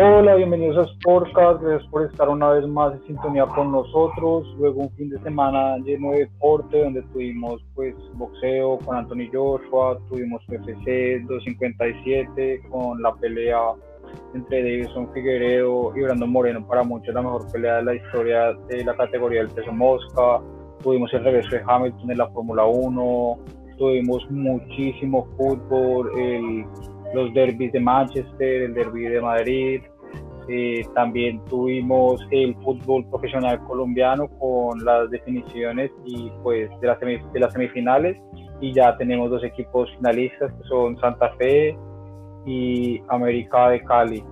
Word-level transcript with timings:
Hola, 0.00 0.36
bienvenidos 0.36 0.78
a 0.78 0.92
Sportcast, 0.92 1.60
gracias 1.60 1.90
por 1.90 2.04
estar 2.04 2.28
una 2.28 2.50
vez 2.50 2.64
más 2.68 2.94
en 2.94 3.04
sintonía 3.08 3.46
con 3.46 3.72
nosotros. 3.72 4.46
Luego 4.56 4.82
un 4.82 4.90
fin 4.90 5.10
de 5.10 5.18
semana 5.22 5.76
lleno 5.78 6.12
de 6.12 6.18
deporte 6.18 6.84
donde 6.84 7.02
tuvimos 7.12 7.60
pues 7.74 7.96
boxeo 8.14 8.78
con 8.78 8.96
Anthony 8.96 9.26
Joshua, 9.32 9.98
tuvimos 10.08 10.40
UFC 10.48 11.20
257 11.26 12.62
con 12.70 13.02
la 13.02 13.12
pelea 13.16 13.58
entre 14.34 14.62
Davidson 14.62 15.12
Figueredo 15.12 15.92
y 15.96 16.02
Brandon 16.02 16.30
Moreno, 16.30 16.64
para 16.64 16.84
muchos 16.84 17.12
la 17.12 17.22
mejor 17.22 17.50
pelea 17.50 17.78
de 17.78 17.82
la 17.82 17.94
historia 17.96 18.52
de 18.68 18.84
la 18.84 18.94
categoría 18.94 19.40
del 19.40 19.50
peso 19.50 19.72
mosca. 19.72 20.40
Tuvimos 20.80 21.12
el 21.12 21.24
regreso 21.24 21.56
de 21.56 21.62
Hamilton 21.66 22.12
en 22.12 22.18
la 22.18 22.28
Fórmula 22.28 22.66
1, 22.66 23.38
tuvimos 23.76 24.30
muchísimo 24.30 25.26
fútbol, 25.36 26.12
el 26.16 26.64
los 27.14 27.32
derbis 27.34 27.72
de 27.72 27.80
Manchester, 27.80 28.62
el 28.62 28.74
derby 28.74 29.04
de 29.04 29.20
Madrid. 29.20 29.82
Eh, 30.50 30.82
también 30.94 31.44
tuvimos 31.44 32.26
el 32.30 32.54
fútbol 32.62 33.04
profesional 33.10 33.60
colombiano 33.64 34.28
con 34.38 34.82
las 34.82 35.10
definiciones 35.10 35.90
y 36.06 36.32
pues 36.42 36.70
de 36.80 36.86
las, 36.86 37.52
semifinales 37.52 38.16
y 38.58 38.72
ya 38.72 38.96
tenemos 38.96 39.30
dos 39.30 39.44
equipos 39.44 39.90
finalistas 39.96 40.50
que 40.50 40.68
son 40.68 40.98
Santa 41.00 41.34
Fe 41.34 41.76
y 42.46 43.02
América 43.08 43.68
de 43.68 43.84
Cali. 43.84 44.24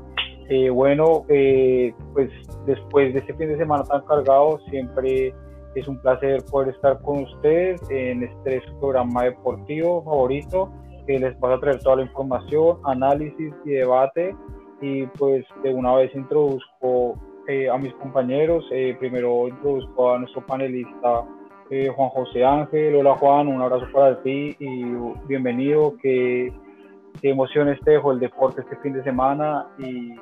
Eh, 0.49 0.71
bueno, 0.71 1.27
eh, 1.29 1.93
pues 2.15 2.31
después 2.65 3.13
de 3.13 3.21
este 3.21 3.35
fin 3.35 3.49
de 3.49 3.59
semana 3.59 3.85
tan 3.85 4.01
cargado, 4.07 4.59
siempre 4.71 5.35
es 5.75 5.87
un 5.87 6.01
placer 6.01 6.43
poder 6.51 6.75
estar 6.75 6.99
con 7.03 7.25
ustedes 7.25 7.79
en 7.91 8.23
este 8.23 8.63
programa 8.81 9.25
deportivo 9.25 10.03
favorito 10.03 10.73
que 11.07 11.19
les 11.19 11.39
vas 11.41 11.57
a 11.57 11.61
traer 11.61 11.79
toda 11.81 11.97
la 11.97 12.03
información, 12.03 12.79
análisis 12.85 13.55
y 13.65 13.71
debate. 13.71 14.37
Y 14.81 15.07
pues 15.07 15.45
de 15.63 15.73
una 15.73 15.95
vez 15.95 16.15
introduzco 16.15 17.19
eh, 17.49 17.71
a 17.71 17.79
mis 17.79 17.95
compañeros. 17.95 18.65
Eh, 18.73 18.97
primero 18.99 19.49
introduzco 19.49 20.13
a 20.13 20.19
nuestro 20.19 20.45
panelista 20.45 21.25
eh, 21.71 21.89
Juan 21.95 22.09
José 22.11 22.45
Ángel. 22.45 22.97
Hola 22.97 23.15
Juan, 23.17 23.49
un 23.49 23.63
abrazo 23.63 23.87
para 23.93 24.21
ti 24.23 24.57
y 24.59 24.85
bienvenido. 25.29 25.95
Qué, 26.03 26.53
qué 27.23 27.31
emociones 27.31 27.79
te 27.85 27.93
dejó 27.93 28.13
el 28.13 28.21
deporte 28.21 28.63
este 28.63 28.77
fin 28.77 28.93
de 28.93 29.05
semana 29.05 29.67
y 29.79 30.15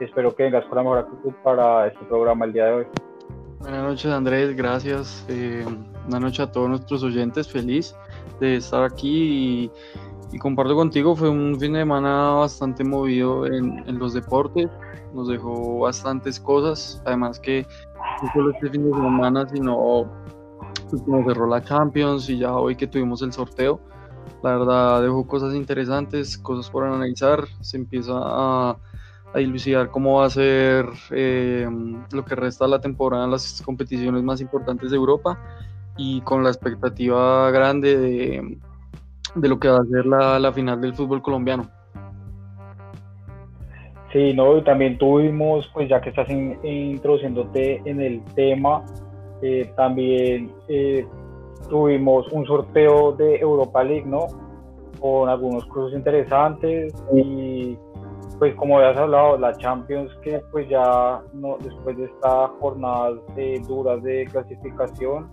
espero 0.00 0.34
que 0.34 0.44
vengas 0.44 0.64
con 0.66 0.76
la 0.76 0.82
mejor 0.82 0.98
actitud 0.98 1.32
para 1.42 1.86
este 1.86 2.04
programa 2.06 2.44
el 2.44 2.52
día 2.52 2.64
de 2.66 2.72
hoy. 2.72 2.86
Buenas 3.60 3.82
noches 3.82 4.06
Andrés, 4.06 4.56
gracias. 4.56 5.26
buenas 5.28 6.20
noches 6.20 6.40
a 6.40 6.52
todos 6.52 6.68
nuestros 6.68 7.02
oyentes, 7.02 7.48
feliz 7.48 7.94
de 8.40 8.56
estar 8.56 8.84
aquí 8.84 9.10
y 9.64 9.70
y 10.32 10.38
comparto 10.38 10.74
contigo, 10.74 11.16
fue 11.16 11.28
un 11.28 11.58
fin 11.58 11.72
de 11.72 11.80
semana 11.80 12.30
bastante 12.32 12.84
movido 12.84 13.46
en, 13.46 13.82
en, 13.86 13.98
los 13.98 14.12
deportes, 14.12 14.68
nos 15.14 15.28
dejó 15.28 15.80
bastantes 15.80 16.38
cosas, 16.38 17.02
además 17.06 17.40
que 17.40 17.66
no 18.22 18.32
solo 18.32 18.50
este 18.52 18.70
fin 18.70 18.90
de 18.90 18.96
semana, 18.96 19.48
sino 19.48 20.10
nos 21.06 21.24
cerró 21.26 21.46
la 21.46 21.62
Champions 21.62 22.28
y 22.28 22.38
ya 22.38 22.54
hoy 22.54 22.76
que 22.76 22.86
tuvimos 22.86 23.22
el 23.22 23.32
sorteo, 23.32 23.80
la 24.42 24.56
verdad 24.56 25.02
dejó 25.02 25.26
cosas 25.26 25.54
interesantes, 25.54 26.36
cosas 26.38 26.70
por 26.70 26.84
analizar, 26.84 27.44
se 27.60 27.76
empieza 27.78 28.12
a, 28.14 28.76
a 29.34 29.38
dilucidar 29.38 29.90
cómo 29.90 30.18
va 30.18 30.26
a 30.26 30.30
ser 30.30 30.86
eh, 31.10 31.68
lo 32.12 32.24
que 32.24 32.34
resta 32.34 32.66
de 32.66 32.72
la 32.72 32.80
temporada 32.80 33.24
en 33.24 33.30
las 33.30 33.62
competiciones 33.62 34.22
más 34.22 34.40
importantes 34.40 34.90
de 34.90 34.96
Europa 34.96 35.38
y 35.96 36.20
con 36.20 36.44
la 36.44 36.50
expectativa 36.50 37.50
grande 37.50 37.96
de 37.96 38.58
de 39.40 39.48
lo 39.48 39.58
que 39.58 39.68
va 39.68 39.78
a 39.78 39.84
ser 39.84 40.06
la, 40.06 40.38
la 40.38 40.52
final 40.52 40.80
del 40.80 40.94
fútbol 40.94 41.22
colombiano. 41.22 41.64
Sí, 44.12 44.32
no, 44.32 44.56
y 44.56 44.64
también 44.64 44.96
tuvimos, 44.96 45.68
pues 45.74 45.88
ya 45.88 46.00
que 46.00 46.08
estás 46.08 46.28
introduciéndote 46.30 47.82
en 47.84 48.00
el 48.00 48.24
tema, 48.34 48.82
eh, 49.42 49.70
también 49.76 50.50
eh, 50.68 51.06
tuvimos 51.68 52.26
un 52.32 52.46
sorteo 52.46 53.12
de 53.12 53.36
Europa 53.36 53.84
League, 53.84 54.06
¿no? 54.06 54.26
Con 54.98 55.28
algunos 55.28 55.64
cursos 55.66 55.92
interesantes 55.92 56.94
y 57.14 57.76
pues 58.38 58.54
como 58.54 58.80
ya 58.80 58.90
has 58.90 58.96
hablado, 58.96 59.36
la 59.36 59.52
Champions 59.58 60.10
que 60.22 60.40
pues 60.52 60.68
ya 60.68 61.20
no, 61.34 61.58
después 61.60 61.96
de 61.98 62.04
estas 62.04 62.50
jornadas 62.60 63.18
eh, 63.36 63.60
duras 63.68 64.02
de 64.02 64.26
clasificación, 64.26 65.28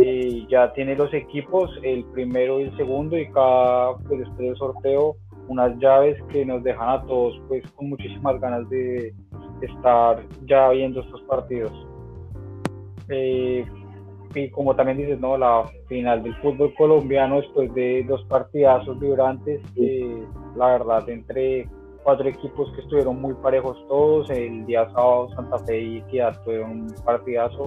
y 0.00 0.46
ya 0.48 0.72
tiene 0.72 0.96
los 0.96 1.12
equipos, 1.12 1.70
el 1.82 2.04
primero 2.06 2.60
y 2.60 2.64
el 2.64 2.76
segundo, 2.76 3.18
y 3.18 3.30
cada, 3.30 3.96
pues 3.98 4.20
después 4.20 4.38
del 4.38 4.56
sorteo, 4.56 5.16
unas 5.48 5.78
llaves 5.78 6.16
que 6.30 6.44
nos 6.46 6.62
dejan 6.62 6.88
a 6.88 7.02
todos 7.02 7.40
pues 7.48 7.62
con 7.72 7.90
muchísimas 7.90 8.40
ganas 8.40 8.68
de 8.70 9.12
estar 9.60 10.22
ya 10.46 10.70
viendo 10.70 11.00
estos 11.00 11.20
partidos. 11.22 11.72
Eh, 13.08 13.64
y 14.34 14.48
como 14.50 14.74
también 14.74 14.98
dices, 14.98 15.20
¿no? 15.20 15.36
la 15.36 15.64
final 15.88 16.22
del 16.22 16.34
fútbol 16.36 16.72
colombiano 16.74 17.40
después 17.40 17.72
de 17.74 18.04
dos 18.08 18.24
partidazos 18.24 18.98
vibrantes, 18.98 19.60
eh, 19.76 20.24
la 20.56 20.68
verdad, 20.68 21.08
entre 21.10 21.68
cuatro 22.02 22.28
equipos 22.28 22.72
que 22.74 22.80
estuvieron 22.80 23.20
muy 23.20 23.34
parejos 23.34 23.76
todos, 23.88 24.30
el 24.30 24.64
día 24.64 24.88
sábado 24.90 25.28
Santa 25.34 25.58
Fe 25.58 25.80
y 25.80 25.98
Equidad 25.98 26.40
tuvieron 26.44 26.70
un 26.70 26.94
partidazo 27.04 27.66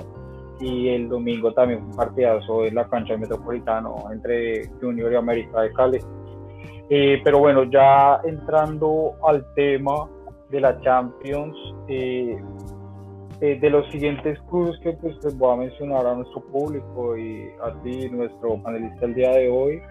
y 0.60 0.90
el 0.90 1.10
domingo 1.10 1.54
también 1.54 1.84
un 1.84 1.96
partidazo 1.96 2.66
en 2.66 2.76
la 2.76 2.88
cancha 2.88 3.14
del 3.14 3.22
Metropolitano 3.22 3.96
entre 4.12 4.68
Junior 4.82 5.12
y 5.12 5.16
América 5.16 5.62
de 5.62 5.74
Cali. 5.74 6.00
Eh, 6.90 7.20
pero 7.24 7.40
bueno, 7.40 7.64
ya 7.64 8.20
entrando 8.24 9.14
al 9.28 9.46
tema 9.56 10.08
de 10.50 10.62
la 10.62 10.80
Champions, 10.82 11.56
eh, 11.88 12.38
eh, 13.42 13.60
de 13.60 13.70
los 13.70 13.90
siguientes 13.92 14.40
clubes 14.50 14.80
que 14.82 14.94
pues 14.94 15.16
les 15.24 15.38
voy 15.38 15.54
a 15.54 15.58
mencionar 15.58 16.06
a 16.06 16.14
nuestro 16.14 16.42
público 16.42 17.18
y 17.18 17.50
a 17.64 17.74
ti, 17.82 18.10
nuestro 18.10 18.62
panelista 18.62 19.06
el 19.06 19.14
día 19.16 19.32
de 19.32 19.50
hoy. 19.50 19.82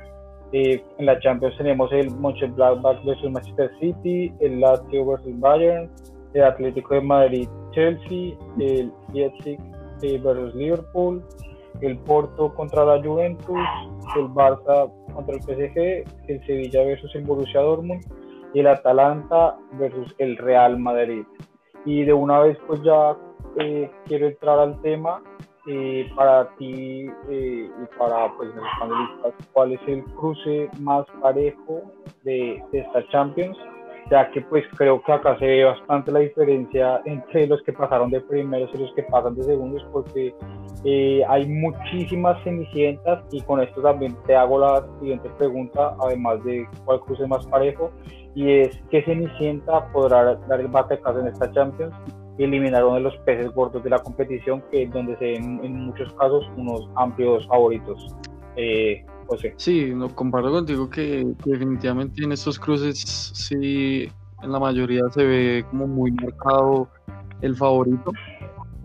en 0.53 1.07
la 1.07 1.19
Champions 1.19 1.57
tenemos 1.59 1.91
el 1.93 2.11
Mönchengladbach 2.13 3.05
versus 3.05 3.29
Manchester 3.29 3.71
City, 3.81 4.33
el 4.39 4.61
Lazio 4.61 5.05
versus 5.05 5.41
Bayern, 5.41 5.91
el 6.33 6.45
Atlético 6.45 6.95
de 6.95 7.01
Madrid 7.01 7.49
Chelsea, 7.73 8.37
el 8.61 8.93
Leipzig 9.13 9.59
versus 10.01 10.55
Liverpool, 10.55 11.23
el 11.81 11.99
Porto 11.99 12.55
contra 12.55 12.85
la 12.85 13.03
Juventus, 13.03 13.59
el 14.17 14.29
Barça 14.29 14.91
contra 15.13 15.35
el 15.35 15.43
PSG, 15.43 16.05
el 16.29 16.47
Sevilla 16.47 16.85
versus 16.85 17.15
el 17.15 17.25
Borussia 17.25 17.61
Dortmund 17.61 18.05
y 18.53 18.61
el 18.61 18.67
Atalanta 18.69 19.57
versus 19.73 20.15
el 20.19 20.37
Real 20.37 20.79
Madrid. 20.79 21.25
Y 21.85 22.05
de 22.05 22.13
una 22.13 22.41
vez 22.41 22.57
pues 22.67 22.83
ya 22.83 23.17
eh, 23.59 23.91
quiero 24.07 24.29
entrar 24.29 24.59
al 24.59 24.81
tema 24.83 25.23
eh, 25.67 26.09
para 26.15 26.49
ti 26.57 27.07
eh, 27.29 27.71
y 27.71 27.99
para 27.99 28.31
pues 28.37 28.55
los 28.55 28.65
panelistas, 28.79 29.35
¿cuál 29.53 29.73
es 29.73 29.81
el 29.87 30.05
cruce 30.05 30.69
más 30.81 31.07
parejo 31.21 31.83
de 32.23 32.63
esta 32.73 33.07
Champions? 33.09 33.57
Ya 34.11 34.31
que 34.31 34.41
pues 34.43 34.65
creo 34.77 35.03
que 35.03 35.13
acá 35.13 35.39
se 35.39 35.47
ve 35.47 35.65
bastante 35.65 36.13
la 36.13 36.21
diferencia 36.21 37.01
entre 37.05 37.47
los 37.47 37.63
que 37.63 37.73
pasaron 37.73 38.11
de 38.11 38.21
primeros 38.21 38.71
y 38.75 38.79
los 38.79 38.93
que 38.95 39.03
pasan 39.05 39.35
de 39.35 39.43
segundos 39.43 39.87
porque 39.93 40.35
eh, 40.85 41.23
hay 41.29 41.47
muchísimas 41.47 42.43
cenicientas 42.45 43.25
y 43.33 43.41
con 43.43 43.63
esto 43.63 43.81
también 43.81 44.17
te 44.27 44.37
hago 44.37 44.59
la 44.59 44.85
siguiente 45.01 45.29
pregunta, 45.39 45.97
además 46.01 46.45
de 46.45 46.69
cuál 46.85 47.01
cruce 47.01 47.27
más 47.27 47.47
parejo, 47.47 47.91
y 48.35 48.51
es 48.51 48.83
¿qué 48.91 49.03
cenicienta 49.03 49.87
podrá 49.93 50.35
dar 50.35 50.61
el 50.61 50.69
batacazo 50.69 51.21
en 51.21 51.29
esta 51.29 51.51
Champions 51.53 51.95
y 52.37 52.45
eliminar 52.45 52.85
uno 52.85 52.97
de 52.97 53.01
los 53.01 53.17
peces 53.19 53.51
gordos 53.55 53.83
de 53.83 53.91
la 53.91 53.99
competición 53.99 54.63
que 54.71 54.87
donde 54.87 55.17
se 55.19 55.25
ven 55.25 55.61
en 55.63 55.87
muchos 55.87 56.13
casos 56.15 56.45
unos 56.57 56.89
amplios 56.97 57.47
favoritos? 57.47 58.15
Eh, 58.57 59.05
Sí, 59.57 59.93
no, 59.95 60.15
comparto 60.15 60.51
contigo 60.51 60.89
que, 60.89 61.27
definitivamente 61.45 62.25
en 62.25 62.33
estos 62.33 62.59
cruces 62.59 62.99
sí, 62.99 64.09
en 64.43 64.53
la 64.53 64.59
mayoría 64.59 65.03
se 65.11 65.25
ve 65.25 65.65
como 65.71 65.87
muy 65.87 66.13
marcado 66.13 66.89
el 67.41 67.57
favorito. 67.57 68.13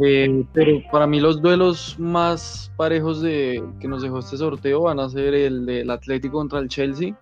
Eh, 0.02 0.46
pero 0.54 0.82
para 0.92 1.06
mí 1.06 1.20
los 1.20 1.42
duelos 1.42 1.98
más 2.00 2.72
parejos 2.78 3.22
de, 3.22 3.62
que 3.82 3.88
nos 3.88 4.02
dejó 4.02 4.20
este 4.20 4.38
sorteo 4.38 4.84
van 4.84 5.00
a 5.00 5.10
ser 5.10 5.34
el 5.34 5.66
del 5.66 5.90
Atlético 5.92 6.38
contra 6.38 6.60
el 6.60 6.70
Chelsea, 6.70 7.14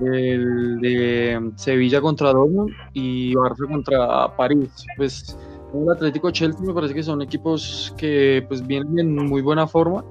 el 0.00 0.80
de 0.80 1.50
Sevilla 1.56 2.00
contra 2.00 2.32
Dortmund 2.32 2.70
y 2.92 3.34
Barça 3.34 3.66
contra 3.66 4.36
París. 4.36 4.86
Pues 4.96 5.36
el 5.74 5.90
Atlético 5.90 6.30
Chelsea 6.30 6.64
me 6.64 6.72
parece 6.72 6.94
que 6.94 7.02
son 7.02 7.22
equipos 7.22 7.92
que 7.96 8.44
pues 8.46 8.64
vienen 8.64 8.98
en 8.98 9.26
muy 9.26 9.42
buena 9.42 9.66
forma, 9.66 10.04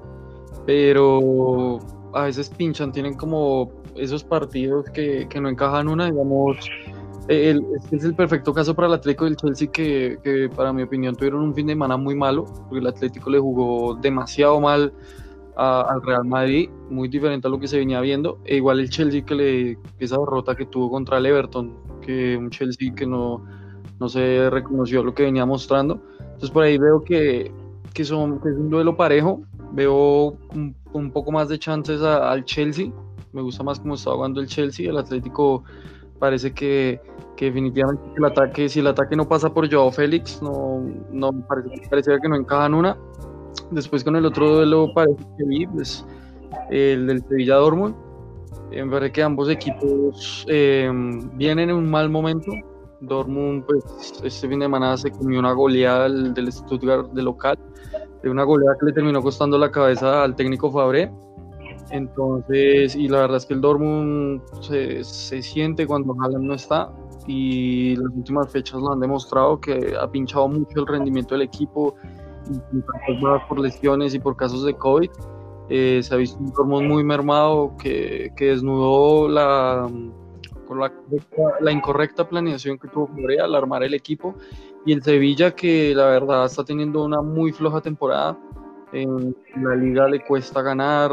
pero 0.66 1.78
a 2.16 2.24
veces 2.24 2.48
pinchan, 2.48 2.92
tienen 2.92 3.14
como 3.14 3.70
esos 3.94 4.24
partidos 4.24 4.88
que, 4.90 5.26
que 5.28 5.40
no 5.40 5.48
encajan 5.48 5.86
una, 5.88 6.06
digamos, 6.06 6.56
el, 7.28 7.62
este 7.76 7.96
es 7.96 8.04
el 8.04 8.14
perfecto 8.14 8.54
caso 8.54 8.74
para 8.74 8.88
el 8.88 8.94
Atlético 8.94 9.26
del 9.26 9.36
Chelsea 9.36 9.70
que, 9.70 10.18
que, 10.22 10.48
para 10.48 10.72
mi 10.72 10.82
opinión 10.82 11.14
tuvieron 11.14 11.42
un 11.42 11.54
fin 11.54 11.66
de 11.66 11.74
semana 11.74 11.96
muy 11.96 12.14
malo, 12.14 12.44
porque 12.44 12.78
el 12.78 12.86
Atlético 12.86 13.28
le 13.30 13.38
jugó 13.38 13.96
demasiado 13.96 14.60
mal 14.60 14.92
al 15.56 16.02
Real 16.02 16.24
Madrid, 16.24 16.68
muy 16.90 17.08
diferente 17.08 17.48
a 17.48 17.50
lo 17.50 17.58
que 17.58 17.66
se 17.66 17.78
venía 17.78 18.00
viendo, 18.00 18.38
e 18.44 18.56
igual 18.56 18.78
el 18.80 18.90
Chelsea 18.90 19.24
que 19.24 19.34
le 19.34 19.78
esa 19.98 20.18
derrota 20.18 20.54
que 20.54 20.66
tuvo 20.66 20.90
contra 20.90 21.18
el 21.18 21.26
Everton, 21.26 21.74
que 22.00 22.36
un 22.36 22.50
Chelsea 22.50 22.94
que 22.94 23.06
no, 23.06 23.44
no 23.98 24.08
se 24.08 24.48
reconoció 24.50 25.02
lo 25.02 25.14
que 25.14 25.24
venía 25.24 25.46
mostrando. 25.46 26.02
Entonces 26.20 26.50
por 26.50 26.64
ahí 26.64 26.76
veo 26.76 27.02
que, 27.02 27.52
que, 27.94 28.04
son, 28.04 28.40
es 28.44 28.56
un 28.56 28.68
duelo 28.68 28.96
parejo, 28.96 29.42
veo 29.72 30.36
un, 30.54 30.74
poco 31.10 31.32
más 31.32 31.48
de 31.48 31.58
chances 31.58 32.02
al 32.02 32.44
Chelsea, 32.44 32.90
me 33.32 33.42
gusta 33.42 33.62
más 33.62 33.80
cómo 33.80 33.94
está 33.94 34.12
jugando 34.12 34.40
el 34.40 34.46
Chelsea, 34.46 34.90
el 34.90 34.96
Atlético 34.96 35.62
parece 36.18 36.52
que, 36.52 37.00
que 37.36 37.46
definitivamente 37.46 38.02
el 38.16 38.24
ataque, 38.24 38.68
si 38.68 38.80
el 38.80 38.86
ataque 38.86 39.16
no 39.16 39.28
pasa 39.28 39.52
por 39.52 39.70
Joao 39.70 39.92
Félix, 39.92 40.40
no, 40.42 40.82
no 41.12 41.32
parece, 41.88 42.18
que 42.20 42.28
no 42.28 42.36
encajan 42.36 42.74
una. 42.74 42.96
Después 43.70 44.04
con 44.04 44.16
el 44.16 44.26
otro 44.26 44.56
duelo 44.56 44.92
parece 44.94 45.22
que 45.36 45.44
vi, 45.44 45.66
pues, 45.66 46.04
el 46.70 47.06
del 47.06 47.22
Sevilla 47.28 47.56
Dortmund. 47.56 47.94
Me 48.70 48.86
parece 48.86 49.12
que 49.12 49.22
ambos 49.22 49.48
equipos 49.48 50.44
eh, 50.48 50.90
vienen 51.34 51.70
en 51.70 51.76
un 51.76 51.90
mal 51.90 52.08
momento. 52.08 52.52
Dortmund, 53.00 53.64
pues, 53.66 53.84
este 54.24 54.48
fin 54.48 54.60
de 54.60 54.64
semana 54.64 54.96
se 54.96 55.10
comió 55.10 55.38
una 55.38 55.52
goleada 55.52 56.04
del, 56.04 56.34
del 56.34 56.52
Stuttgart 56.52 57.10
de 57.12 57.22
local, 57.22 57.58
de 58.26 58.32
una 58.32 58.42
goleada 58.42 58.76
que 58.78 58.86
le 58.86 58.92
terminó 58.92 59.22
costando 59.22 59.56
la 59.56 59.70
cabeza 59.70 60.24
al 60.24 60.34
técnico 60.34 60.72
Fabré. 60.72 61.12
Entonces, 61.90 62.96
y 62.96 63.06
la 63.06 63.20
verdad 63.20 63.36
es 63.36 63.46
que 63.46 63.54
el 63.54 63.60
Dortmund 63.60 64.42
se, 64.60 65.04
se 65.04 65.40
siente 65.42 65.86
cuando 65.86 66.12
Haaland 66.20 66.44
no 66.44 66.54
está 66.54 66.90
y 67.28 67.94
las 67.94 68.12
últimas 68.16 68.50
fechas 68.50 68.80
lo 68.80 68.92
han 68.92 68.98
demostrado 68.98 69.60
que 69.60 69.94
ha 70.00 70.10
pinchado 70.10 70.48
mucho 70.48 70.80
el 70.80 70.86
rendimiento 70.88 71.34
del 71.36 71.42
equipo 71.42 71.94
por 73.48 73.60
lesiones 73.60 74.12
y 74.14 74.18
por 74.18 74.36
casos 74.36 74.64
de 74.64 74.74
COVID. 74.74 75.10
Eh, 75.68 76.00
se 76.02 76.12
ha 76.12 76.16
visto 76.16 76.38
un 76.40 76.52
Dortmund 76.52 76.88
muy 76.88 77.04
mermado 77.04 77.76
que, 77.80 78.32
que 78.36 78.46
desnudó 78.46 79.28
la, 79.28 79.88
la, 80.70 80.92
la, 81.60 81.72
incorrecta 81.72 82.28
planeación 82.28 82.76
que 82.76 82.88
tuvo 82.88 83.06
Fabré 83.06 83.38
al 83.38 83.54
armar 83.54 83.84
el 83.84 83.94
equipo 83.94 84.34
y 84.86 84.92
el 84.92 85.02
Sevilla 85.02 85.50
que 85.50 85.94
la 85.94 86.06
verdad 86.06 86.46
está 86.46 86.64
teniendo 86.64 87.04
una 87.04 87.20
muy 87.20 87.52
floja 87.52 87.80
temporada. 87.80 88.38
En 88.92 89.36
la 89.60 89.74
liga 89.74 90.08
le 90.08 90.24
cuesta 90.24 90.62
ganar, 90.62 91.10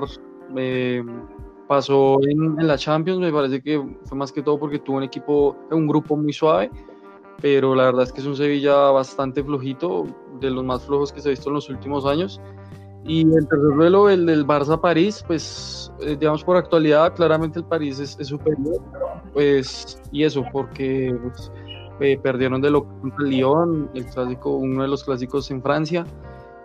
pasó 1.68 2.20
en, 2.24 2.68
la 2.68 2.78
Champions, 2.78 3.20
me 3.20 3.34
parece 3.34 3.62
que 3.62 3.84
fue 4.06 4.18
más 4.18 4.32
que 4.32 4.44
todo 4.44 4.60
porque 4.60 4.78
tuvo 4.78 4.98
un 4.98 5.04
equipo, 5.04 5.58
un 5.72 5.88
grupo 5.88 6.16
muy 6.16 6.32
suave, 6.32 6.70
pero 7.42 7.74
la 7.74 7.86
verdad 7.86 8.04
es 8.04 8.14
que 8.14 8.22
es 8.22 8.28
un 8.28 8.36
Sevilla 8.36 8.92
bastante 8.92 9.44
flojito, 9.44 10.06
de 10.40 10.52
los 10.52 10.64
más 10.64 10.86
flojos 10.86 11.12
que 11.12 11.20
se 11.20 11.30
ha 11.30 11.32
visto 11.32 11.50
en 11.50 11.56
los 11.56 11.70
últimos 11.70 12.06
años. 12.06 12.40
Y 13.06 13.22
el 13.22 13.48
tercer 13.48 13.76
duelo, 13.76 14.10
el 14.10 14.26
del 14.26 14.46
Barça-París, 14.46 15.24
pues 15.28 15.92
eh, 16.02 16.16
digamos 16.18 16.44
por 16.44 16.56
actualidad, 16.56 17.14
claramente 17.16 17.60
el 17.60 17.66
París 17.66 18.00
es, 18.00 18.16
superior, 18.28 18.82
pues, 19.34 20.02
y 20.12 20.24
eso, 20.24 20.46
porque 20.54 21.14
pues, 21.22 21.52
eh, 22.00 22.20
perdieron 22.22 22.62
de 22.62 22.70
lo 22.70 22.86
contra 22.86 23.26
Lyon, 23.26 23.90
el 23.94 24.06
clásico, 24.06 24.52
uno 24.58 24.82
de 24.82 24.88
los 24.88 25.04
clásicos 25.04 25.50
en 25.52 25.62
Francia, 25.62 26.06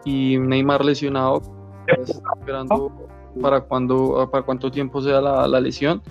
y 0.05 0.39
Neymar 0.39 0.85
lesionado, 0.85 1.43
pues, 1.87 2.21
esperando 2.39 2.93
para, 3.41 3.61
cuando, 3.61 4.29
para 4.31 4.45
cuánto 4.45 4.71
tiempo 4.71 5.01
sea 5.03 5.21
la, 5.21 5.47
la 5.47 5.61
lesión. 5.61 6.03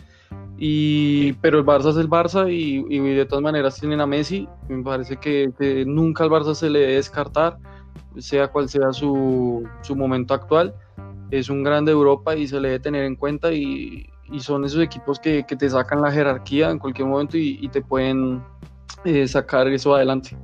Y, 0.59 1.33
pero 1.33 1.59
el 1.59 1.65
Barça 1.65 1.91
es 1.91 1.97
el 1.97 2.09
Barça 2.09 2.51
y, 2.51 2.83
y, 2.89 2.99
de 2.99 3.25
todas 3.25 3.43
maneras 3.43 3.79
tienen 3.79 4.01
a 4.01 4.07
Messi. 4.07 4.47
Me 4.69 4.83
parece 4.83 5.17
que, 5.17 5.51
que, 5.57 5.85
nunca 5.85 6.23
al 6.23 6.31
Barça 6.31 6.55
se 6.55 6.69
le 6.69 6.79
debe 6.79 6.93
descartar, 6.93 7.57
sea 8.17 8.47
cual 8.47 8.67
sea 8.67 8.91
su, 8.91 9.67
su 9.81 9.95
momento 9.95 10.33
actual. 10.33 10.73
Es 11.29 11.49
un 11.49 11.63
grande 11.63 11.91
Europa 11.91 12.35
y 12.35 12.47
se 12.47 12.59
le 12.59 12.69
debe 12.69 12.79
tener 12.79 13.03
en 13.03 13.15
cuenta 13.15 13.53
y, 13.53 14.09
y 14.31 14.39
son 14.39 14.65
esos 14.65 14.81
equipos 14.81 15.19
que, 15.19 15.45
que, 15.45 15.55
te 15.55 15.69
sacan 15.69 16.01
la 16.01 16.11
jerarquía 16.11 16.69
en 16.69 16.79
cualquier 16.79 17.07
momento 17.07 17.37
y, 17.37 17.67
te 17.69 17.81
pueden 17.81 18.41
eh, 19.07 19.27
sacar 19.27 19.67
eso 19.67 19.95
adelante. 19.95 20.35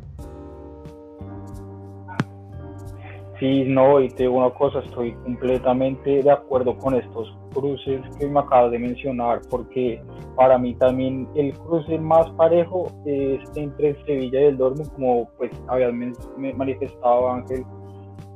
Sí, 3.39 3.65
no, 3.65 3.99
y 3.99 4.07
te 4.09 4.23
digo 4.23 4.37
una 4.37 4.51
cosa, 4.51 4.79
estoy 4.79 5.11
completamente 5.15 6.23
de 6.23 6.31
acuerdo 6.31 6.77
con 6.77 6.95
estos 6.95 7.37
cruces 7.53 8.01
que 8.17 8.25
me 8.27 8.39
acabas 8.39 8.71
de 8.71 8.79
mencionar, 8.79 9.41
porque 9.49 10.01
para 10.37 10.57
mí 10.57 10.73
también 10.75 11.27
el 11.35 11.51
cruce 11.53 11.99
más 11.99 12.29
parejo 12.31 12.87
es 13.05 13.41
entre 13.55 14.01
Sevilla 14.05 14.41
y 14.41 14.45
el 14.45 14.57
Dortmund, 14.57 14.93
como 14.93 15.29
pues 15.37 15.51
habías 15.67 15.91
manifestado 16.55 17.31
Ángel, 17.31 17.65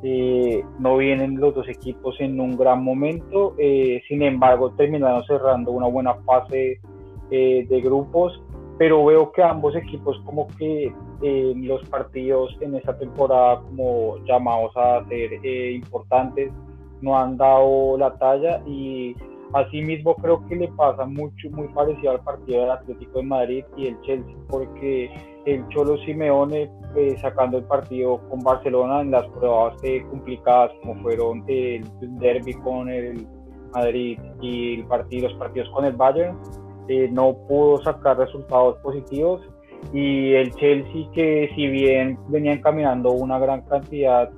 eh, 0.03 0.63
no 0.79 0.97
vienen 0.97 1.39
los 1.39 1.55
dos 1.55 1.69
equipos 1.69 2.15
en 2.19 2.39
un 2.39 2.57
gran 2.57 2.83
momento, 2.83 3.55
eh, 3.57 4.01
sin 4.07 4.21
embargo 4.21 4.71
terminaron 4.71 5.23
cerrando 5.23 5.71
una 5.71 5.87
buena 5.87 6.15
fase 6.25 6.81
eh, 7.31 7.65
de 7.67 7.81
grupos, 7.81 8.43
pero 8.77 9.03
veo 9.05 9.31
que 9.31 9.41
ambos 9.41 9.75
equipos 9.75 10.19
como 10.25 10.47
que 10.57 10.93
los 11.21 11.83
partidos 11.89 12.55
en 12.61 12.75
esta 12.75 12.97
temporada 12.97 13.61
como 13.61 14.17
llamados 14.25 14.71
a 14.75 15.03
ser 15.07 15.33
eh, 15.43 15.71
importantes 15.73 16.51
no 17.01 17.17
han 17.17 17.37
dado 17.37 17.97
la 17.97 18.15
talla 18.17 18.61
y 18.67 19.15
asimismo 19.53 20.15
creo 20.15 20.45
que 20.47 20.55
le 20.55 20.67
pasa 20.69 21.05
mucho 21.05 21.49
muy 21.51 21.67
parecido 21.69 22.11
al 22.11 22.23
partido 22.23 22.61
del 22.61 22.71
Atlético 22.71 23.19
de 23.19 23.25
Madrid 23.25 23.65
y 23.77 23.87
el 23.87 24.01
Chelsea 24.01 24.35
porque 24.47 25.09
el 25.45 25.67
Cholo 25.69 25.97
Simeone 26.05 26.69
eh, 26.95 27.15
sacando 27.19 27.57
el 27.57 27.63
partido 27.63 28.19
con 28.29 28.39
Barcelona 28.41 29.01
en 29.01 29.11
las 29.11 29.25
pruebas 29.27 29.75
eh, 29.83 30.05
complicadas 30.09 30.71
como 30.81 31.01
fueron 31.01 31.43
el 31.47 31.83
derby 32.19 32.53
con 32.55 32.89
el 32.89 33.27
Madrid 33.73 34.19
y 34.41 34.75
el 34.75 34.85
partido, 34.85 35.29
los 35.29 35.37
partidos 35.37 35.69
con 35.69 35.85
el 35.85 35.93
Bayern 35.93 36.37
no 37.11 37.35
pudo 37.47 37.81
sacar 37.83 38.17
resultados 38.17 38.77
positivos. 38.79 39.41
Y 39.93 40.33
el 40.33 40.53
Chelsea 40.55 41.09
que 41.13 41.49
si 41.55 41.67
bien 41.67 42.17
venía 42.29 42.53
encaminando 42.53 43.11
una 43.11 43.39
gran 43.39 43.61
cantidad 43.61 44.29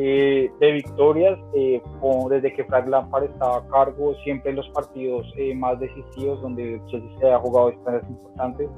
eh, 0.00 0.48
de 0.60 0.72
victorias, 0.72 1.36
eh, 1.54 1.82
desde 2.30 2.52
que 2.52 2.64
Frank 2.66 2.86
Lampard 2.86 3.24
estaba 3.24 3.56
a 3.56 3.66
cargo, 3.66 4.14
siempre 4.22 4.50
en 4.50 4.56
los 4.56 4.68
partidos 4.68 5.26
eh, 5.36 5.56
más 5.56 5.80
decisivos 5.80 6.40
donde 6.40 6.74
el 6.74 6.84
Chelsea 6.86 7.18
se 7.18 7.32
ha 7.32 7.38
jugado 7.40 7.72
instancias 7.72 8.08
importantes, 8.08 8.70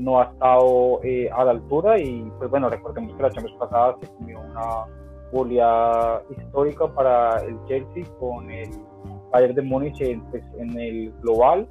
no 0.00 0.18
ha 0.18 0.24
estado 0.24 1.00
a 1.32 1.44
la 1.44 1.50
altura. 1.52 2.00
Y 2.00 2.28
pues 2.38 2.50
bueno, 2.50 2.68
recordemos 2.68 3.14
que 3.16 3.22
la 3.22 3.30
Champions 3.30 3.56
pasada 3.60 3.96
se 4.00 4.08
comió 4.14 4.40
una 4.40 4.86
goleada 5.30 6.24
histórica 6.36 6.88
para 6.88 7.36
el 7.44 7.56
Chelsea 7.68 8.04
con 8.18 8.50
el 8.50 8.68
Bayern 9.30 9.54
de 9.54 9.62
Múnich 9.62 9.98
pues, 10.32 10.42
en 10.58 10.76
el 10.80 11.12
global 11.20 11.68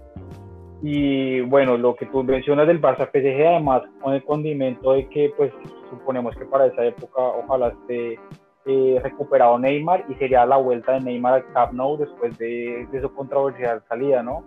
y 0.81 1.41
bueno, 1.41 1.77
lo 1.77 1.95
que 1.95 2.05
tú 2.05 2.23
mencionas 2.23 2.67
del 2.67 2.81
Barça 2.81 3.09
PSG, 3.11 3.47
además 3.47 3.83
con 4.01 4.13
el 4.13 4.23
condimento 4.23 4.93
de 4.93 5.07
que 5.09 5.33
pues 5.35 5.51
suponemos 5.89 6.35
que 6.37 6.45
para 6.45 6.67
esa 6.67 6.85
época 6.85 7.21
ojalá 7.21 7.69
esté 7.69 8.17
eh, 8.65 8.99
recuperado 9.03 9.59
Neymar 9.59 10.05
y 10.09 10.15
sería 10.15 10.45
la 10.45 10.57
vuelta 10.57 10.93
de 10.93 11.01
Neymar 11.01 11.33
al 11.33 11.53
Camp 11.53 11.73
Nou 11.73 11.97
después 11.97 12.37
de, 12.37 12.87
de 12.91 13.01
su 13.01 13.13
controversial 13.13 13.83
salida, 13.89 14.23
¿no? 14.23 14.45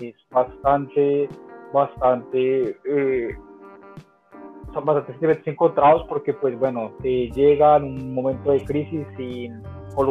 Es 0.00 0.14
bastante, 0.30 1.28
bastante, 1.72 2.76
eh, 2.84 3.36
son 4.74 4.84
bastante 4.84 5.12
sentimientos 5.12 5.46
encontrados 5.46 6.06
porque 6.08 6.34
pues 6.34 6.58
bueno, 6.58 6.92
eh, 7.04 7.30
llega 7.32 7.76
en 7.76 7.84
un 7.84 8.14
momento 8.14 8.50
de 8.50 8.64
crisis 8.64 9.06
sin 9.16 9.62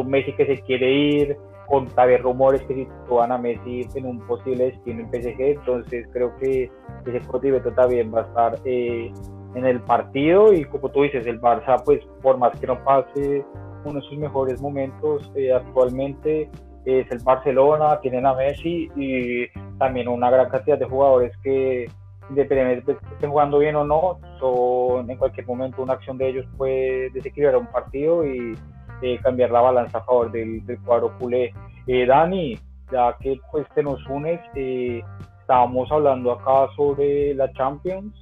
Messi 0.06 0.32
que 0.34 0.46
se 0.46 0.62
quiere 0.62 0.92
ir, 0.92 1.36
con 1.68 1.86
tal 1.88 2.18
rumores 2.18 2.62
que 2.62 2.74
sitúan 2.74 3.30
a 3.30 3.38
Messi 3.38 3.86
en 3.94 4.06
un 4.06 4.26
posible 4.26 4.66
destino 4.66 5.02
en 5.02 5.08
PSG, 5.10 5.40
entonces 5.40 6.06
creo 6.12 6.34
que 6.38 6.70
ese 7.06 7.20
condimento 7.26 7.70
también 7.72 8.12
va 8.12 8.20
a 8.20 8.24
estar 8.24 8.58
eh, 8.64 9.12
en 9.54 9.66
el 9.66 9.80
partido 9.80 10.52
y 10.52 10.64
como 10.64 10.88
tú 10.90 11.02
dices, 11.02 11.26
el 11.26 11.40
Barça 11.40 11.82
pues 11.84 12.00
por 12.22 12.38
más 12.38 12.58
que 12.58 12.66
no 12.66 12.82
pase 12.84 13.44
uno 13.84 14.00
de 14.00 14.06
sus 14.06 14.18
mejores 14.18 14.60
momentos 14.60 15.30
eh, 15.34 15.52
actualmente 15.52 16.50
es 16.84 17.10
el 17.10 17.18
Barcelona, 17.22 18.00
tienen 18.00 18.24
a 18.24 18.34
Messi 18.34 18.90
y 18.96 19.46
también 19.78 20.08
una 20.08 20.30
gran 20.30 20.48
cantidad 20.48 20.78
de 20.78 20.86
jugadores 20.86 21.36
que 21.42 21.86
independientemente 22.30 22.92
de 22.92 22.98
que 22.98 23.14
estén 23.14 23.30
jugando 23.30 23.58
bien 23.58 23.76
o 23.76 23.84
no, 23.84 24.18
son 24.38 25.10
en 25.10 25.16
cualquier 25.16 25.46
momento 25.46 25.82
una 25.82 25.94
acción 25.94 26.18
de 26.18 26.28
ellos 26.28 26.46
puede 26.56 27.10
desequilibrar 27.10 27.56
un 27.56 27.66
partido 27.66 28.26
y 28.26 28.54
eh, 29.02 29.18
cambiar 29.22 29.50
la 29.50 29.60
balanza 29.60 29.98
a 29.98 30.04
favor 30.04 30.30
del, 30.30 30.62
cuadro 30.84 31.16
culé. 31.18 31.52
Eh, 31.86 32.06
Dani, 32.06 32.58
ya 32.90 33.16
que 33.20 33.40
pues 33.50 33.66
te 33.74 33.82
nos 33.82 34.04
unes, 34.06 34.40
eh, 34.54 35.02
estábamos 35.40 35.90
hablando 35.90 36.32
acá 36.32 36.68
sobre 36.76 37.34
la 37.34 37.52
Champions 37.52 38.14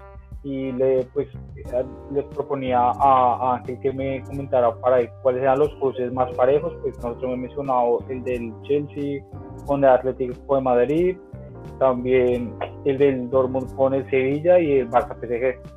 y 0.43 0.71
le 0.73 1.05
pues 1.13 1.27
les 2.13 2.25
proponía 2.27 2.79
a, 2.79 3.57
Ángel 3.57 3.81
que 3.81 3.93
me 3.93 4.23
comentara 4.23 4.73
para 4.77 5.05
cuáles 5.23 5.43
eran 5.43 5.59
los 5.59 5.75
cruces 5.77 6.13
más 6.13 6.33
parejos, 6.37 6.73
pues 6.83 6.97
nosotros 6.99 7.25
hemos 7.25 7.39
mencionado 7.39 7.99
el 8.09 8.23
del 8.23 8.53
Chelsea 8.63 9.25
con 9.67 9.83
el 9.83 9.91
Atlético 9.91 10.55
de 10.55 10.61
Madrid, 10.61 11.17
también 11.81 12.55
el 12.85 12.99
del 12.99 13.29
Dortmund 13.29 13.75
con 13.75 13.95
el 13.95 14.09
Sevilla 14.09 14.61
y 14.61 14.79
el 14.79 14.91
Barça 14.91 15.17
PSG. 15.17 15.76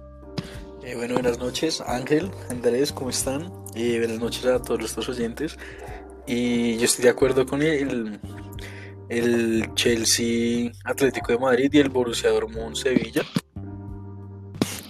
Eh, 0.82 0.96
bueno, 0.96 1.16
buenas 1.16 1.38
noches, 1.40 1.82
Ángel, 1.82 2.32
Andrés, 2.50 2.94
¿cómo 2.94 3.10
están? 3.10 3.52
Eh, 3.76 3.98
buenas 4.00 4.20
noches 4.20 4.46
a 4.46 4.62
todos 4.62 4.80
nuestros 4.80 5.10
oyentes. 5.10 5.58
Y 6.26 6.78
yo 6.78 6.86
estoy 6.86 7.04
de 7.04 7.10
acuerdo 7.10 7.46
con 7.46 7.62
el, 7.62 8.18
el 9.10 9.74
Chelsea 9.76 10.72
Atlético 10.86 11.34
de 11.34 11.38
Madrid 11.38 11.70
y 11.74 11.80
el 11.80 11.90
Borussia 11.90 12.30
Dortmund 12.30 12.78
Sevilla. 12.78 13.24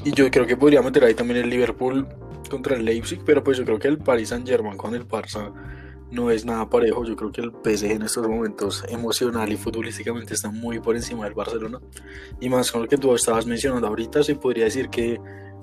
Y 0.05 0.11
yo 0.11 0.29
creo 0.29 0.45
que 0.45 0.55
podría 0.55 0.83
meter 0.83 1.03
ahí 1.03 1.15
también 1.15 1.39
el 1.39 1.49
Liverpool 1.49 2.07
contra 2.51 2.75
el 2.75 2.85
Leipzig, 2.85 3.21
pero 3.25 3.43
pues 3.43 3.57
yo 3.57 3.65
creo 3.65 3.79
que 3.79 3.87
el 3.87 3.97
Paris 3.97 4.29
Saint 4.29 4.47
Germain 4.47 4.77
con 4.77 4.93
el 4.93 5.07
Barça 5.07 5.51
no 6.11 6.29
es 6.29 6.45
nada 6.45 6.69
parejo. 6.69 7.03
Yo 7.03 7.15
creo 7.15 7.31
que 7.31 7.41
el 7.41 7.51
PSG 7.51 7.91
en 7.91 8.03
estos 8.03 8.27
momentos 8.27 8.83
emocional 8.89 9.51
y 9.51 9.57
futbolísticamente 9.57 10.35
está 10.35 10.51
muy 10.51 10.79
por 10.79 10.95
encima 10.95 11.25
del 11.25 11.33
Barcelona. 11.33 11.79
Y 12.39 12.47
más 12.47 12.71
con 12.71 12.83
lo 12.83 12.87
que 12.87 12.97
tú 12.97 13.15
estabas 13.15 13.47
mencionando 13.47 13.87
ahorita, 13.87 14.21
se 14.23 14.35
podría 14.35 14.65
decir 14.65 14.89
que 14.89 15.19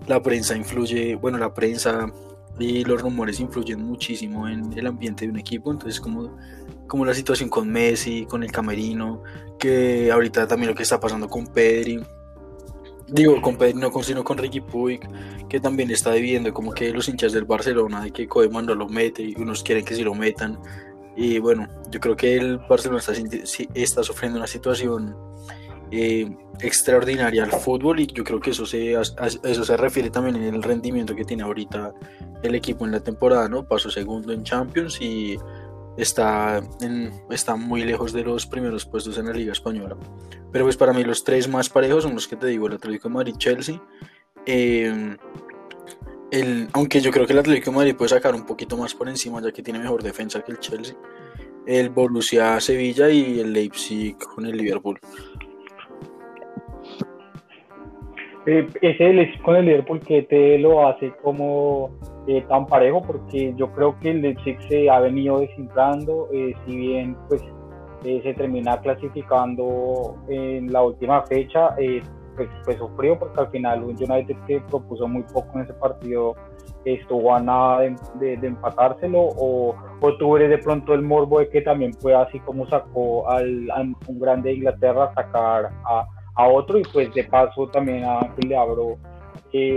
la 0.07 0.23
prensa 0.23 0.57
influye, 0.57 1.15
bueno, 1.17 1.38
la 1.38 1.53
prensa 1.53 2.12
y 2.59 2.85
los 2.85 3.00
rumores 3.03 3.41
influyen 3.41 3.83
muchísimo 3.83 4.49
en 4.49 4.73
el 4.73 4.87
ambiente 4.87 5.25
de 5.25 5.31
un 5.31 5.38
equipo. 5.38 5.71
Entonces, 5.71 6.00
como, 6.00 6.37
como 6.87 7.05
la 7.05 7.15
situación 7.15 7.49
con 7.49 7.69
Messi, 7.69 8.26
con 8.26 8.43
el 8.43 8.53
Camerino, 8.53 9.23
que 9.59 10.11
ahorita 10.11 10.47
también 10.47 10.71
lo 10.71 10.76
que 10.76 10.83
está 10.85 11.00
pasando 11.00 11.29
con 11.29 11.47
Pedri 11.47 12.00
Digo, 13.09 13.41
con 13.41 13.57
no 13.76 13.93
con, 13.93 14.03
sino 14.03 14.25
con 14.25 14.37
Ricky 14.37 14.61
Puig, 14.61 15.00
que 15.49 15.61
también 15.61 15.91
está 15.93 16.12
dividiendo 16.12 16.53
como 16.53 16.73
que 16.73 16.91
los 16.91 17.09
hinchas 17.09 17.33
del 17.33 17.45
Barcelona, 17.45 18.03
de 18.03 18.11
que 18.11 18.26
Koeman 18.26 18.67
no 18.67 18.75
lo 18.75 18.88
mete 18.88 19.23
y 19.23 19.35
unos 19.37 19.62
quieren 19.62 19.85
que 19.85 19.95
sí 19.95 20.03
lo 20.03 20.15
metan. 20.15 20.59
Y 21.17 21.38
bueno, 21.38 21.69
yo 21.88 22.00
creo 22.00 22.17
que 22.17 22.37
el 22.37 22.59
Barcelona 22.59 22.99
está, 22.99 23.12
está 23.75 24.03
sufriendo 24.03 24.38
una 24.38 24.49
situación 24.49 25.17
eh, 25.90 26.28
extraordinaria 26.61 27.45
al 27.45 27.52
fútbol 27.52 28.00
y 28.00 28.07
yo 28.07 28.25
creo 28.25 28.40
que 28.40 28.50
eso 28.50 28.66
se, 28.66 28.95
eso 28.95 29.64
se 29.64 29.76
refiere 29.76 30.11
también 30.11 30.37
en 30.37 30.55
el 30.55 30.62
rendimiento 30.62 31.14
que 31.14 31.25
tiene 31.25 31.43
ahorita 31.43 31.93
el 32.43 32.55
equipo 32.55 32.85
en 32.85 32.93
la 32.93 33.00
temporada, 33.00 33.49
¿no? 33.49 33.66
Pasó 33.66 33.90
segundo 33.90 34.33
en 34.33 34.43
Champions 34.43 35.00
y 35.00 35.37
está, 35.97 36.62
está 37.31 37.57
muy 37.57 37.85
lejos 37.85 38.12
de 38.12 38.23
los 38.23 38.47
primeros 38.47 38.85
puestos 38.85 39.19
en 39.19 39.26
la 39.26 39.33
Liga 39.33 39.52
Española. 39.52 39.97
Pero 40.52 40.64
pues 40.64 40.76
para 40.76 40.93
mí 40.93 41.05
los 41.05 41.25
tres 41.25 41.49
más 41.49 41.69
parejos 41.69 42.05
son 42.05 42.14
los 42.14 42.28
que 42.28 42.37
te 42.37 42.47
digo, 42.47 42.66
el 42.66 42.75
Atlético 42.75 43.09
de 43.09 43.14
Madrid, 43.14 43.35
Chelsea. 43.37 43.81
Eh, 44.45 45.16
el, 46.31 46.69
aunque 46.73 47.00
yo 47.00 47.11
creo 47.11 47.26
que 47.26 47.33
el 47.33 47.38
Atlético 47.38 47.71
de 47.71 47.76
Madrid 47.76 47.97
puede 47.97 48.11
sacar 48.11 48.35
un 48.35 48.45
poquito 48.45 48.76
más 48.76 48.95
por 48.95 49.09
encima 49.09 49.40
ya 49.40 49.52
que 49.52 49.62
tiene 49.62 49.78
mejor 49.78 50.02
defensa 50.02 50.43
que 50.43 50.52
el 50.52 50.61
Chelsea. 50.61 50.97
El 51.66 51.90
Borussia 51.90 52.61
Sevilla 52.61 53.11
y 53.11 53.40
el 53.40 53.52
Leipzig 53.52 54.16
con 54.19 54.47
el 54.47 54.57
Liverpool. 54.57 55.00
Eh, 58.47 58.69
ese 58.81 59.43
con 59.43 59.57
el 59.57 59.67
Liverpool 59.67 59.99
que 59.99 60.23
te 60.23 60.57
lo 60.59 60.87
hace 60.87 61.12
como 61.23 61.91
eh, 62.29 62.45
tan 62.49 62.65
parejo 62.67 63.03
porque 63.03 63.53
yo 63.57 63.73
creo 63.73 63.99
que 63.99 64.11
el 64.11 64.23
Leipzig 64.23 64.57
se 64.69 64.88
ha 64.88 65.00
venido 65.00 65.41
desinflando, 65.41 66.29
eh, 66.33 66.55
si 66.65 66.76
bien 66.76 67.17
pues 67.29 67.43
eh, 68.05 68.21
se 68.23 68.35
termina 68.35 68.81
clasificando 68.81 70.17
en 70.29 70.73
la 70.73 70.83
última 70.85 71.23
fecha, 71.23 71.75
pues, 72.37 72.49
pues, 72.65 72.79
sufrió 72.79 73.19
porque 73.19 73.41
al 73.41 73.49
final 73.49 73.83
un 73.83 73.97
United 73.97 74.37
que 74.47 74.61
propuso 74.61 75.09
muy 75.09 75.23
poco 75.25 75.49
en 75.55 75.65
ese 75.65 75.75
partido 75.75 76.37
estuvo 76.85 77.35
a 77.35 77.41
nada 77.41 77.81
de, 77.81 78.35
empatárselo 78.35 79.21
o, 79.21 79.75
o 80.00 80.17
tuve 80.19 80.47
de 80.47 80.59
pronto 80.59 80.95
el 80.95 81.03
morbo 81.03 81.41
de 81.41 81.49
que 81.49 81.62
también 81.62 81.93
pueda 82.00 82.23
así 82.23 82.38
como 82.41 82.69
sacó 82.69 83.29
al, 83.29 83.69
un 84.07 84.21
grande 84.21 84.50
de 84.50 84.57
Inglaterra 84.57 85.12
sacar 85.15 85.71
a, 85.85 86.07
a 86.37 86.49
otro 86.49 86.78
y 86.78 86.83
pues 86.93 87.12
de 87.14 87.25
paso 87.25 87.69
también 87.69 88.05
a 88.05 88.21
le 88.47 88.57
abro 88.57 88.99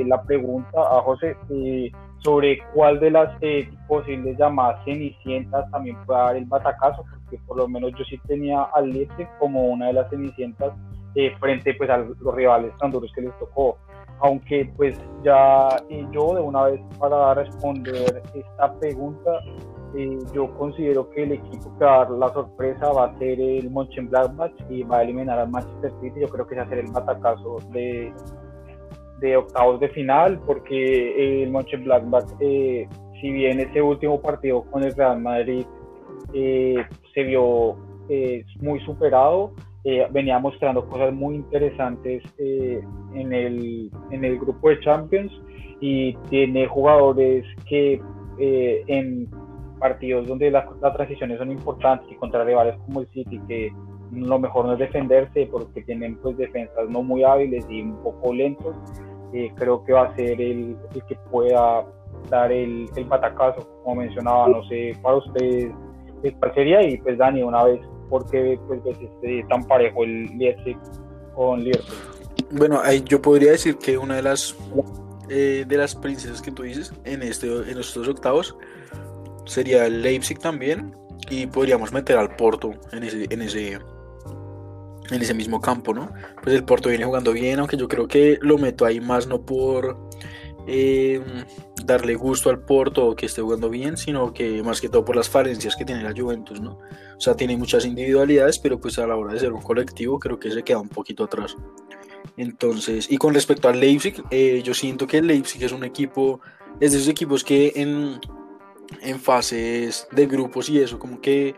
la 0.06 0.22
pregunta 0.24 0.80
a 0.80 1.01
José 1.01 1.36
sobre 2.20 2.60
cuál 2.74 3.00
de 3.00 3.12
las 3.12 3.32
eh, 3.42 3.70
posibles 3.88 4.38
llamadas 4.38 4.84
cenicientas 4.84 5.70
también 5.72 5.98
puede 6.06 6.20
dar 6.20 6.36
el 6.36 6.46
batacazo, 6.46 7.06
porque 7.10 7.38
por 7.48 7.58
lo 7.58 7.68
menos 7.68 7.92
yo 7.98 8.04
sí 8.06 8.20
tenía 8.28 8.63
al 8.74 8.89
Leipzig 8.89 9.28
como 9.39 9.63
una 9.68 9.88
de 9.88 9.94
las 9.94 10.10
cenicientas 10.10 10.74
eh, 11.16 11.34
frente 11.39 11.74
pues 11.75 11.89
a 11.89 11.98
los 11.98 12.36
rivales 12.36 12.74
tan 12.78 12.92
duros 12.92 13.12
que 13.16 13.22
les 13.22 13.39
tocó. 13.39 13.78
Aunque 14.20 14.70
pues 14.75 15.00
ya 15.24 15.70
yo 16.12 16.36
de 16.36 16.42
una 16.42 16.63
vez 16.63 16.82
para 17.00 17.34
responder 17.36 18.22
esta 18.36 18.74
pregunta, 18.80 19.32
eh, 19.96 20.19
yo 20.34 20.55
considero 20.58 21.10
que 21.10 21.24
el 21.24 21.31
equipo 21.31 21.75
que 21.77 21.86
va 21.86 21.96
a 21.96 22.05
dar 22.05 22.12
la 22.12 22.29
sorpresa 22.29 22.91
va 22.91 23.05
a 23.05 23.17
ser 23.17 23.41
el 23.41 23.69
Mönchengladbach 23.72 24.53
y 24.69 24.84
va 24.84 25.00
a 25.00 25.03
eliminar 25.03 25.39
al 25.39 25.50
Manchester 25.50 25.91
City. 26.01 26.22
Yo 26.22 26.27
creo 26.27 26.46
que 26.46 26.55
va 26.55 26.63
a 26.63 26.69
ser 26.69 26.79
el 26.79 26.91
batacazo 26.91 27.58
de, 27.72 28.13
de 29.19 29.38
octavos 29.38 29.79
de 29.79 29.89
final, 29.89 30.39
porque 30.46 31.43
el 31.43 31.50
Mönchengladbach, 31.50 32.25
eh, 32.39 32.88
si 33.19 33.31
bien 33.31 33.60
ese 33.60 33.81
último 33.81 34.22
partido 34.22 34.63
con 34.63 34.84
el 34.84 34.96
Real 34.96 35.19
Madrid 35.19 35.65
eh, 36.34 36.86
se 37.13 37.24
vio 37.24 37.75
eh, 38.10 38.46
muy 38.62 38.79
superado, 38.81 39.53
venía 40.12 40.38
mostrando 40.38 40.88
cosas 40.88 41.12
muy 41.12 41.36
interesantes 41.36 42.22
en, 42.38 43.34
el, 43.34 43.89
en 44.12 44.24
el 44.24 44.38
grupo 44.38 44.69
de 44.69 44.79
Champions 44.81 45.31
y 45.79 46.13
tiene 46.29 46.67
jugadores 46.67 47.43
que 47.67 48.00
en 48.38 49.27
partidos 49.80 50.28
donde 50.28 50.52
las, 50.52 50.66
las 50.82 50.94
transiciones 50.94 51.40
son 51.40 51.52
importantes 51.52 52.12
y 52.12 52.16
contra 52.16 52.44
rivales 52.44 52.76
como 52.86 53.02
el 53.02 53.08
City, 53.08 53.40
que 53.48 53.72
lo 54.12 54.40
mejor 54.40 54.66
no 54.66 54.74
es 54.74 54.80
defenderse 54.80 55.48
porque 55.52 55.82
tienen 55.84 56.16
pues 56.18 56.38
defensas 56.38 56.90
no 56.90 57.04
muy 57.04 57.24
hábiles 57.24 57.66
y 57.70 57.82
un 57.82 57.98
poco 58.04 58.34
lentos. 58.34 58.76
Eh, 59.34 59.52
creo 59.56 59.84
que 59.84 59.94
va 59.94 60.06
a 60.06 60.16
ser 60.16 60.42
el, 60.42 60.76
el 60.96 61.04
que 61.08 61.16
pueda 61.30 61.86
dar 62.30 62.52
el, 62.52 62.90
el, 62.96 63.04
batacazo, 63.06 63.68
como 63.84 64.02
mencionaba, 64.02 64.48
no 64.48 64.64
sé 64.68 64.94
para 65.04 65.18
ustedes 65.18 65.72
eh, 66.24 66.36
cuál 66.40 66.54
sería 66.56 66.82
y 66.82 66.98
pues 66.98 67.18
Dani 67.18 67.44
una 67.44 67.64
vez 67.64 67.80
porque 68.10 68.60
pues 68.68 68.84
ves 68.84 68.98
este 69.00 69.46
tan 69.48 69.64
parejo 69.66 70.04
el 70.04 70.26
Leipzig 70.38 70.78
con 71.36 71.64
Liverpool. 71.64 71.96
Bueno, 72.52 72.82
ahí 72.84 73.04
yo 73.06 73.22
podría 73.22 73.52
decir 73.52 73.78
que 73.78 73.98
una 73.98 74.16
de 74.16 74.24
las 74.24 74.58
eh, 75.30 75.64
de 75.68 75.78
las 75.78 75.96
princesas 75.96 76.42
que 76.42 76.52
tú 76.52 76.64
dices 76.64 76.92
en 77.06 77.22
este 77.22 77.48
en 77.48 77.78
estos 77.78 78.08
octavos 78.08 78.58
sería 79.50 79.86
el 79.86 80.01
Leipzig 80.01 80.39
también 80.39 80.96
y 81.29 81.48
podríamos 81.48 81.91
meter 81.91 82.18
al 82.18 82.36
Porto 82.36 82.72
en 82.91 83.03
ese 83.03 83.27
en 83.29 83.41
ese 83.41 83.79
en 85.12 85.22
ese 85.22 85.34
mismo 85.34 85.60
campo, 85.60 85.94
¿no? 85.94 86.12
Pues 86.44 86.56
el 86.56 86.63
Porto 86.63 86.89
viene 86.89 87.06
jugando 87.06 87.34
bien, 87.34 87.60
aunque 87.60 87.77
yo 87.77 87.88
creo 87.88 88.08
que 88.08 88.38
lo 88.41 88.58
meto 88.58 88.86
ahí 88.86 89.00
más 89.00 89.27
no 89.27 89.41
por 89.41 89.98
eh, 90.68 91.20
darle 91.84 92.13
gusto 92.13 92.51
al 92.51 92.60
Porto 92.60 93.15
que 93.15 93.25
esté 93.25 93.41
jugando 93.41 93.70
bien, 93.70 93.98
sino 93.98 94.34
que 94.34 94.62
más 94.62 94.79
que 94.79 94.89
todo 94.89 95.03
por 95.03 95.15
las 95.15 95.27
falencias 95.27 95.75
que 95.75 95.86
tiene 95.86 96.03
la 96.03 96.13
Juventus, 96.15 96.62
¿no? 96.62 96.74
O 97.18 97.20
sea, 97.20 97.36
tiene 97.36 97.58
muchas 97.58 97.86
individualidades, 97.86 98.60
pero 98.60 98.79
pues 98.79 99.00
a 99.00 99.08
la 99.08 99.15
hora 99.15 99.34
de 99.34 99.39
ser 99.39 99.51
un 99.51 99.62
colectivo 99.62 100.20
creo 100.20 100.39
que 100.39 100.51
se 100.51 100.63
queda 100.63 100.79
un 100.79 100.89
poquito 100.89 101.24
atrás. 101.24 101.56
Entonces, 102.38 103.12
y 103.12 103.18
con 103.18 103.34
respecto 103.34 103.68
al 103.68 103.79
Leipzig, 103.79 104.24
eh, 104.29 104.62
yo 104.63 104.74
siento 104.74 105.08
que 105.08 105.18
el 105.18 105.27
Leipzig 105.27 105.63
es 105.63 105.72
un 105.72 105.84
equipo, 105.84 106.39
es 106.79 106.91
de 106.91 107.00
esos 107.00 107.10
equipos 107.10 107.44
que 107.44 107.74
en, 107.75 108.20
en 109.01 109.19
fases 109.19 110.08
de 110.12 110.25
grupos 110.25 110.69
y 110.69 110.79
eso, 110.79 111.00
como 111.00 111.22
que 111.22 111.55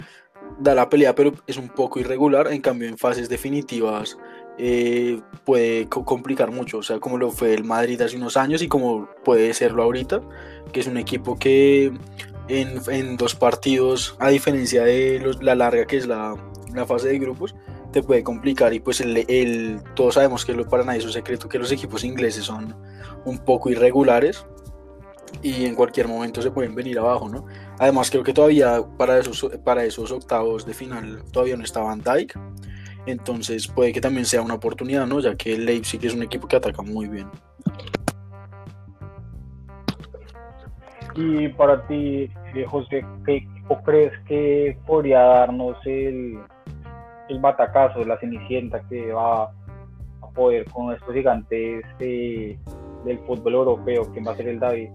da 0.60 0.76
la 0.76 0.90
pelea, 0.90 1.16
pero 1.16 1.34
es 1.48 1.58
un 1.58 1.70
poco 1.70 2.00
irregular. 2.00 2.52
En 2.52 2.62
cambio, 2.62 2.88
en 2.88 2.98
fases 2.98 3.30
definitivas 3.30 4.18
eh, 4.58 5.22
puede 5.46 5.88
complicar 5.88 6.52
mucho. 6.52 6.80
O 6.80 6.84
sea, 6.84 7.00
como 7.00 7.18
lo 7.18 7.32
fue 7.32 7.54
el 7.54 7.64
Madrid 7.64 8.02
hace 8.02 8.18
unos 8.18 8.38
años 8.38 8.62
y 8.62 8.68
como 8.68 9.10
puede 9.24 9.54
serlo 9.54 9.84
ahorita, 9.84 10.22
que 10.72 10.80
es 10.82 10.88
un 10.88 10.98
equipo 10.98 11.38
que 11.38 11.92
en, 12.48 13.18
dos 13.18 13.36
partidos, 13.36 14.16
a 14.20 14.30
diferencia 14.30 14.84
de 14.84 15.36
la 15.42 15.56
larga 15.56 15.86
que 15.86 15.98
es 15.98 16.08
la, 16.08 16.36
fase 16.86 17.10
de 17.10 17.20
grupos, 17.20 17.56
te 17.92 18.04
puede 18.04 18.24
complicar. 18.24 18.74
Y 18.74 18.80
pues 18.80 19.02
el, 19.02 19.26
el, 19.28 19.82
todos 19.96 20.16
sabemos 20.16 20.46
que 20.46 20.54
lo, 20.54 20.68
para 20.68 20.84
nadie 20.84 21.00
es 21.00 21.06
un 21.06 21.14
secreto 21.14 21.50
que 21.50 21.60
los 21.60 21.72
equipos 21.72 22.04
ingleses 22.04 22.46
son 22.46 22.76
un 23.26 23.40
poco 23.40 23.70
irregulares 23.70 24.46
y 25.42 25.66
en 25.66 25.76
cualquier 25.76 26.08
momento 26.08 26.42
se 26.42 26.52
pueden 26.52 26.76
venir 26.76 27.00
abajo, 27.00 27.30
¿no? 27.30 27.46
Además 27.80 28.12
creo 28.12 28.24
que 28.24 28.34
todavía 28.34 28.82
para 28.98 29.18
esos, 29.18 29.50
para 29.64 29.84
esos 29.84 30.12
octavos 30.12 30.66
de 30.66 30.74
final 30.74 31.24
todavía 31.32 31.58
no 31.58 31.64
estaba 31.64 31.88
Van 31.88 32.02
Dijk, 32.02 32.38
entonces 33.06 33.68
puede 33.68 33.92
que 33.92 34.02
también 34.02 34.26
sea 34.26 34.42
una 34.42 34.56
oportunidad, 34.56 35.08
¿no? 35.08 35.20
Ya 35.20 35.36
que 35.36 35.54
el 35.54 35.66
Leipzig 35.66 36.06
es 36.06 36.14
un 36.14 36.24
equipo 36.24 36.48
que 36.48 36.56
ataca 36.56 36.82
muy 36.82 37.08
bien. 37.08 37.28
Y 41.16 41.50
para 41.50 41.86
ti, 41.88 42.30
eh, 42.56 42.66
José, 42.66 43.06
¿qué 43.26 43.38
equipo 43.38 43.82
crees 43.84 44.14
que 44.28 44.78
podría 44.86 45.20
darnos 45.20 45.78
el, 45.86 46.40
el 47.28 47.40
batacazo, 47.40 48.04
la 48.06 48.18
cenicienta 48.20 48.82
que 48.88 49.12
va 49.12 49.44
a 49.44 50.30
poder 50.34 50.66
con 50.72 50.94
estos 50.94 51.14
gigantes 51.14 51.84
eh, 52.00 52.58
del 53.04 53.20
fútbol 53.20 53.56
europeo? 53.56 54.10
¿Quién 54.14 54.26
va 54.26 54.32
a 54.32 54.38
ser 54.38 54.48
el 54.48 54.60
David? 54.60 54.90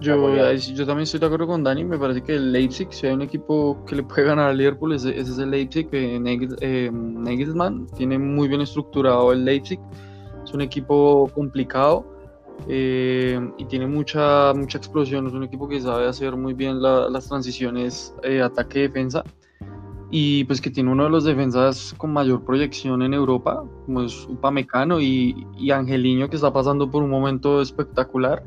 Yo, 0.00 0.54
yo 0.54 0.86
también 0.86 1.02
estoy 1.02 1.20
de 1.20 1.26
acuerdo 1.26 1.46
con 1.46 1.62
Dani, 1.62 1.84
me 1.84 1.98
parece 1.98 2.22
que 2.22 2.34
el 2.34 2.52
Leipzig, 2.52 2.88
si 2.90 3.06
hay 3.06 3.12
un 3.12 3.20
equipo 3.20 3.84
que 3.84 3.96
le 3.96 4.02
puede 4.02 4.24
ganar 4.24 4.48
al 4.48 4.56
Liverpool, 4.56 4.94
ese, 4.94 5.18
es 5.18 5.38
el 5.38 5.50
Leipzig, 5.50 5.88
eh, 5.92 6.90
Nagelsmann 6.90 7.86
tiene 7.96 8.18
muy 8.18 8.48
bien 8.48 8.62
estructurado 8.62 9.30
el 9.32 9.44
Leipzig, 9.44 9.78
es 10.42 10.54
un 10.54 10.62
equipo 10.62 11.30
complicado 11.34 12.06
eh, 12.66 13.38
y 13.58 13.64
tiene 13.66 13.86
mucha, 13.86 14.54
mucha 14.54 14.78
explosión, 14.78 15.26
es 15.26 15.34
un 15.34 15.44
equipo 15.44 15.68
que 15.68 15.78
sabe 15.80 16.06
hacer 16.06 16.34
muy 16.34 16.54
bien 16.54 16.80
las 16.80 17.28
transiciones 17.28 18.14
eh, 18.22 18.40
ataque-defensa. 18.40 19.22
y 20.10 20.44
pues 20.44 20.62
que 20.62 20.70
tiene 20.70 20.90
uno 20.90 21.04
de 21.04 21.10
los 21.10 21.24
defensas 21.24 21.94
con 21.98 22.12
mayor 22.12 22.42
proyección 22.44 23.02
en 23.02 23.12
Europa, 23.12 23.62
como 23.84 24.02
es 24.02 24.26
Upamecano 24.26 24.98
y, 24.98 25.46
y 25.58 25.70
Angeliño 25.70 26.30
que 26.30 26.36
está 26.36 26.50
pasando 26.52 26.90
por 26.90 27.02
un 27.02 27.10
momento 27.10 27.60
espectacular. 27.60 28.42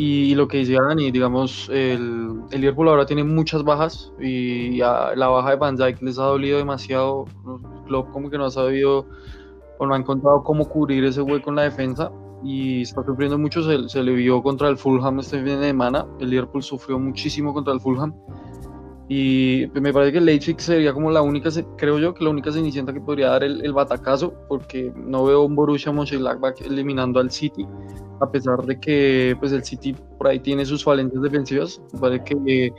Y, 0.00 0.36
lo 0.36 0.46
que 0.46 0.58
decía 0.58 0.80
Dani, 0.80 1.10
digamos, 1.10 1.68
el, 1.70 2.40
el, 2.52 2.60
Liverpool 2.60 2.88
ahora 2.88 3.04
tiene 3.04 3.24
muchas 3.24 3.64
bajas 3.64 4.12
y 4.20 4.76
la 4.76 5.28
baja 5.28 5.50
de 5.50 5.56
Van 5.56 5.74
Dijk 5.74 6.00
les 6.02 6.20
ha 6.20 6.22
dolido 6.22 6.58
demasiado. 6.58 7.24
Klopp 7.84 8.12
como 8.12 8.30
que 8.30 8.38
no 8.38 8.44
ha 8.44 8.50
sabido 8.52 9.06
o 9.78 9.86
no 9.86 9.94
ha 9.94 9.98
encontrado 9.98 10.44
cómo 10.44 10.68
cubrir 10.68 11.04
ese 11.04 11.20
hueco 11.20 11.50
en 11.50 11.56
la 11.56 11.62
defensa 11.62 12.12
y 12.44 12.82
está 12.82 13.02
sufriendo 13.04 13.38
mucho. 13.38 13.60
Se, 13.64 13.88
se 13.88 14.04
le 14.04 14.12
vio 14.12 14.40
contra 14.40 14.68
el 14.68 14.78
Fulham 14.78 15.18
este 15.18 15.38
fin 15.38 15.60
de 15.60 15.66
semana. 15.66 16.06
El 16.20 16.30
Liverpool 16.30 16.62
sufrió 16.62 16.96
muchísimo 17.00 17.52
contra 17.52 17.74
el 17.74 17.80
Fulham 17.80 18.14
y 19.08 19.70
me 19.72 19.90
parece 19.90 20.12
que 20.12 20.20
Leipzig 20.20 20.60
sería 20.60 20.92
como 20.92 21.10
la 21.10 21.22
única, 21.22 21.48
creo 21.78 21.98
yo, 21.98 22.12
que 22.12 22.22
la 22.22 22.30
única 22.30 22.52
cenicienta 22.52 22.92
que 22.92 23.00
podría 23.00 23.30
dar 23.30 23.42
el, 23.42 23.64
el 23.64 23.72
batacazo, 23.72 24.34
porque 24.48 24.92
no 24.94 25.24
veo 25.24 25.44
un 25.44 25.56
Borussia 25.56 25.90
Mönchengladbach 25.90 26.60
eliminando 26.60 27.18
al 27.18 27.30
City, 27.30 27.66
a 28.20 28.30
pesar 28.30 28.62
de 28.64 28.78
que 28.78 29.34
pues 29.40 29.52
el 29.52 29.64
City 29.64 29.96
por 30.18 30.28
ahí 30.28 30.38
tiene 30.40 30.66
sus 30.66 30.84
falencias 30.84 31.22
defensivas. 31.22 31.80
Me 31.94 32.00
parece 32.00 32.24
que, 32.24 32.70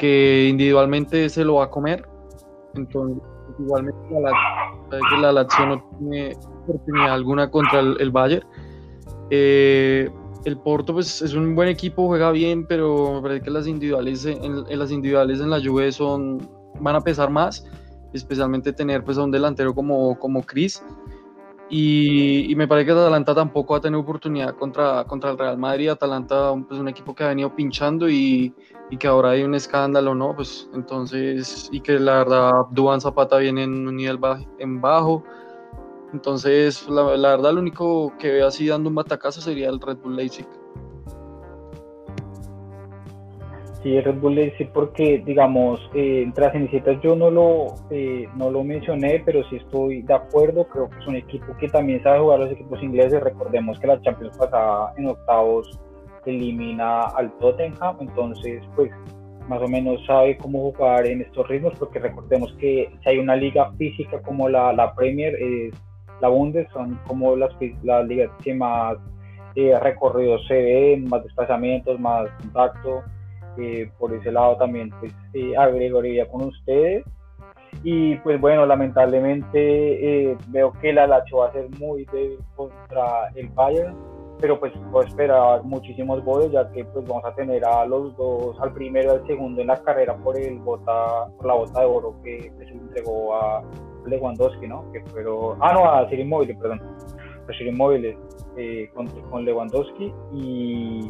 que 0.00 0.48
individualmente 0.48 1.28
se 1.28 1.44
lo 1.44 1.54
va 1.54 1.66
a 1.66 1.70
comer. 1.70 2.04
Entonces, 2.74 3.22
igualmente 3.60 4.00
la, 4.10 4.32
que 4.90 5.16
la 5.22 5.30
Lazio 5.30 5.66
no 5.66 5.90
tiene 6.00 6.36
oportunidad 6.64 7.12
alguna 7.12 7.48
contra 7.48 7.78
el, 7.78 7.96
el 8.00 8.10
Bayern. 8.10 8.44
Eh, 9.30 10.10
el 10.44 10.58
Porto 10.58 10.92
pues 10.92 11.22
es 11.22 11.34
un 11.34 11.54
buen 11.54 11.68
equipo, 11.68 12.06
juega 12.06 12.30
bien, 12.30 12.66
pero 12.66 13.14
me 13.14 13.22
parece 13.22 13.44
que 13.44 13.50
las 13.50 13.66
individuales 13.66 14.24
en, 14.26 14.64
las 14.78 14.90
individuales 14.90 15.40
en 15.40 15.50
la 15.50 15.60
Juve 15.62 15.90
son 15.92 16.48
van 16.80 16.96
a 16.96 17.00
pesar 17.00 17.30
más, 17.30 17.64
especialmente 18.12 18.72
tener 18.72 19.04
pues 19.04 19.18
a 19.18 19.24
un 19.24 19.30
delantero 19.30 19.74
como 19.74 20.18
como 20.18 20.42
Chris. 20.42 20.82
Y, 21.70 22.52
me 22.56 22.68
parece 22.68 22.86
que 22.86 22.92
Atalanta 22.92 23.34
tampoco 23.34 23.74
ha 23.74 23.80
tenido 23.80 24.00
oportunidad 24.00 24.54
contra, 24.54 25.04
contra 25.04 25.30
el 25.30 25.38
Real 25.38 25.58
Madrid. 25.58 25.88
Atalanta 25.88 26.52
es 26.52 26.64
pues, 26.68 26.78
un 26.78 26.88
equipo 26.88 27.14
que 27.14 27.24
ha 27.24 27.28
venido 27.28 27.54
pinchando 27.56 28.08
y, 28.08 28.54
y, 28.90 28.96
que 28.96 29.06
ahora 29.06 29.30
hay 29.30 29.42
un 29.42 29.54
escándalo, 29.54 30.14
¿no? 30.14 30.36
Pues 30.36 30.68
entonces, 30.74 31.68
y 31.72 31.80
que 31.80 31.98
la 31.98 32.18
verdad 32.18 32.52
Duan 32.70 33.00
Zapata 33.00 33.38
viene 33.38 33.64
en 33.64 33.88
un 33.88 33.96
nivel 33.96 34.18
en 34.58 34.80
bajo. 34.80 35.24
Entonces, 36.14 36.88
la, 36.88 37.02
verdad, 37.02 37.52
lo 37.52 37.60
único 37.60 38.12
que 38.20 38.30
veo 38.30 38.46
así 38.46 38.68
dando 38.68 38.88
un 38.88 38.94
batacazo 38.94 39.40
sería 39.40 39.68
el 39.68 39.80
Red 39.80 39.96
Bull 39.96 40.14
Leipzig. 40.14 40.46
Sí, 43.82 43.96
el 43.96 44.04
Red 44.04 44.20
Bull 44.20 44.36
Leipzig 44.36 44.70
porque, 44.72 45.24
digamos, 45.26 45.80
eh, 45.92 46.32
las 46.36 46.52
cenicitas 46.52 47.02
yo 47.02 47.16
no 47.16 47.32
lo, 47.32 47.74
eh, 47.90 48.28
no 48.36 48.48
lo 48.48 48.62
mencioné, 48.62 49.24
pero 49.26 49.42
sí 49.50 49.56
estoy 49.56 50.02
de 50.02 50.14
acuerdo. 50.14 50.68
Creo 50.68 50.88
que 50.88 51.00
es 51.00 51.06
un 51.08 51.16
equipo 51.16 51.46
que 51.58 51.68
también 51.68 52.00
sabe 52.04 52.20
jugar 52.20 52.38
los 52.38 52.52
equipos 52.52 52.80
ingleses. 52.80 53.20
Recordemos 53.20 53.80
que 53.80 53.88
la 53.88 54.00
Champions 54.00 54.38
pasada 54.38 54.94
en 54.96 55.08
octavos 55.08 55.80
elimina 56.24 57.00
al 57.00 57.36
Tottenham, 57.38 57.96
entonces, 57.98 58.62
pues, 58.76 58.92
más 59.48 59.60
o 59.60 59.66
menos 59.66 60.00
sabe 60.06 60.38
cómo 60.38 60.70
jugar 60.70 61.06
en 61.08 61.22
estos 61.22 61.46
ritmos, 61.48 61.74
porque 61.76 61.98
recordemos 61.98 62.54
que 62.60 62.88
si 63.02 63.08
hay 63.08 63.18
una 63.18 63.34
liga 63.34 63.72
física 63.72 64.22
como 64.22 64.48
la, 64.48 64.72
la 64.72 64.94
Premier, 64.94 65.34
es 65.34 65.74
la 66.20 66.28
Bundes 66.28 66.68
son 66.72 66.98
como 67.06 67.36
las, 67.36 67.52
las 67.82 68.06
ligas 68.06 68.30
que 68.42 68.54
más 68.54 68.96
eh, 69.54 69.78
recorridos 69.78 70.46
se 70.46 70.54
ven, 70.54 71.08
más 71.08 71.22
desplazamientos, 71.22 71.98
más 72.00 72.28
contacto. 72.40 73.02
Eh, 73.56 73.88
por 73.98 74.12
ese 74.12 74.32
lado 74.32 74.56
también 74.56 74.90
pues 74.98 75.12
eh, 75.32 75.56
agregaría 75.56 76.26
con 76.28 76.42
ustedes. 76.44 77.04
Y 77.82 78.16
pues 78.16 78.40
bueno, 78.40 78.66
lamentablemente 78.66 80.30
eh, 80.30 80.36
veo 80.48 80.72
que 80.80 80.92
la 80.92 81.06
Lacho 81.06 81.38
va 81.38 81.48
a 81.48 81.52
ser 81.52 81.68
muy 81.78 82.04
débil 82.06 82.38
contra 82.56 83.28
el 83.34 83.48
Bayern, 83.48 83.96
pero 84.40 84.58
pues 84.58 84.72
puedo 84.90 85.06
esperar 85.06 85.62
muchísimos 85.64 86.24
goles 86.24 86.50
ya 86.52 86.70
que 86.70 86.84
pues 86.84 87.06
vamos 87.06 87.24
a 87.24 87.34
tener 87.34 87.64
a 87.64 87.84
los 87.84 88.16
dos, 88.16 88.56
al 88.60 88.72
primero 88.72 89.14
y 89.14 89.18
al 89.18 89.26
segundo 89.26 89.60
en 89.60 89.66
la 89.68 89.82
carrera 89.82 90.16
por 90.16 90.38
el 90.38 90.58
bota, 90.60 91.26
por 91.36 91.46
la 91.46 91.54
bota 91.54 91.80
de 91.80 91.86
oro 91.86 92.14
que, 92.22 92.52
se 92.58 92.72
entregó 92.72 93.34
a, 93.34 93.62
Lewandowski, 94.06 94.66
¿no? 94.66 94.90
Que 94.92 95.00
fueron, 95.10 95.58
ah, 95.60 95.72
no, 95.72 95.90
a 95.90 96.08
Sir 96.08 96.20
Immobile, 96.20 96.54
perdón, 96.54 96.80
a 97.48 97.52
Sir 97.52 97.66
Immobile 97.66 98.16
eh, 98.56 98.90
con, 98.94 99.06
con, 99.30 99.44
Lewandowski 99.44 100.12
y, 100.32 101.08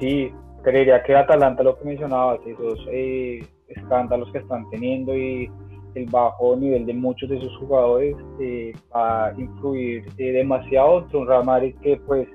sí, 0.00 0.32
creería 0.62 1.02
que 1.02 1.16
Atalanta, 1.16 1.62
lo 1.62 1.76
que 1.78 1.84
mencionabas, 1.84 2.40
esos 2.46 2.86
eh, 2.90 3.44
escándalos 3.68 4.30
que 4.32 4.38
están 4.38 4.68
teniendo 4.70 5.16
y 5.16 5.50
el 5.94 6.06
bajo 6.06 6.56
nivel 6.56 6.86
de 6.86 6.94
muchos 6.94 7.28
de 7.28 7.40
sus 7.40 7.54
jugadores 7.58 8.16
eh, 8.40 8.72
va 8.94 9.26
a 9.26 9.32
influir 9.38 10.10
demasiado 10.14 11.00
entre 11.00 11.18
un 11.18 11.72
que 11.82 11.96
pues 12.06 12.26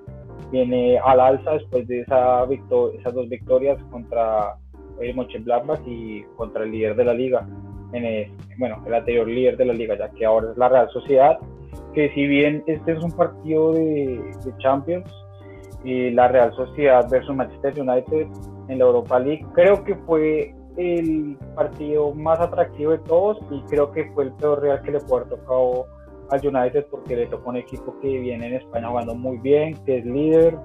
viene 0.52 1.00
al 1.00 1.20
alza 1.20 1.54
después 1.54 1.88
de 1.88 2.02
esa 2.02 2.46
esas 2.46 3.14
dos 3.14 3.28
victorias 3.30 3.82
contra 3.92 4.58
el 5.02 5.16
Mönchengladbach 5.16 5.82
y 5.86 6.24
contra 6.36 6.64
el 6.64 6.72
líder 6.72 6.96
de 6.96 7.06
la 7.06 7.14
liga 7.14 7.48
en 7.94 8.06
el, 8.06 8.32
bueno, 8.58 8.84
el 8.86 8.94
anterior 8.94 9.28
líder 9.28 9.58
de 9.58 9.66
la 9.66 9.74
liga, 9.74 9.98
ya 9.98 10.10
que 10.10 10.26
ahora 10.26 10.52
es 10.52 10.58
la 10.58 10.70
Real 10.70 10.90
Sociedad, 10.90 11.38
que 11.94 12.10
si 12.14 12.28
bien 12.28 12.64
este 12.68 12.94
es 12.94 13.04
un 13.04 13.12
partido 13.12 13.74
de, 13.74 14.22
Champions, 14.60 15.10
y 15.84 16.12
la 16.12 16.28
Real 16.28 16.54
Sociedad 16.54 17.08
versus 17.10 17.36
Manchester 17.36 17.80
United 17.80 18.28
en 18.68 18.80
la 18.80 18.86
Europa 18.86 19.20
League, 19.20 19.46
creo 19.54 19.84
que 19.84 19.96
fue 19.96 20.54
el 20.76 21.38
partido 21.56 22.14
más 22.14 22.40
atractivo 22.40 22.92
de 22.92 23.00
todos 23.00 23.38
y 23.52 23.62
creo 23.70 23.92
que 23.92 24.12
fue 24.12 24.26
el 24.26 24.34
peor 24.34 24.62
real 24.62 24.82
que 24.82 24.92
le 24.92 25.00
pudo 25.00 25.18
haber 25.18 25.30
tocado 25.30 25.86
al 26.30 26.46
United 26.46 26.86
porque 26.92 27.16
le 27.16 27.28
tocó 27.28 27.50
un 27.50 27.58
equipo 27.58 27.96
que 28.02 28.20
viene 28.20 28.48
en 28.48 28.54
España 28.56 28.90
jugando 28.90 29.16
muy 29.16 29.38
bien, 29.38 29.76
que 29.86 30.00
es 30.00 30.06
líder 30.06 30.58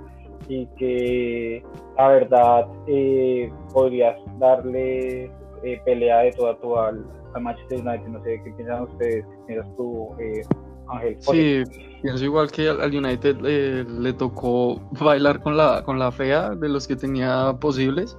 y 0.48 0.66
que 0.76 1.62
la 1.96 2.08
verdad 2.08 2.66
eh, 2.87 3.50
podrías 3.72 4.18
darle 4.38 5.30
eh, 5.62 5.81
pelea 5.85 6.18
de 6.20 6.33
toda 6.33 6.57
tu 6.59 6.77
al, 6.77 7.05
Manchester 7.40 7.81
United. 7.81 8.09
No 8.09 8.22
sé 8.22 8.40
qué 8.44 8.51
piensan 8.53 8.83
ustedes, 8.83 9.25
piensas 9.46 9.77
tú, 9.77 10.09
eh, 10.18 10.42
Ángel. 10.88 11.16
Sí, 11.20 11.62
pienso 12.03 12.25
igual 12.25 12.51
que 12.51 12.68
al, 12.68 12.94
United 12.94 13.37
eh, 13.44 13.85
le 13.88 14.12
tocó 14.12 14.81
bailar 15.01 15.40
con 15.40 15.57
la, 15.57 15.83
con 15.85 15.98
la 15.98 16.12
fea 16.12 16.51
de 16.51 16.68
los 16.68 16.87
que 16.87 16.96
tenía 16.96 17.57
posibles. 17.61 18.16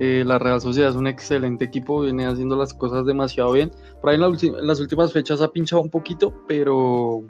la 0.00 0.38
Real 0.38 0.60
Sociedad 0.60 0.90
es 0.90 0.96
un 0.96 1.06
excelente 1.06 1.64
equipo, 1.64 2.00
viene 2.00 2.26
haciendo 2.26 2.56
las 2.56 2.74
cosas 2.74 3.06
demasiado 3.06 3.52
bien. 3.52 3.70
Por 4.00 4.10
ahí 4.10 4.16
en, 4.16 4.66
las 4.66 4.80
últimas 4.80 5.12
fechas 5.12 5.40
ha 5.40 5.48
pinchado 5.48 5.82
un 5.82 5.90
poquito, 5.90 6.34
pero, 6.48 7.22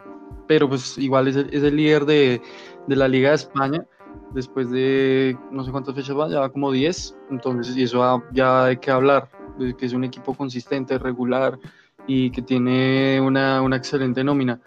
pero 0.49 0.69
pues 0.69 0.97
igual 0.99 1.29
es 1.29 1.37
el, 1.37 1.53
es 1.53 1.63
el 1.63 1.77
líder 1.77 2.07
de, 2.07 2.41
de 2.87 2.97
la 2.97 3.09
Liga 3.09 3.29
de 3.29 3.37
España 3.37 3.87
después 4.35 4.71
de 4.71 5.37
no 5.51 5.65
sé 5.65 5.71
cuántas 5.71 5.95
fechas 5.95 6.17
va, 6.17 6.29
ya 6.29 6.49
como 6.49 6.73
10, 6.73 7.17
entonces 7.31 7.77
y 7.77 7.85
eso 7.85 8.23
ya 8.33 8.65
hay 8.65 8.77
que 8.77 8.91
hablar 8.91 9.29
que 9.59 9.87
es 9.87 9.93
un 9.93 10.05
equipo 10.05 10.35
consistente, 10.35 10.99
regular 10.99 11.59
y 12.07 12.31
que 12.31 12.43
tiene 12.43 13.21
una, 13.21 13.63
una 13.63 13.77
excelente 13.77 14.25
nómina. 14.25 14.61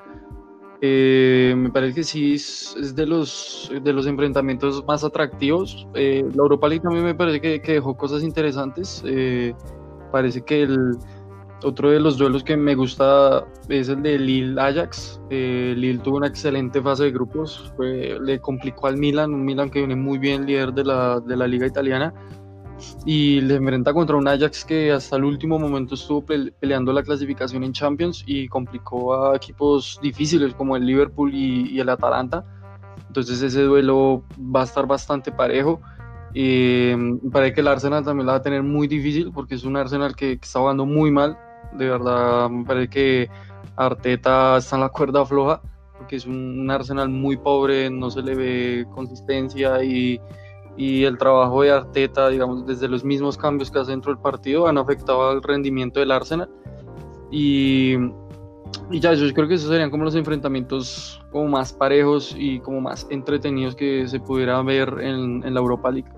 Eh, 0.82 1.54
me 1.58 1.69
parece 1.69 1.95
que 1.95 2.04
sí 2.04 2.34
es, 2.36 2.93
de, 2.95 3.06
los, 3.06 3.71
de 3.82 3.93
los 3.93 4.08
enfrentamientos 4.08 4.84
más 4.86 5.04
atractivos. 5.04 5.88
Eh, 5.95 6.24
la 6.34 6.43
Europa 6.43 6.67
League 6.67 6.84
también 6.84 7.06
me 7.06 7.15
parece 7.15 7.41
que, 7.41 7.62
que 7.62 7.74
dejó 7.74 7.95
cosas 7.95 8.24
interesantes. 8.24 9.04
Eh, 9.06 9.54
parece 10.12 10.41
que 10.41 10.63
el, 10.63 10.98
otro 11.63 11.89
de 11.89 12.00
los 12.00 12.17
duelos 12.17 12.43
que 12.43 12.56
me 12.58 12.76
gusta 12.76 13.48
es 13.69 13.89
el 13.89 14.04
de 14.04 14.19
Lille 14.19 14.60
Ajax. 14.60 15.19
Lille 15.30 16.00
tuvo 16.04 16.17
una 16.17 16.28
excelente 16.28 16.82
fase 16.82 17.06
de 17.06 17.12
grupos, 17.12 17.74
le 17.80 18.39
complicó 18.39 18.88
al 18.88 18.98
Milan, 18.98 19.34
un 19.34 19.43
Milan 19.43 19.71
que 19.71 19.80
viene 19.80 19.95
muy 19.95 20.19
bien 20.19 20.45
líder 20.45 20.74
de 20.74 20.84
la, 20.84 21.19
de 21.21 21.36
la 21.36 21.48
liga 21.48 21.65
italiana 21.65 22.13
y 23.06 23.41
le 23.41 23.56
enfrenta 23.56 23.93
contra 23.93 24.15
un 24.15 24.28
Ajax 24.28 24.65
que 24.65 24.91
hasta 24.91 25.15
el 25.15 25.24
último 25.24 25.60
momento 25.60 25.95
estuvo 25.95 26.26
peleando 26.26 26.91
la 26.91 27.04
clasificación 27.04 27.63
en 27.63 27.74
Champions 27.74 28.24
y 28.26 28.48
complicó 28.48 29.13
a 29.13 29.36
equipos 29.36 30.00
difíciles 30.02 30.54
como 30.56 30.76
el 30.76 30.86
Liverpool 30.86 31.34
y, 31.34 31.80
el 31.80 31.89
Atalanta. 31.89 32.43
Entonces 33.08 33.41
ese 33.41 33.62
duelo 33.62 34.24
va 34.38 34.62
a 34.62 34.63
estar 34.63 34.88
bastante 34.88 35.32
parejo. 35.32 35.80
Eh, 36.34 36.98
parece 37.32 37.54
que 37.54 37.62
el 37.62 37.67
Arsenal 37.67 38.04
también 38.04 38.26
la 38.26 38.34
va 38.34 38.38
a 38.39 38.41
tener 38.41 38.63
muy 38.63 38.88
difícil 38.88 39.32
porque 39.34 39.56
es 39.56 39.63
un 39.63 39.78
Arsenal 39.78 40.15
que, 40.15 40.34
está 40.34 40.60
jugando 40.60 40.86
muy 40.86 41.12
mal. 41.12 41.38
De 41.74 41.89
verdad, 41.89 42.50
me 42.50 42.65
parece 42.65 42.89
que 42.89 43.30
Arteta 43.76 44.58
está 44.58 44.76
en 44.76 44.82
la 44.82 44.89
cuerda 44.89 45.26
floja 45.26 45.62
porque 45.98 46.17
es 46.17 46.26
un 46.26 46.69
Arsenal 46.69 47.10
muy 47.10 47.38
pobre, 47.38 47.89
no 47.89 48.10
se 48.12 48.21
le 48.21 48.36
ve 48.36 48.86
consistencia 48.93 49.84
y 49.84 50.19
y 50.77 51.03
el 51.05 51.17
trabajo 51.17 51.61
de 51.61 51.71
Arteta, 51.71 52.29
digamos, 52.29 52.65
desde 52.65 52.88
los 52.88 53.03
mismos 53.03 53.38
cambios 53.38 53.71
que 53.71 53.79
hace 53.79 53.91
dentro 53.91 54.11
del 54.11 54.21
partido, 54.21 54.67
han 54.67 54.77
afectado 54.77 55.29
al 55.29 55.41
rendimiento 55.41 55.99
del 55.99 56.11
Arsenal. 56.11 56.49
Y, 57.31 57.95
y 58.91 58.99
ya, 58.99 59.13
yo 59.13 59.33
creo 59.33 59.47
que 59.47 59.55
esos 59.55 59.69
serían 59.69 59.89
como 59.89 60.03
los 60.03 60.15
enfrentamientos 60.15 61.21
como 61.31 61.47
más 61.47 61.73
parejos 61.73 62.35
y 62.38 62.59
como 62.59 62.81
más 62.81 63.07
entretenidos 63.09 63.75
que 63.75 64.07
se 64.07 64.19
pudiera 64.19 64.61
ver 64.61 64.89
en, 65.01 65.43
en 65.45 65.53
la 65.53 65.59
Europa 65.59 65.91
League. 65.91 66.09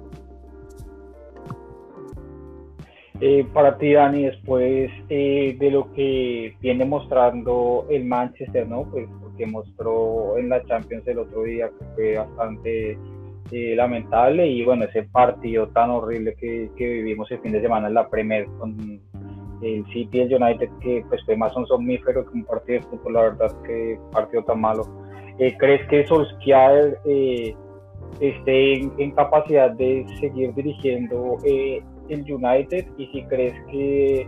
Eh, 3.20 3.48
para 3.52 3.78
ti, 3.78 3.94
Dani, 3.94 4.26
después 4.26 4.92
eh, 5.10 5.56
de 5.60 5.72
lo 5.72 5.92
que 5.94 6.56
viene 6.62 6.86
mostrando 6.86 7.88
el 7.90 8.06
Manchester, 8.06 8.68
¿no? 8.68 8.84
Pues 8.92 9.08
porque 9.20 9.48
mostró 9.48 10.38
en 10.38 10.50
la 10.50 10.64
Champions 10.66 11.08
el 11.08 11.20
otro 11.20 11.42
día 11.44 11.70
que 11.70 11.86
fue 11.96 12.18
bastante 12.18 12.98
eh, 13.52 13.76
lamentable 13.76 14.48
y 14.48 14.64
bueno, 14.64 14.86
ese 14.86 15.04
partido 15.04 15.68
tan 15.68 15.90
horrible 15.90 16.36
que, 16.36 16.70
que, 16.76 16.88
vivimos 16.88 17.30
el 17.32 17.40
fin 17.40 17.52
de 17.52 17.62
semana 17.62 17.88
en 17.88 17.94
la 17.94 18.08
Premier 18.10 18.46
con 18.60 19.02
el 19.62 19.86
City 19.88 20.20
y 20.20 20.22
el 20.22 20.42
United, 20.42 20.70
que 20.82 21.04
pues 21.10 21.24
fue 21.26 21.36
más 21.36 21.56
un 21.56 21.66
somnífero 21.66 22.26
que 22.26 22.32
un 22.34 22.46
partido 22.46 22.80
de 22.80 22.86
fútbol, 22.88 23.14
la 23.14 23.22
verdad 23.22 23.52
que 23.66 24.00
partido 24.12 24.44
tan 24.44 24.62
malo. 24.62 24.84
¿Crees 25.60 25.88
que 25.88 26.06
Solskjaer 26.08 26.98
esté 28.20 28.74
en, 28.74 29.12
capacidad 29.12 29.72
de 29.72 30.06
seguir 30.20 30.54
dirigiendo 30.54 31.38
eh, 31.44 31.82
el 32.10 32.22
United 32.32 32.86
y 32.98 33.08
si 33.08 33.24
crees 33.24 33.54
que 33.70 34.28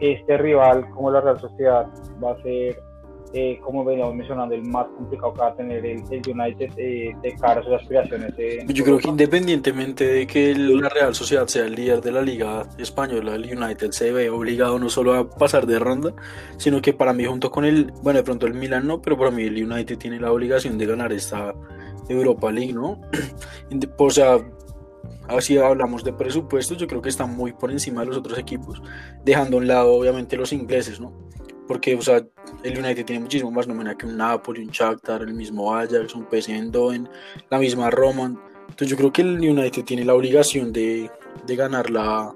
este 0.00 0.38
rival 0.38 0.88
como 0.90 1.10
la 1.10 1.20
Real 1.20 1.38
Sociedad 1.38 1.86
va 2.22 2.32
a 2.32 2.42
ser, 2.42 2.76
eh, 3.32 3.60
como 3.62 3.84
veníamos 3.84 4.14
mencionando, 4.16 4.54
el 4.54 4.64
más 4.64 4.86
complicado 4.88 5.32
que 5.34 5.40
va 5.40 5.48
a 5.48 5.54
tener 5.54 5.86
el, 5.86 6.02
United 6.02 6.70
eh, 6.76 7.14
de 7.22 7.34
cara 7.36 7.60
a 7.60 7.64
sus 7.64 7.74
aspiraciones. 7.74 8.34
Yo 8.66 8.84
creo 8.84 8.98
que 8.98 9.08
independientemente 9.08 10.04
de 10.04 10.26
que 10.26 10.54
la 10.54 10.88
Real 10.88 11.14
Sociedad 11.14 11.46
sea 11.46 11.64
el 11.66 11.74
líder 11.74 12.00
de 12.00 12.10
la 12.10 12.22
Liga 12.22 12.66
Española, 12.78 13.36
el 13.36 13.44
United 13.44 13.92
se 13.92 14.10
ve 14.10 14.30
obligado 14.30 14.78
no 14.78 14.88
solo 14.88 15.14
a 15.14 15.30
pasar 15.30 15.66
de 15.66 15.78
ronda, 15.78 16.12
sino 16.56 16.82
que 16.82 16.92
para 16.92 17.12
mí 17.12 17.24
junto 17.24 17.50
con 17.50 17.64
el, 17.64 17.92
bueno, 18.02 18.18
de 18.18 18.24
pronto 18.24 18.46
el 18.46 18.54
Milan 18.54 18.86
no, 18.86 19.00
pero 19.00 19.16
para 19.16 19.30
mí 19.30 19.44
el 19.44 19.64
United 19.64 19.96
tiene 19.96 20.18
la 20.18 20.32
obligación 20.32 20.76
de 20.76 20.86
ganar 20.86 21.12
esta 21.12 21.54
Europa 22.08 22.50
League, 22.50 22.72
¿no? 22.72 23.00
o 23.98 24.10
sea, 24.10 24.38
así 25.28 25.56
hablamos 25.56 26.02
de 26.02 26.12
presupuestos, 26.12 26.78
yo 26.78 26.86
creo 26.86 27.00
que 27.00 27.08
está 27.08 27.26
muy 27.26 27.52
por 27.52 27.70
encima 27.70 28.00
de 28.00 28.08
los 28.08 28.16
otros 28.16 28.38
equipos, 28.38 28.82
dejando 29.24 29.56
a 29.56 29.60
un 29.60 29.68
lado 29.68 29.92
obviamente 29.92 30.36
los 30.36 30.52
ingleses, 30.52 31.00
¿no? 31.00 31.29
Porque, 31.70 31.94
o 31.94 32.02
sea, 32.02 32.20
el 32.64 32.76
United 32.76 33.04
tiene 33.04 33.20
muchísimo 33.20 33.52
más 33.52 33.68
nómina 33.68 33.96
que 33.96 34.04
un 34.04 34.16
Napoli, 34.16 34.64
un 34.64 34.72
Shakhtar, 34.72 35.22
el 35.22 35.34
mismo 35.34 35.72
Ajax, 35.72 36.16
un 36.16 36.26
PSV 36.28 36.50
Eindhoven, 36.50 37.08
la 37.48 37.60
misma 37.60 37.90
Roma. 37.90 38.24
Entonces 38.62 38.88
yo 38.88 38.96
creo 38.96 39.12
que 39.12 39.22
el 39.22 39.38
United 39.38 39.84
tiene 39.84 40.04
la 40.04 40.14
obligación 40.14 40.72
de, 40.72 41.08
de 41.46 41.54
ganar 41.54 41.88
la, 41.90 42.34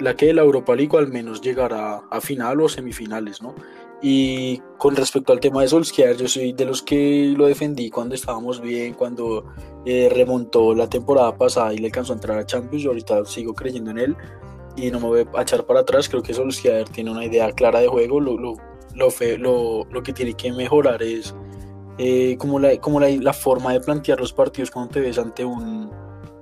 la, 0.00 0.16
que 0.16 0.34
la 0.34 0.42
Europa 0.42 0.74
League 0.74 0.90
o 0.92 0.98
al 0.98 1.06
menos 1.06 1.40
llegar 1.40 1.72
a, 1.72 1.98
a 2.10 2.20
final 2.20 2.60
o 2.60 2.68
semifinales, 2.68 3.40
¿no? 3.40 3.54
Y 4.02 4.60
con 4.76 4.96
respecto 4.96 5.32
al 5.32 5.38
tema 5.38 5.62
de 5.62 5.68
Solskjaer, 5.68 6.16
yo 6.16 6.26
soy 6.26 6.52
de 6.52 6.64
los 6.64 6.82
que 6.82 7.32
lo 7.36 7.46
defendí 7.46 7.90
cuando 7.90 8.16
estábamos 8.16 8.60
bien, 8.60 8.94
cuando 8.94 9.54
eh, 9.86 10.10
remontó 10.12 10.74
la 10.74 10.88
temporada 10.88 11.36
pasada 11.38 11.72
y 11.72 11.78
le 11.78 11.86
alcanzó 11.86 12.12
a 12.12 12.16
entrar 12.16 12.38
a 12.38 12.44
Champions. 12.44 12.82
Yo 12.82 12.90
ahorita 12.90 13.24
sigo 13.24 13.54
creyendo 13.54 13.92
en 13.92 13.98
él 13.98 14.16
y 14.78 14.90
no 14.90 15.00
me 15.00 15.06
voy 15.06 15.26
a 15.34 15.42
echar 15.42 15.64
para 15.64 15.80
atrás. 15.80 16.08
Creo 16.08 16.22
que 16.22 16.34
Solskjaer 16.34 16.88
tiene 16.88 17.10
una 17.10 17.24
idea 17.24 17.50
clara 17.52 17.80
de 17.80 17.88
juego. 17.88 18.20
Lo, 18.20 18.36
lo, 18.38 18.54
lo, 18.94 19.84
lo 19.90 20.02
que 20.02 20.12
tiene 20.12 20.34
que 20.34 20.52
mejorar 20.52 21.02
es 21.02 21.34
eh, 21.98 22.36
como, 22.38 22.58
la, 22.58 22.76
como 22.78 23.00
la, 23.00 23.08
la 23.08 23.32
forma 23.32 23.72
de 23.72 23.80
plantear 23.80 24.20
los 24.20 24.32
partidos 24.32 24.70
cuando 24.70 24.92
te 24.92 25.00
ves 25.00 25.18
ante 25.18 25.44
un, 25.44 25.90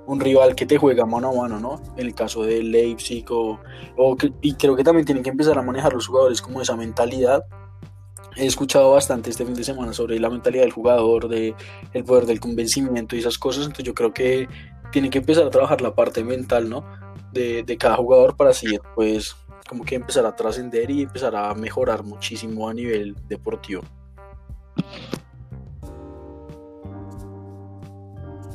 un 0.07 0.19
rival 0.19 0.55
que 0.55 0.65
te 0.65 0.77
juega 0.77 1.05
mano 1.05 1.29
a 1.29 1.33
mano, 1.33 1.59
¿no? 1.59 1.81
En 1.97 2.07
el 2.07 2.15
caso 2.15 2.43
de 2.43 2.63
Leipzig 2.63 3.25
o, 3.29 3.59
y 4.41 4.53
creo 4.53 4.75
que 4.75 4.83
también 4.83 5.05
tienen 5.05 5.23
que 5.23 5.29
empezar 5.29 5.57
a 5.57 5.61
manejar 5.61 5.93
los 5.93 6.07
jugadores 6.07 6.41
como 6.41 6.61
esa 6.61 6.75
mentalidad. 6.75 7.43
He 8.37 8.45
escuchado 8.45 8.91
bastante 8.91 9.31
este 9.31 9.45
fin 9.45 9.55
de 9.55 9.63
semana 9.63 9.93
sobre 9.93 10.19
la 10.19 10.29
mentalidad 10.29 10.63
del 10.63 10.71
jugador, 10.71 11.27
de 11.27 11.55
el 11.93 12.03
poder 12.03 12.25
del 12.25 12.39
convencimiento 12.39 13.15
y 13.15 13.19
esas 13.19 13.37
cosas, 13.37 13.63
entonces 13.63 13.85
yo 13.85 13.93
creo 13.93 14.13
que 14.13 14.47
tienen 14.91 15.11
que 15.11 15.17
empezar 15.17 15.45
a 15.45 15.49
trabajar 15.49 15.81
la 15.81 15.93
parte 15.93 16.23
mental, 16.23 16.69
¿no? 16.69 16.85
De, 17.31 17.61
de 17.63 17.77
cada 17.77 17.95
jugador 17.95 18.35
para 18.35 18.51
así 18.51 18.79
pues 18.95 19.35
como 19.67 19.83
que 19.83 19.95
empezar 19.95 20.25
a 20.25 20.35
trascender 20.35 20.89
y 20.89 21.03
empezar 21.03 21.35
a 21.35 21.53
mejorar 21.53 22.03
muchísimo 22.03 22.69
a 22.69 22.73
nivel 22.73 23.15
deportivo. 23.27 23.83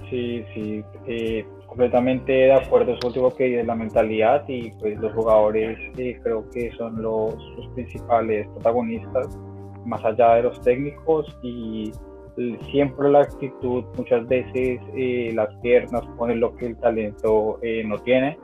Sí, 0.09 0.45
sí, 0.53 0.85
eh, 1.07 1.47
completamente 1.67 2.33
de 2.33 2.53
acuerdo. 2.53 2.93
Es 2.93 3.05
último 3.05 3.35
que 3.35 3.61
es 3.61 3.67
la 3.67 3.75
mentalidad 3.75 4.45
y 4.47 4.71
pues 4.73 4.99
los 5.01 5.13
jugadores 5.15 5.79
eh, 5.97 6.19
creo 6.23 6.49
que 6.51 6.71
son 6.73 7.01
los, 7.01 7.35
principales 7.75 8.47
protagonistas, 8.49 9.39
más 9.87 10.05
allá 10.05 10.35
de 10.35 10.43
los 10.43 10.61
técnicos 10.61 11.27
y 11.43 11.93
siempre 12.71 13.11
la 13.11 13.21
actitud, 13.21 13.85
muchas 13.97 14.27
veces 14.27 14.81
eh, 14.97 15.33
las 15.35 15.55
piernas 15.57 16.03
ponen 16.19 16.41
lo 16.41 16.55
que 16.57 16.67
el 16.67 16.77
talento 16.77 17.59
no 17.85 17.99
tiene. 17.99 18.39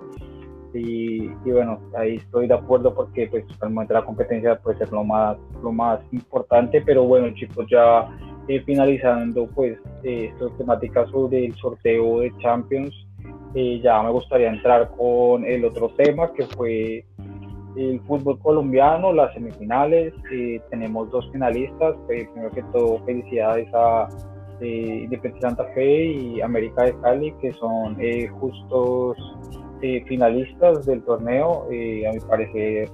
Y, 0.75 1.29
bueno, 1.45 1.81
ahí 1.97 2.17
estoy 2.17 2.47
de 2.47 2.55
acuerdo 2.55 2.95
porque 2.95 3.27
pues 3.29 3.45
al 3.61 3.71
momento 3.71 3.95
de 3.95 4.01
la 4.01 4.07
competencia 4.07 4.59
puede 4.59 4.79
ser 4.79 4.93
lo 4.93 5.03
más, 5.03 5.37
lo 5.63 5.73
más 5.73 6.01
importante, 6.13 6.83
pero 6.83 7.05
bueno 7.05 7.35
chicos, 7.35 7.67
ya 7.71 8.07
eh, 8.49 8.63
finalizando 8.65 9.47
pues 9.47 9.79
eh, 10.05 10.31
esta 10.33 10.55
temática 10.59 11.07
sobre 11.07 11.47
el 11.47 11.55
sorteo 11.55 12.21
de 12.21 12.33
Champions, 12.39 12.95
eh, 13.55 13.81
ya 13.83 14.03
me 14.03 14.11
gustaría 14.11 14.51
entrar 14.51 14.91
con 14.97 15.45
el 15.45 15.65
otro 15.65 15.89
tema 15.91 16.33
que 16.33 16.45
fue 16.45 17.05
el 17.77 18.01
fútbol 18.01 18.39
colombiano, 18.41 19.13
las 19.13 19.33
semifinales. 19.35 20.13
tenemos 20.71 21.11
dos 21.11 21.31
finalistas. 21.33 21.95
primero 22.07 22.51
que 22.51 22.63
todo, 22.73 22.99
felicidades 23.05 23.69
a 23.73 24.09
Independiente 24.61 25.41
Santa 25.41 25.65
Fe 25.75 26.07
y 26.07 26.41
América 26.41 26.83
de 26.83 26.99
Cali, 27.01 27.33
que 27.41 27.53
son 27.53 27.97
justos 28.41 29.17
finalistas 29.81 30.87
del 30.87 31.03
torneo. 31.03 31.65
a 31.65 32.13
mi 32.13 32.21
parecer, 32.29 32.89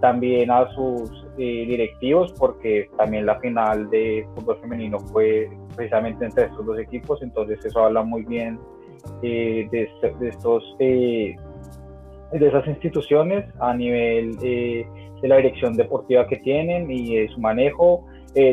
también 0.00 0.50
a 0.50 0.68
sus 0.74 1.26
directivos 1.36 2.32
porque 2.38 2.88
también 2.96 3.26
la 3.26 3.38
final 3.40 3.88
de 3.90 4.26
fútbol 4.34 4.58
femenino 4.60 4.98
fue 4.98 5.48
precisamente 5.76 6.24
entre 6.24 6.44
estos 6.44 6.64
dos 6.66 6.78
equipos, 6.78 7.22
entonces 7.22 7.64
eso 7.64 7.84
habla 7.84 8.02
muy 8.02 8.24
bien 8.24 8.58
eh, 9.22 9.68
de, 9.70 9.88
de, 10.20 10.28
estos 10.28 10.76
eh, 10.78 11.34
de 12.32 12.46
esas 12.46 12.66
instituciones 12.68 13.44
a 13.60 13.74
nivel 13.74 14.36
eh, 14.42 14.86
de 15.20 15.28
la 15.28 15.36
dirección 15.36 15.74
deportiva 15.76 16.26
que 16.26 16.36
tienen 16.36 16.90
y 16.90 17.16
de 17.16 17.28
su 17.28 17.40
manejo, 17.40 18.04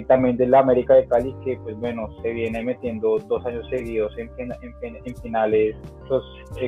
también 0.08 0.38
de 0.38 0.48
la 0.48 0.60
América 0.60 0.96
de 0.96 1.08
Cali 1.08 1.36
que 1.44 1.58
pues 1.58 1.76
bueno 1.80 2.08
se 2.22 2.32
viene 2.32 2.64
metiendo 2.64 3.20
dos 3.20 3.46
años 3.46 3.68
seguidos 3.70 4.18
en, 4.18 4.30
en, 4.38 5.16
finales, 5.18 5.76
los 6.10 6.24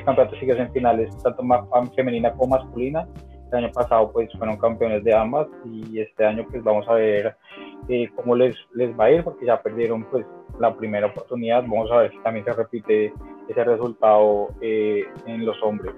campeonatos 0.06 0.38
seguidos 0.39 0.60
en 0.60 0.72
finales 0.72 1.10
tanto 1.24 1.43
femenina 1.96 2.32
como 2.34 2.58
masculina 2.58 3.08
el 3.52 3.58
año 3.63 3.72
pasado 3.72 4.12
pues 4.12 4.30
fueron 4.38 4.58
campeones 4.58 5.04
de 5.04 5.13
ambas 5.13 5.48
y 5.65 6.00
este 6.00 6.26
año 6.26 6.46
pues 6.50 6.63
vamos 6.63 6.88
a 6.88 6.93
ver 6.93 7.36
eh, 7.89 8.10
cómo 8.15 8.36
les, 8.36 8.56
les 8.74 8.98
va 8.98 9.06
a 9.06 9.12
ir 9.12 9.24
porque 9.24 9.46
ya 9.46 9.62
perdieron 9.62 10.04
pues 10.06 10.26
la 10.60 10.76
primera 10.76 11.08
oportunidad. 11.08 11.62
Vamos 11.62 11.91
a 11.91 11.98
ver 11.98 12.12
si 12.12 12.20
también 12.20 12.46
se 12.46 12.54
repite 12.54 13.13
ese 13.48 13.63
resultado 13.63 14.50
eh, 14.62 15.04
en 15.26 15.46
los 15.46 15.62
hombres. 15.63 15.93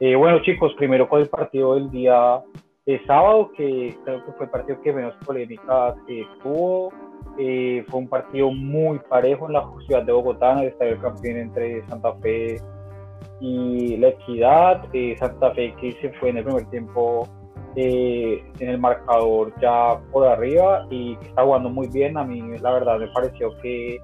Eh, 0.00 0.14
bueno 0.14 0.40
chicos, 0.42 0.74
primero 0.74 1.08
con 1.08 1.20
el 1.20 1.28
partido 1.28 1.74
del 1.74 1.90
día 1.90 2.40
sábado 3.06 3.50
que 3.56 3.96
creo 4.04 4.24
que 4.24 4.32
fue 4.32 4.46
el 4.46 4.50
partido 4.50 4.80
que 4.82 4.92
menos 4.92 5.14
polémica 5.24 5.94
tuvo. 6.42 6.90
fue 7.36 7.98
un 8.00 8.08
partido 8.08 8.50
muy 8.50 8.98
parejo 9.00 9.46
en 9.46 9.54
la 9.54 9.68
ciudad 9.86 10.04
de 10.04 10.12
Bogotá, 10.12 10.52
en 10.52 10.58
el 10.58 10.66
estadio 10.68 11.00
campeón 11.00 11.36
entre 11.38 11.86
Santa 11.88 12.14
Fe 12.16 12.60
y 13.40 13.96
la 13.96 14.08
equidad, 14.08 14.84
eh, 14.92 15.16
Santa 15.18 15.52
Fe 15.52 15.74
que 15.80 15.92
se 16.00 16.10
fue 16.14 16.30
en 16.30 16.38
el 16.38 16.44
primer 16.44 16.66
tiempo 16.70 17.28
eh, 17.74 18.42
en 18.58 18.70
el 18.70 18.78
marcador 18.78 19.52
ya 19.60 20.00
por 20.10 20.26
arriba 20.26 20.86
y 20.90 21.16
que 21.16 21.28
está 21.28 21.42
jugando 21.42 21.68
muy 21.68 21.88
bien. 21.88 22.16
A 22.16 22.24
mí 22.24 22.40
la 22.58 22.72
verdad 22.72 22.98
me 22.98 23.08
pareció 23.08 23.50
que 23.60 23.98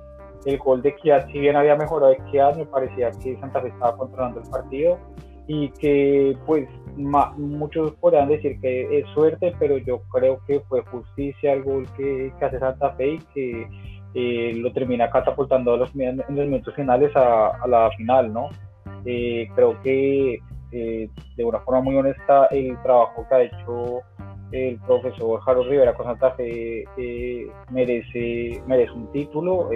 el 0.44 0.58
gol 0.58 0.82
de 0.82 0.90
Equidad, 0.90 1.26
si 1.28 1.38
bien 1.38 1.56
había 1.56 1.76
mejorado 1.76 2.12
Equidad, 2.12 2.56
me 2.56 2.66
parecía 2.66 3.10
que 3.12 3.38
Santa 3.38 3.60
Fe 3.62 3.68
estaba 3.68 3.96
controlando 3.96 4.40
el 4.40 4.50
partido 4.50 4.98
y 5.46 5.70
que 5.70 6.36
pues 6.46 6.68
muchos 6.96 7.92
podrían 7.92 8.28
decir 8.28 8.60
que 8.60 8.98
es 8.98 9.06
suerte, 9.14 9.54
pero 9.58 9.78
yo 9.78 10.02
creo 10.12 10.40
que 10.46 10.60
fue 10.60 10.82
justicia 10.82 11.52
el 11.52 11.62
gol 11.62 11.86
que, 11.96 12.32
hace 12.40 12.58
Santa 12.58 12.90
Fe 12.94 13.14
y 13.14 13.18
que 13.34 13.68
eh, 14.14 14.52
lo 14.56 14.72
termina 14.72 15.10
catapultando 15.10 15.76
los, 15.76 15.94
en 15.96 16.18
los 16.18 16.46
minutos 16.46 16.74
finales 16.74 17.14
a, 17.16 17.48
a 17.48 17.66
la 17.66 17.90
final, 17.96 18.32
¿no? 18.32 18.50
Eh, 19.04 19.48
creo 19.54 19.80
que 19.82 20.40
eh, 20.70 21.08
de 21.36 21.44
una 21.44 21.60
forma 21.60 21.80
muy 21.80 21.96
honesta 21.96 22.46
el 22.46 22.80
trabajo 22.82 23.26
que 23.28 23.34
ha 23.34 23.42
hecho 23.42 24.00
el 24.52 24.78
profesor 24.80 25.40
Harold 25.44 25.70
Rivera 25.70 25.94
con 25.94 26.06
Santa 26.06 26.32
Fe 26.32 26.84
eh, 26.96 27.46
merece, 27.70 28.62
merece 28.66 28.92
un 28.92 29.10
título 29.12 29.70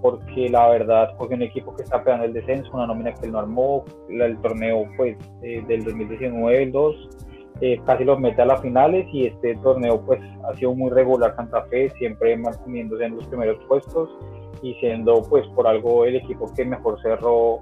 porque 0.00 0.48
la 0.48 0.68
verdad 0.68 1.14
fue 1.16 1.28
un 1.28 1.42
equipo 1.42 1.74
que 1.74 1.82
está 1.82 2.02
pegando 2.02 2.26
el 2.26 2.32
descenso, 2.32 2.70
una 2.72 2.86
nómina 2.86 3.14
que 3.14 3.26
él 3.26 3.32
no 3.32 3.40
armó, 3.40 3.84
el 4.08 4.38
torneo 4.38 4.84
pues 4.96 5.16
del 5.40 5.84
2019, 5.84 6.62
el 6.62 6.72
2, 6.72 7.08
casi 7.84 8.04
los 8.04 8.20
mete 8.20 8.42
a 8.42 8.46
las 8.46 8.62
finales 8.62 9.06
y 9.12 9.26
este 9.26 9.56
torneo 9.56 10.00
pues 10.06 10.20
ha 10.48 10.54
sido 10.56 10.74
muy 10.74 10.90
regular 10.90 11.34
Santa 11.34 11.62
Fe, 11.64 11.90
siempre 11.98 12.36
manteniéndose 12.36 13.04
en 13.04 13.16
los 13.16 13.26
primeros 13.26 13.58
puestos 13.66 14.08
y 14.62 14.74
siendo 14.74 15.22
pues 15.22 15.46
por 15.48 15.66
algo 15.66 16.04
el 16.04 16.16
equipo 16.16 16.52
que 16.54 16.64
mejor 16.64 17.00
cerró 17.02 17.60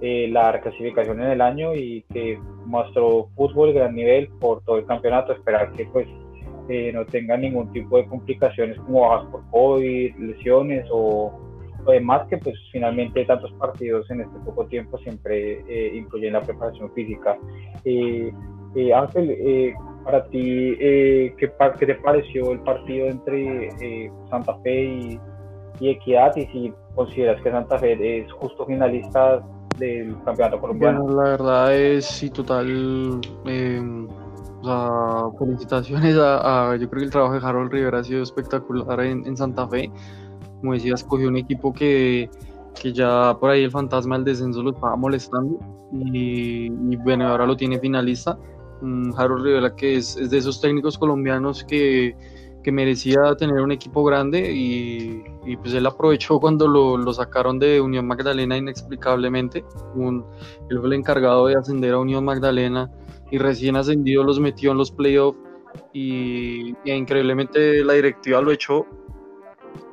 eh, 0.00 0.28
la 0.30 0.60
clasificación 0.60 1.22
en 1.22 1.30
el 1.30 1.40
año 1.40 1.74
y 1.74 2.02
que 2.12 2.38
mostró 2.66 3.28
fútbol 3.34 3.72
gran 3.72 3.94
nivel 3.94 4.28
por 4.40 4.62
todo 4.64 4.76
el 4.78 4.86
campeonato. 4.86 5.32
Esperar 5.32 5.72
que 5.72 5.86
pues 5.86 6.06
eh, 6.68 6.92
no 6.92 7.06
tenga 7.06 7.36
ningún 7.36 7.72
tipo 7.72 7.96
de 7.96 8.06
complicaciones 8.06 8.78
como 8.80 9.08
bajas 9.08 9.30
por 9.30 9.50
COVID, 9.50 10.16
lesiones 10.16 10.86
o, 10.92 11.32
demás 11.92 12.26
que 12.28 12.38
pues 12.38 12.56
finalmente 12.72 13.24
tantos 13.24 13.52
partidos 13.54 14.10
en 14.10 14.22
este 14.22 14.38
poco 14.40 14.66
tiempo 14.66 14.98
siempre 14.98 15.64
eh, 15.68 15.96
incluyen 15.96 16.34
la 16.34 16.42
preparación 16.42 16.92
física. 16.92 17.36
Eh, 17.84 18.32
Ángel, 18.94 19.74
para 20.04 20.24
ti, 20.26 20.76
¿qué, 20.78 21.34
¿qué, 21.78 21.86
te 21.86 21.94
pareció 21.94 22.52
el 22.52 22.60
partido 22.60 23.06
entre 23.06 23.70
Santa 24.28 24.54
Fe 24.58 24.84
y, 24.84 25.20
y 25.80 25.88
Equidad 25.88 26.36
y 26.36 26.46
si 26.48 26.72
consideras 26.94 27.40
que 27.42 27.50
Santa 27.50 27.78
Fe 27.78 28.18
es 28.18 28.30
justo 28.32 28.66
finalista 28.66 29.42
del 29.78 30.16
campeonato 30.24 30.60
colombiano? 30.60 31.04
Bueno, 31.04 31.22
la 31.22 31.30
verdad 31.30 31.74
es 31.74 32.04
sí 32.04 32.30
total 32.30 33.20
felicitaciones 35.38 36.16
a, 36.18 36.76
yo 36.76 36.88
creo 36.88 37.00
que 37.00 37.04
el 37.04 37.10
trabajo 37.10 37.34
de 37.34 37.46
Harold 37.46 37.72
Rivera 37.72 37.98
ha 37.98 38.04
sido 38.04 38.22
espectacular 38.22 39.00
en, 39.00 39.36
Santa 39.36 39.68
Fe. 39.68 39.90
Como 40.60 40.72
decías, 40.72 41.04
cogió 41.04 41.28
un 41.28 41.36
equipo 41.36 41.72
que, 41.72 42.30
que, 42.80 42.92
ya 42.92 43.36
por 43.38 43.50
ahí 43.50 43.64
el 43.64 43.70
fantasma 43.70 44.16
del 44.16 44.24
descenso 44.24 44.62
lo 44.62 44.70
estaba 44.70 44.96
molestando 44.96 45.58
y, 45.92 46.68
bueno, 46.96 47.28
ahora 47.28 47.46
lo 47.46 47.56
tiene 47.56 47.78
finalista. 47.78 48.38
Um, 48.82 49.12
Harold 49.16 49.44
Rivera 49.44 49.74
que 49.74 49.96
es, 49.96 50.16
es, 50.16 50.30
de 50.30 50.38
esos 50.38 50.60
técnicos 50.60 50.98
colombianos 50.98 51.64
que, 51.64 52.14
que 52.62 52.70
merecía 52.72 53.34
tener 53.38 53.62
un 53.62 53.72
equipo 53.72 54.04
grande 54.04 54.52
y, 54.52 55.24
y 55.46 55.56
pues 55.56 55.72
él 55.72 55.86
aprovechó 55.86 56.38
cuando 56.40 56.68
lo, 56.68 56.96
lo, 56.98 57.12
sacaron 57.14 57.58
de 57.58 57.80
Unión 57.80 58.06
Magdalena 58.06 58.56
inexplicablemente. 58.56 59.64
Un, 59.94 60.24
él 60.68 60.78
fue 60.78 60.88
el 60.88 60.94
encargado 60.94 61.46
de 61.46 61.56
ascender 61.56 61.94
a 61.94 61.98
Unión 61.98 62.24
Magdalena 62.24 62.90
y 63.30 63.38
recién 63.38 63.76
ascendido 63.76 64.22
los 64.22 64.38
metió 64.40 64.72
en 64.72 64.78
los 64.78 64.90
playoffs 64.90 65.38
y, 65.92 66.74
increíblemente 66.84 67.84
la 67.84 67.94
directiva 67.94 68.40
lo 68.40 68.52
echó 68.52 68.86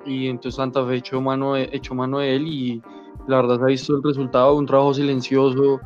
y 0.05 0.27
entonces 0.27 0.55
Santa 0.55 0.85
Fe 0.85 0.95
echó 0.95 1.21
mano, 1.21 1.55
echó 1.55 1.95
mano 1.95 2.19
de 2.19 2.35
él 2.35 2.47
y 2.47 2.81
la 3.27 3.37
verdad 3.37 3.57
se 3.57 3.63
ha 3.63 3.67
visto 3.67 3.95
el 3.95 4.03
resultado, 4.03 4.55
un 4.55 4.65
trabajo 4.65 4.93
silencioso, 4.93 5.79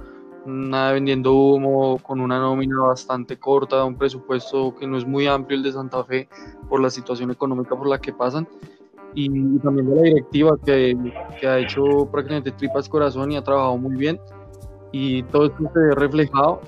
nada 0.45 0.93
vendiendo 0.93 1.33
humo, 1.33 1.99
con 1.99 2.21
una 2.21 2.39
nómina 2.39 2.79
bastante 2.81 3.37
corta, 3.37 3.83
un 3.83 3.97
presupuesto 3.97 4.75
que 4.75 4.87
no 4.87 4.97
es 4.97 5.05
muy 5.05 5.27
amplio 5.27 5.57
el 5.57 5.63
de 5.63 5.71
Santa 5.71 6.03
Fe 6.03 6.27
por 6.69 6.81
la 6.81 6.89
situación 6.89 7.31
económica 7.31 7.75
por 7.75 7.87
la 7.87 7.99
que 7.99 8.13
pasan. 8.13 8.47
Y, 9.13 9.57
también 9.59 9.89
de 9.89 9.95
la 9.95 10.01
directiva 10.03 10.57
que, 10.63 10.95
que, 11.39 11.47
ha 11.47 11.57
hecho 11.57 12.07
prácticamente 12.11 12.51
tripas 12.51 12.87
corazón 12.87 13.31
y 13.31 13.37
ha 13.37 13.43
trabajado 13.43 13.77
muy 13.77 13.95
bien. 13.95 14.19
Y 14.91 15.23
todo 15.23 15.47
esto 15.47 15.57
se 15.73 15.79
ve 15.79 15.95
reflejado. 15.95 16.61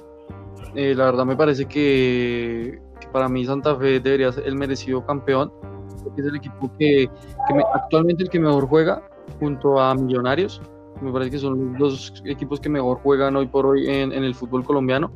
Eh, 0.75 0.93
la 0.95 1.05
verdad 1.05 1.25
me 1.25 1.35
parece 1.35 1.65
que, 1.65 2.79
para 3.11 3.27
mí 3.27 3.45
Santa 3.45 3.75
Fe 3.75 3.99
debería 3.99 4.31
ser 4.31 4.47
el 4.47 4.55
merecido 4.55 5.05
campeón, 5.05 5.51
porque 6.09 6.21
es 6.21 6.27
el 6.27 6.35
equipo 6.35 6.71
que, 6.77 7.09
actualmente 7.73 8.23
el 8.23 8.29
que 8.29 8.39
mejor 8.39 8.67
juega 8.67 9.01
junto 9.39 9.79
a 9.79 9.95
Millonarios. 9.95 10.61
Me 11.01 11.11
parece 11.11 11.31
que 11.31 11.39
son 11.39 11.73
los 11.73 11.79
dos 11.79 12.23
equipos 12.25 12.59
que 12.59 12.67
mejor 12.67 12.99
juegan 12.99 13.35
hoy 13.35 13.47
por 13.47 13.65
hoy 13.65 13.87
en, 13.87 14.11
el 14.11 14.35
fútbol 14.35 14.63
colombiano. 14.63 15.11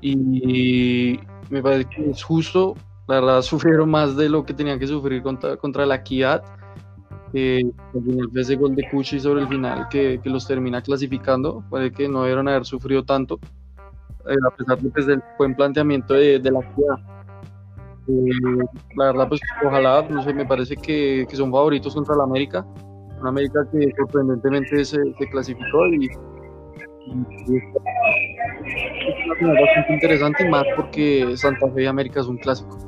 Y 0.00 1.20
me 1.50 1.62
parece 1.62 1.88
que 1.90 2.10
es 2.10 2.22
justo. 2.22 2.74
La 3.06 3.16
verdad 3.16 3.42
sufrieron 3.42 3.90
más 3.90 4.16
de 4.16 4.28
lo 4.28 4.44
que 4.44 4.54
tenían 4.54 4.78
que 4.78 4.86
sufrir 4.86 5.22
contra, 5.22 5.56
contra 5.56 5.86
la 5.86 5.96
Equidad. 5.96 6.42
Eh, 7.32 7.64
al 7.94 8.02
final 8.02 8.30
ese 8.36 8.54
gol 8.54 8.76
de 8.76 8.88
Cuchi 8.88 9.18
sobre 9.18 9.40
el 9.40 9.48
final 9.48 9.88
que, 9.88 10.20
que 10.22 10.30
los 10.30 10.46
termina 10.46 10.82
clasificando. 10.82 11.64
Puede 11.70 11.92
que 11.92 12.08
no 12.08 12.22
debieron 12.22 12.48
haber 12.48 12.64
sufrido 12.64 13.04
tanto 13.04 13.38
eh, 14.28 14.36
a 14.46 14.56
pesar 14.56 14.78
de, 14.78 14.90
pues, 14.90 15.06
del 15.06 15.22
buen 15.38 15.54
planteamiento 15.54 16.14
de, 16.14 16.38
la 16.38 16.60
ciudad. 16.74 17.23
La 18.06 19.06
verdad, 19.06 19.28
pues 19.28 19.40
ojalá, 19.64 20.06
no 20.08 20.22
sé, 20.22 20.34
me 20.34 20.44
parece 20.44 20.76
que, 20.76 21.26
que, 21.28 21.36
son 21.36 21.50
favoritos 21.50 21.94
contra 21.94 22.14
la 22.16 22.24
América. 22.24 22.66
Una 23.20 23.30
América 23.30 23.66
que 23.72 23.90
sorprendentemente 23.96 24.84
se, 24.84 24.98
clasificó 25.30 25.86
y, 25.86 26.04
y, 26.04 27.56
es 27.56 29.40
una 29.40 29.60
bastante 29.60 29.94
interesante 29.94 30.46
y 30.46 30.50
más 30.50 30.64
porque 30.76 31.36
Santa 31.36 31.70
Fe 31.70 31.84
y 31.84 31.86
América 31.86 32.20
es 32.20 32.26
un 32.26 32.36
clásico. 32.36 32.78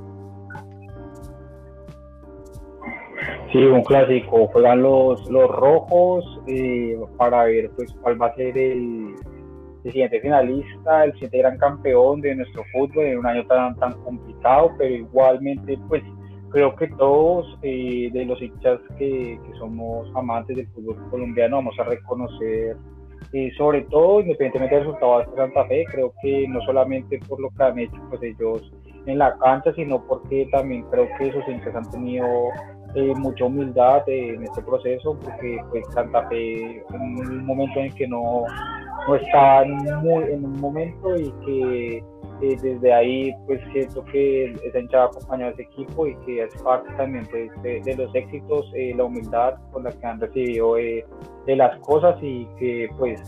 Sí, 3.52 3.58
un 3.58 3.82
clásico. 3.84 4.48
Juegan 4.48 4.82
los, 4.82 5.30
los 5.30 5.50
rojos 5.50 6.40
eh, 6.46 6.98
para 7.16 7.44
ver 7.44 7.70
pues 7.74 7.90
cuál 8.02 8.20
va 8.20 8.26
a 8.26 8.34
ser 8.34 8.58
el, 8.58 9.14
el 9.86 9.92
siguiente 9.92 10.20
finalista, 10.20 11.04
el 11.04 11.12
siguiente 11.12 11.38
gran 11.38 11.58
campeón 11.58 12.20
de 12.20 12.34
nuestro 12.34 12.64
fútbol 12.72 13.04
en 13.04 13.18
un 13.18 13.26
año 13.26 13.46
tan, 13.46 13.76
tan 13.76 13.92
complicado, 14.02 14.72
pero 14.76 14.92
igualmente 14.92 15.78
pues 15.88 16.02
creo 16.50 16.74
que 16.74 16.88
todos 16.88 17.46
eh, 17.62 18.10
de 18.12 18.24
los 18.24 18.40
hinchas 18.42 18.80
que, 18.98 19.38
que, 19.46 19.58
somos 19.58 20.08
amantes 20.16 20.56
del 20.56 20.66
fútbol 20.68 20.96
colombiano 21.10 21.56
vamos 21.56 21.78
a 21.78 21.84
reconocer, 21.84 22.76
eh, 23.32 23.50
sobre 23.56 23.82
todo 23.82 24.20
independientemente 24.20 24.74
del 24.74 24.84
resultado 24.86 25.20
de 25.20 25.36
Santa 25.36 25.64
Fe, 25.66 25.84
creo 25.92 26.12
que 26.20 26.48
no 26.48 26.60
solamente 26.62 27.20
por 27.28 27.40
lo 27.40 27.50
que 27.50 27.62
han 27.62 27.78
hecho 27.78 28.00
pues 28.10 28.22
ellos 28.24 28.72
en 29.06 29.18
la 29.18 29.38
cancha, 29.38 29.72
sino 29.74 30.04
porque 30.04 30.48
también 30.50 30.82
creo 30.90 31.06
que 31.16 31.28
esos 31.28 31.46
hinchas 31.48 31.76
han 31.76 31.88
tenido 31.92 32.26
eh, 32.96 33.14
mucha 33.18 33.44
humildad 33.44 34.02
en 34.08 34.42
este 34.42 34.62
proceso, 34.62 35.16
porque 35.22 35.58
pues 35.70 35.84
Santa 35.94 36.26
Fe 36.28 36.82
en 36.92 37.00
un 37.00 37.46
momento 37.46 37.78
en 37.78 37.94
que 37.94 38.08
no 38.08 38.44
no 39.06 39.16
está 39.16 39.64
muy, 40.02 40.24
en 40.24 40.44
un 40.44 40.60
momento 40.60 41.16
y 41.16 41.30
que 41.44 42.04
eh, 42.42 42.56
desde 42.60 42.92
ahí 42.92 43.34
pues 43.46 43.60
siento 43.72 44.04
que 44.04 44.52
esa 44.64 44.78
hinchada 44.78 45.06
acompañado 45.06 45.50
a 45.50 45.54
ese 45.54 45.62
equipo 45.62 46.06
y 46.06 46.14
que 46.26 46.42
es 46.42 46.62
parte 46.62 46.88
también 46.96 47.26
pues, 47.30 47.50
de, 47.62 47.96
los 47.96 48.14
éxitos, 48.14 48.70
eh, 48.74 48.92
la 48.96 49.04
humildad 49.04 49.54
con 49.72 49.84
la 49.84 49.92
que 49.92 50.06
han 50.06 50.20
recibido 50.20 50.76
eh, 50.76 51.04
de 51.46 51.56
las 51.56 51.78
cosas 51.80 52.16
y 52.22 52.46
que 52.58 52.88
pues 52.98 53.22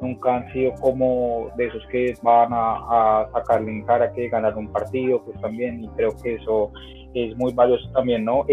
nunca 0.00 0.36
han 0.36 0.52
sido 0.52 0.72
como 0.80 1.50
de 1.56 1.66
esos 1.66 1.86
que 1.88 2.14
van 2.22 2.52
a, 2.52 3.22
a 3.22 3.30
sacarle 3.32 3.70
en 3.70 3.84
cara 3.84 4.12
que 4.12 4.28
ganar 4.28 4.56
un 4.56 4.68
partido 4.68 5.22
pues 5.24 5.40
también 5.40 5.84
y 5.84 5.88
creo 5.88 6.10
que 6.22 6.36
eso 6.36 6.72
es 7.14 7.36
muy 7.36 7.52
valioso 7.52 7.88
también, 7.92 8.24
¿no? 8.24 8.44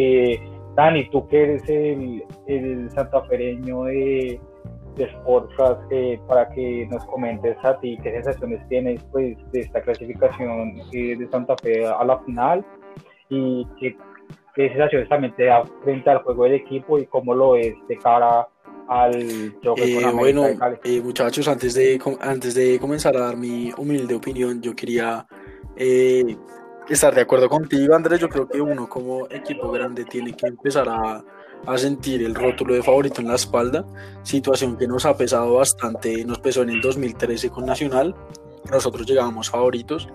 Dani, 0.76 1.10
tú 1.10 1.28
que 1.28 1.44
eres 1.44 1.70
el, 1.70 2.24
el 2.48 2.90
santafereño 2.92 3.84
de 3.84 4.40
de 4.95 5.10
eh, 5.89 6.19
para 6.27 6.49
que 6.49 6.88
nos 6.89 7.04
comentes 7.06 7.58
a 7.63 7.80
ti 7.80 7.97
qué 8.04 8.12
sensaciones 8.12 8.67
tienes 8.67 9.04
pues, 9.12 9.38
de 9.51 9.62
esta 9.62 9.82
clasificación 9.82 10.82
eh, 10.91 11.15
de 11.17 11.27
Santa 11.30 11.56
Fe 11.62 11.86
a 11.86 12.04
la 12.04 12.19
final 12.19 12.65
y 13.30 13.65
qué, 13.80 13.95
sensaciones 14.56 15.08
también 15.08 15.34
te 15.36 15.45
da 15.45 15.63
frente 15.84 16.10
al 16.10 16.23
juego 16.23 16.43
del 16.43 16.56
equipo 16.56 16.97
y 16.99 17.06
cómo 17.06 17.34
lo 17.34 17.56
es 17.56 17.73
de 17.88 17.97
cara 17.97 18.47
al 18.88 19.15
eh, 19.15 19.51
Bueno, 20.13 20.47
eh, 20.84 21.01
muchachos, 21.01 21.47
antes 21.47 21.73
de, 21.73 21.99
antes 22.19 22.56
de 22.56 22.77
comenzar 22.80 23.15
a 23.15 23.21
dar 23.21 23.38
mi 23.38 23.71
humilde 23.77 24.15
opinión, 24.15 24.62
yo 24.62 24.75
quería 24.75 25.25
estar 26.89 27.15
de 27.15 27.21
acuerdo 27.21 27.47
contigo, 27.47 27.95
Andrés. 27.95 28.19
Yo 28.19 28.27
creo 28.27 28.49
que 28.49 28.60
uno 28.60 28.89
como 28.89 29.27
equipo 29.30 29.71
grande 29.71 30.04
tiene 30.04 30.34
que 30.34 30.47
empezar 30.47 30.89
a 30.89 31.23
a 31.65 31.78
sentir 31.78 32.24
el 32.24 32.36
rótulo 32.36 32.74
de 32.74 32.84
favorito 32.84 33.21
en 33.21 33.28
la 33.28 33.36
espalda, 33.36 33.86
situación 34.24 34.78
que 34.78 34.88
nos 34.88 35.06
ha 35.06 35.15
pesado 35.15 35.56
bastante, 35.56 36.26
nos 36.26 36.39
pesó 36.39 36.63
en 36.63 36.71
el 36.71 36.82
2013 36.82 37.50
con 37.50 37.65
Nacional, 37.65 38.15
nosotros 38.69 39.06
llegábamos 39.06 39.50
favoritos, 39.50 40.10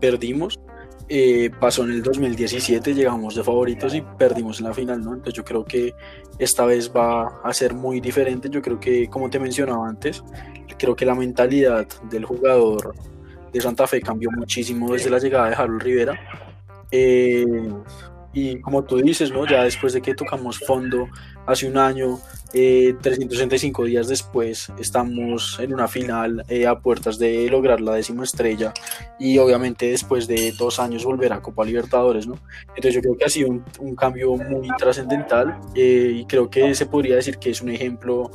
perdimos, 0.00 0.60
eh, 1.08 1.50
pasó 1.58 1.84
en 1.84 1.92
el 1.92 2.02
2017, 2.02 2.94
llegamos 2.94 3.34
de 3.34 3.42
favoritos 3.42 3.94
y 3.94 4.02
perdimos 4.18 4.60
en 4.60 4.66
la 4.66 4.74
final, 4.74 5.00
¿no? 5.02 5.14
Entonces 5.14 5.34
yo 5.34 5.44
creo 5.44 5.64
que 5.64 5.94
esta 6.38 6.66
vez 6.66 6.92
va 6.94 7.40
a 7.42 7.52
ser 7.52 7.74
muy 7.74 8.00
diferente, 8.00 8.50
yo 8.50 8.60
creo 8.60 8.78
que, 8.78 9.08
como 9.08 9.30
te 9.30 9.38
mencionaba 9.38 9.88
antes, 9.88 10.22
creo 10.78 10.94
que 10.94 11.06
la 11.06 11.14
mentalidad 11.14 11.86
del 12.10 12.24
jugador 12.24 12.94
de 13.52 13.60
Santa 13.60 13.86
Fe 13.86 14.00
cambió 14.00 14.30
muchísimo 14.30 14.92
desde 14.92 15.10
la 15.10 15.18
llegada 15.18 15.48
de 15.48 15.54
Harold 15.54 15.82
Rivera. 15.82 16.18
Eh, 16.90 17.46
y 18.38 18.60
como 18.60 18.84
tú 18.84 18.96
dices, 18.98 19.32
¿no? 19.32 19.46
ya 19.46 19.64
después 19.64 19.92
de 19.92 20.00
que 20.00 20.14
tocamos 20.14 20.58
fondo 20.58 21.08
hace 21.46 21.68
un 21.68 21.76
año, 21.76 22.20
365 22.52 23.84
eh, 23.84 23.88
días 23.88 24.08
después, 24.08 24.72
estamos 24.78 25.58
en 25.60 25.74
una 25.74 25.88
final 25.88 26.44
eh, 26.48 26.66
a 26.66 26.78
puertas 26.78 27.18
de 27.18 27.48
lograr 27.50 27.80
la 27.80 27.94
décima 27.94 28.24
estrella 28.24 28.72
y 29.18 29.38
obviamente 29.38 29.90
después 29.90 30.26
de 30.26 30.52
dos 30.52 30.78
años 30.78 31.04
volver 31.04 31.32
a 31.32 31.40
Copa 31.40 31.64
Libertadores. 31.64 32.26
¿no? 32.26 32.38
Entonces 32.68 32.94
yo 32.94 33.00
creo 33.00 33.16
que 33.16 33.24
ha 33.24 33.28
sido 33.28 33.50
un, 33.50 33.64
un 33.80 33.96
cambio 33.96 34.36
muy 34.36 34.68
trascendental 34.78 35.58
eh, 35.74 36.12
y 36.14 36.24
creo 36.26 36.48
que 36.48 36.74
se 36.74 36.86
podría 36.86 37.16
decir 37.16 37.38
que 37.38 37.50
es 37.50 37.60
un 37.60 37.70
ejemplo 37.70 38.30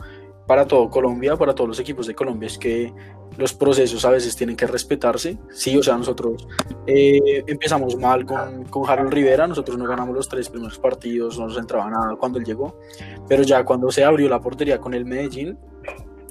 para 0.47 0.67
todo 0.67 0.89
Colombia, 0.89 1.37
para 1.37 1.55
todos 1.55 1.69
los 1.69 1.79
equipos 1.79 2.07
de 2.07 2.15
Colombia, 2.15 2.47
es 2.47 2.57
que 2.57 2.93
los 3.37 3.53
procesos 3.53 4.03
a 4.05 4.09
veces 4.09 4.35
tienen 4.35 4.55
que 4.55 4.67
respetarse. 4.67 5.37
Sí, 5.51 5.77
o 5.77 5.83
sea, 5.83 5.97
nosotros 5.97 6.47
eh, 6.85 7.43
empezamos 7.47 7.95
mal 7.95 8.25
con, 8.25 8.65
con 8.65 8.89
Harold 8.89 9.11
Rivera, 9.11 9.47
nosotros 9.47 9.77
no 9.77 9.85
ganamos 9.85 10.15
los 10.15 10.27
tres 10.27 10.49
primeros 10.49 10.79
partidos, 10.79 11.39
no 11.39 11.47
nos 11.47 11.57
entraba 11.57 11.89
nada 11.89 12.15
cuando 12.15 12.39
él 12.39 12.45
llegó, 12.45 12.79
pero 13.27 13.43
ya 13.43 13.63
cuando 13.63 13.91
se 13.91 14.03
abrió 14.03 14.29
la 14.29 14.39
portería 14.39 14.79
con 14.79 14.93
el 14.93 15.05
Medellín, 15.05 15.57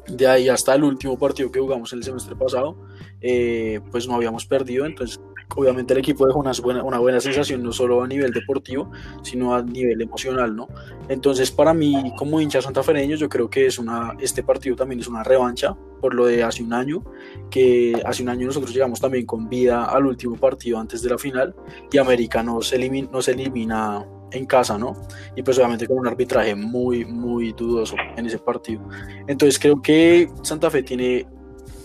de 0.09 0.27
ahí 0.27 0.49
hasta 0.49 0.75
el 0.75 0.85
último 0.85 1.19
partido 1.19 1.51
que 1.51 1.61
jugamos 1.61 1.93
el 1.93 2.03
semestre 2.03 2.35
pasado, 2.35 2.77
eh, 3.21 3.81
pues 3.91 4.09
no 4.09 4.15
habíamos 4.15 4.47
perdido, 4.47 4.85
entonces 4.85 5.21
obviamente 5.57 5.93
el 5.93 6.01
equipo 6.01 6.27
dejó 6.27 6.39
una 6.39 6.53
buena, 6.63 6.83
una 6.83 6.99
buena 6.99 7.21
sensación, 7.21 7.63
no 7.63 7.73
solo 7.73 8.03
a 8.03 8.07
nivel 8.07 8.33
deportivo, 8.33 8.91
sino 9.23 9.55
a 9.55 9.63
nivel 9.63 10.01
emocional, 10.01 10.55
¿no? 10.55 10.69
Entonces, 11.09 11.51
para 11.51 11.75
mí, 11.75 12.13
como 12.17 12.41
hincha 12.41 12.63
santafereño, 12.63 13.17
yo 13.17 13.29
creo 13.29 13.49
que 13.49 13.67
es 13.67 13.79
una, 13.79 14.15
este 14.21 14.43
partido 14.43 14.77
también 14.77 15.01
es 15.01 15.09
una 15.09 15.23
revancha 15.23 15.77
por 16.01 16.15
lo 16.15 16.27
de 16.27 16.43
hace 16.43 16.63
un 16.63 16.73
año, 16.73 17.03
que 17.51 18.01
hace 18.05 18.23
un 18.23 18.29
año 18.29 18.47
nosotros 18.47 18.73
llegamos 18.73 19.01
también 19.01 19.25
con 19.25 19.49
vida 19.49 19.85
al 19.85 20.07
último 20.07 20.37
partido 20.37 20.79
antes 20.79 21.01
de 21.01 21.11
la 21.11 21.17
final 21.19 21.55
y 21.91 21.99
América 21.99 22.43
nos, 22.43 22.73
elimina, 22.73 23.09
elimina 23.29 24.05
en 24.33 24.47
casa, 24.47 24.77
¿no? 24.79 24.95
Y 25.37 25.43
pues 25.43 25.59
obviamente 25.59 25.87
con 25.87 25.99
un 25.99 26.07
arbitraje 26.07 26.55
muy, 26.55 27.05
muy 27.05 27.53
dudoso 27.53 27.97
en 28.17 28.27
ese 28.27 28.39
partido. 28.39 28.83
Entonces 29.27 29.59
creo 29.59 29.81
que 29.81 30.29
Santa 30.43 30.71
Fe 30.71 30.83
tiene 30.83 31.27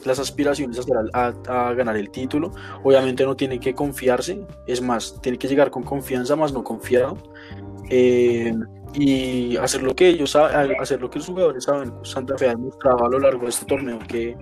las 0.05 0.19
aspiraciones 0.19 0.79
a, 1.13 1.73
ganar 1.73 1.97
el 1.97 2.10
título. 2.10 2.51
Obviamente 2.83 3.25
no 3.25 3.36
tiene 3.36 3.60
que 3.60 3.73
confiarse, 3.73 4.41
es 4.65 4.81
más, 4.81 5.19
tiene 5.21 5.38
que 5.38 5.47
llegar 5.47 5.71
con 5.71 5.83
confianza, 5.83 6.36
más 6.36 6.53
no 6.53 6.63
confiado. 6.63 7.17
Eh, 7.89 8.53
y 8.93 9.58
hacer 9.58 9.84
lo 9.84 9.95
que 9.95 10.08
ellos 10.08 10.36
hacer 10.36 11.02
lo 11.02 11.10
que 11.10 11.19
los 11.19 11.28
jugadores 11.28 11.63
saben. 11.63 11.93
Santa 12.04 12.38
Fe 12.38 12.47
ha 12.47 12.50
demostrado 12.50 13.06
a 13.06 13.10
lo 13.10 13.19
largo 13.19 13.43
de 13.43 13.50
este 13.50 13.65
torneo 13.65 14.00
que 14.08 14.36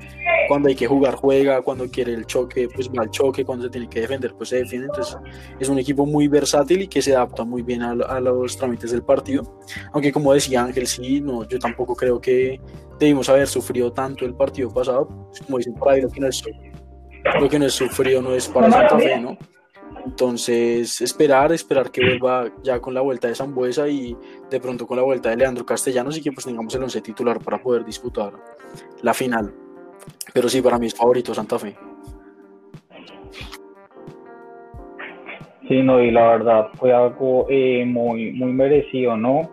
cuando 0.48 0.70
hay 0.70 0.76
que 0.76 0.88
jugar 0.88 1.16
juega, 1.16 1.62
cuando 1.62 1.90
quiere 1.90 2.14
el 2.14 2.26
choque 2.26 2.68
pues 2.74 2.90
va 2.90 3.04
al 3.04 3.10
choque, 3.10 3.44
cuando 3.44 3.66
se 3.66 3.72
tiene 3.72 3.90
que 3.90 4.02
defender 4.02 4.34
pues 4.36 4.50
se 4.50 4.58
defiende. 4.58 4.88
Entonces 4.88 5.18
es 5.60 5.70
un 5.70 5.80
equipo 5.80 6.06
muy 6.06 6.28
versátil 6.28 6.84
y 6.84 6.88
que 6.88 7.02
se 7.02 7.16
adapta 7.16 7.44
muy 7.44 7.62
bien 7.62 7.82
a, 7.82 7.92
a 7.92 8.20
los 8.20 8.58
trámites 8.58 8.92
del 8.92 9.04
partido. 9.04 9.60
Aunque 9.94 10.12
como 10.12 10.34
decía 10.34 10.64
Ángel, 10.64 10.88
sí, 10.88 11.22
no, 11.22 11.48
yo 11.48 11.60
tampoco 11.60 11.96
creo 11.96 12.20
que 12.20 12.60
debimos 13.00 13.30
haber 13.30 13.48
sufrido 13.48 13.92
tanto 13.92 14.26
el 14.26 14.36
partido 14.36 14.70
pasado. 14.74 15.08
Como 15.46 15.58
dicen 15.58 15.74
por 15.74 15.92
ahí, 15.92 16.02
lo 16.02 16.10
que 16.10 16.20
no 16.20 16.28
es, 16.28 16.44
lo 17.40 17.50
que 17.50 17.60
no 17.60 17.66
es 17.66 17.74
sufrido 17.74 18.22
no 18.22 18.34
es 18.34 18.48
para 18.48 18.72
Santa 18.72 18.98
Fe, 18.98 19.20
¿no? 19.20 19.38
Entonces, 20.06 21.02
esperar, 21.02 21.52
esperar 21.52 21.92
que 21.92 22.02
vuelva 22.02 22.52
ya 22.64 22.80
con 22.80 22.94
la 22.94 23.02
vuelta 23.02 23.28
de 23.28 23.36
Zambuesa 23.36 23.88
y 23.88 24.16
de 24.52 24.60
pronto 24.60 24.86
con 24.86 24.98
la 24.98 25.04
vuelta 25.04 25.30
de 25.30 25.38
Leandro 25.38 25.66
Castellanos 25.66 26.18
y 26.18 26.22
que 26.22 26.32
pues 26.32 26.46
tengamos 26.46 26.74
el 26.76 26.84
once 26.84 27.02
titular 27.02 27.40
para 27.40 27.58
poder 27.58 27.84
disputar 27.84 28.34
la 29.02 29.14
final. 29.14 29.52
Pero 30.34 30.48
sí, 30.48 30.62
para 30.62 30.78
mí 30.78 30.86
es 30.86 30.96
favorito 30.96 31.34
Santa 31.34 31.58
Fe. 31.58 31.76
Sí, 35.68 35.82
no, 35.82 36.00
y 36.00 36.12
la 36.12 36.28
verdad 36.28 36.68
fue 36.76 36.94
algo 36.94 37.48
eh, 37.50 37.84
muy, 37.86 38.32
muy 38.34 38.54
merecido, 38.54 39.18
¿no? 39.18 39.50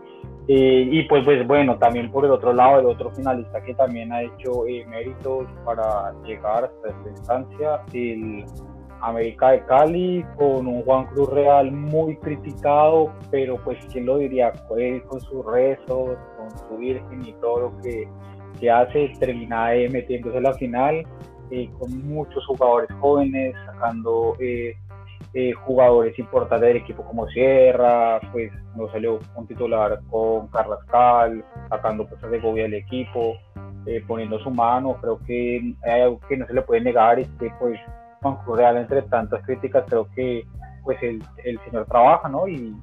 Eh, 0.48 0.88
y 0.90 1.02
pues, 1.04 1.24
pues 1.24 1.46
bueno, 1.46 1.78
también 1.78 2.10
por 2.10 2.26
el 2.26 2.32
otro 2.32 2.52
lado, 2.52 2.80
el 2.80 2.86
otro 2.86 3.10
finalista 3.12 3.62
que 3.62 3.74
también 3.74 4.12
ha 4.12 4.22
hecho 4.22 4.66
eh, 4.66 4.84
méritos 4.86 5.46
para 5.64 6.12
llegar 6.24 6.64
hasta 6.64 6.88
esta 6.88 7.08
instancia, 7.08 7.80
el 7.94 8.44
América 9.02 9.50
de 9.50 9.64
Cali, 9.64 10.24
con 10.36 10.66
un 10.66 10.82
Juan 10.84 11.06
Cruz 11.06 11.28
Real 11.30 11.72
muy 11.72 12.16
criticado, 12.16 13.12
pero 13.30 13.56
pues 13.64 13.78
quién 13.92 14.06
lo 14.06 14.18
diría, 14.18 14.52
él 14.76 15.02
con 15.02 15.20
sus 15.20 15.44
rezos, 15.44 16.16
con 16.38 16.50
su 16.68 16.76
virgen 16.78 17.26
y 17.26 17.32
todo 17.34 17.60
lo 17.60 17.80
que, 17.82 18.08
que 18.60 18.70
hace, 18.70 19.12
termina 19.18 19.70
metiéndose 19.90 20.36
en 20.36 20.42
la 20.44 20.54
final, 20.54 21.06
eh, 21.50 21.68
con 21.78 22.06
muchos 22.06 22.46
jugadores 22.46 22.90
jóvenes, 23.00 23.54
sacando 23.66 24.36
eh, 24.38 24.76
eh, 25.34 25.52
jugadores 25.52 26.16
importantes 26.18 26.68
del 26.68 26.76
equipo 26.76 27.02
como 27.02 27.26
Sierra, 27.28 28.20
pues 28.30 28.52
no 28.76 28.88
salió 28.92 29.18
un 29.34 29.46
titular 29.48 30.00
con 30.10 30.46
Carlos 30.48 30.78
Cal, 30.86 31.44
sacando 31.68 32.08
cosas 32.08 32.30
de 32.30 32.38
Gobia 32.38 32.62
del 32.62 32.74
equipo, 32.74 33.36
poniendo 34.06 34.38
su 34.38 34.50
mano, 34.50 34.96
creo 35.00 35.18
que 35.26 35.74
algo 35.82 36.20
que 36.28 36.36
no 36.36 36.46
se 36.46 36.54
le 36.54 36.62
puede 36.62 36.82
negar, 36.82 37.18
es 37.18 37.28
que 37.40 37.50
pues 37.58 37.80
Real, 38.46 38.76
entre 38.76 39.02
tantas 39.02 39.44
críticas, 39.44 39.84
creo 39.88 40.06
que 40.14 40.44
pues 40.84 40.98
el, 41.02 41.22
el 41.44 41.58
señor 41.60 41.86
trabaja, 41.86 42.28
¿no? 42.28 42.46
Y, 42.48 42.74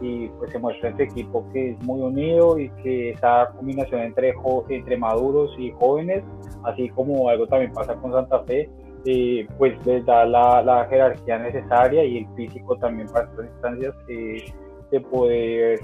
y, 0.00 0.28
pues 0.38 0.50
se 0.52 0.58
muestra 0.58 0.90
este 0.90 1.04
equipo 1.04 1.44
que 1.52 1.70
es 1.70 1.82
muy 1.82 2.00
unido 2.00 2.58
y 2.58 2.68
que 2.82 3.10
esa 3.10 3.48
combinación 3.56 4.02
entre, 4.02 4.34
entre 4.68 4.96
maduros 4.96 5.54
y 5.58 5.70
jóvenes, 5.72 6.24
así 6.64 6.88
como 6.90 7.28
algo 7.28 7.46
también 7.46 7.72
pasa 7.72 7.94
con 7.96 8.12
Santa 8.12 8.40
Fe, 8.44 8.68
eh, 9.04 9.46
pues 9.58 9.74
les 9.84 10.04
da 10.06 10.24
la, 10.24 10.62
la, 10.62 10.84
jerarquía 10.86 11.38
necesaria 11.38 12.04
y 12.04 12.18
el 12.18 12.26
físico 12.36 12.76
también 12.76 13.08
para 13.08 13.26
estas 13.26 13.46
instancias 13.46 13.94
eh, 14.08 14.44
de 14.92 15.00
poder 15.00 15.80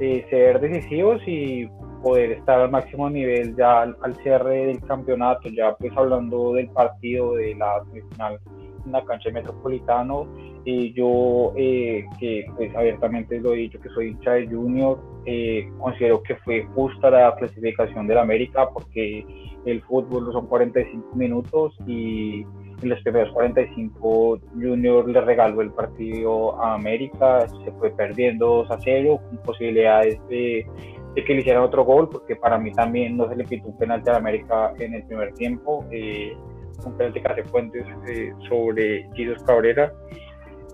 eh, 0.00 0.26
ser 0.28 0.60
decisivos 0.60 1.22
y 1.28 1.70
poder 2.06 2.30
estar 2.30 2.60
al 2.60 2.70
máximo 2.70 3.10
nivel 3.10 3.56
ya 3.56 3.82
al, 3.82 4.14
cierre 4.22 4.66
del 4.66 4.80
campeonato, 4.82 5.48
ya 5.48 5.74
pues 5.74 5.92
hablando 5.96 6.52
del 6.52 6.68
partido 6.68 7.34
de 7.34 7.56
la 7.56 7.82
semifinal 7.86 8.38
en 8.84 8.92
la 8.92 9.04
cancha 9.04 9.28
Metropolitano, 9.30 10.28
y 10.64 10.92
yo 10.92 11.52
eh, 11.56 12.04
que 12.20 12.46
pues 12.56 12.72
abiertamente 12.76 13.40
lo 13.40 13.54
he 13.54 13.56
dicho 13.56 13.80
que 13.80 13.88
soy 13.88 14.10
hincha 14.10 14.34
de 14.34 14.46
Junior, 14.46 15.00
eh, 15.24 15.68
considero 15.80 16.22
que 16.22 16.36
fue 16.36 16.64
justa 16.76 17.10
la 17.10 17.34
clasificación 17.34 18.06
del 18.06 18.18
América 18.18 18.68
porque 18.72 19.26
el 19.64 19.82
fútbol 19.82 20.32
son 20.32 20.46
45 20.46 21.16
minutos 21.16 21.74
y 21.88 22.42
en 22.82 22.88
los 22.88 23.00
primeros 23.02 23.32
45 23.32 24.38
Junior 24.54 25.08
le 25.08 25.20
regaló 25.22 25.60
el 25.60 25.72
partido 25.72 26.62
a 26.62 26.74
América, 26.74 27.48
se 27.48 27.72
fue 27.72 27.90
perdiendo 27.90 28.46
2 28.46 28.70
a 28.70 28.78
0 28.80 29.20
con 29.28 29.38
posibilidades 29.38 30.20
de 30.28 30.64
de 31.16 31.24
que 31.24 31.32
le 31.32 31.40
hicieran 31.40 31.62
otro 31.62 31.82
gol, 31.82 32.10
porque 32.10 32.36
para 32.36 32.58
mí 32.58 32.70
también 32.72 33.16
no 33.16 33.26
se 33.28 33.36
le 33.36 33.44
pitó 33.44 33.68
un 33.68 33.78
penalti 33.78 34.10
a 34.10 34.16
América 34.16 34.74
en 34.78 34.94
el 34.94 35.02
primer 35.04 35.32
tiempo, 35.32 35.84
eh, 35.90 36.36
un 36.84 36.94
penalti 36.96 37.22
que 37.22 37.28
hace 37.28 37.44
Fuentes 37.44 37.86
eh, 38.06 38.32
sobre 38.48 39.08
Jesus 39.14 39.42
Cabrera. 39.44 39.92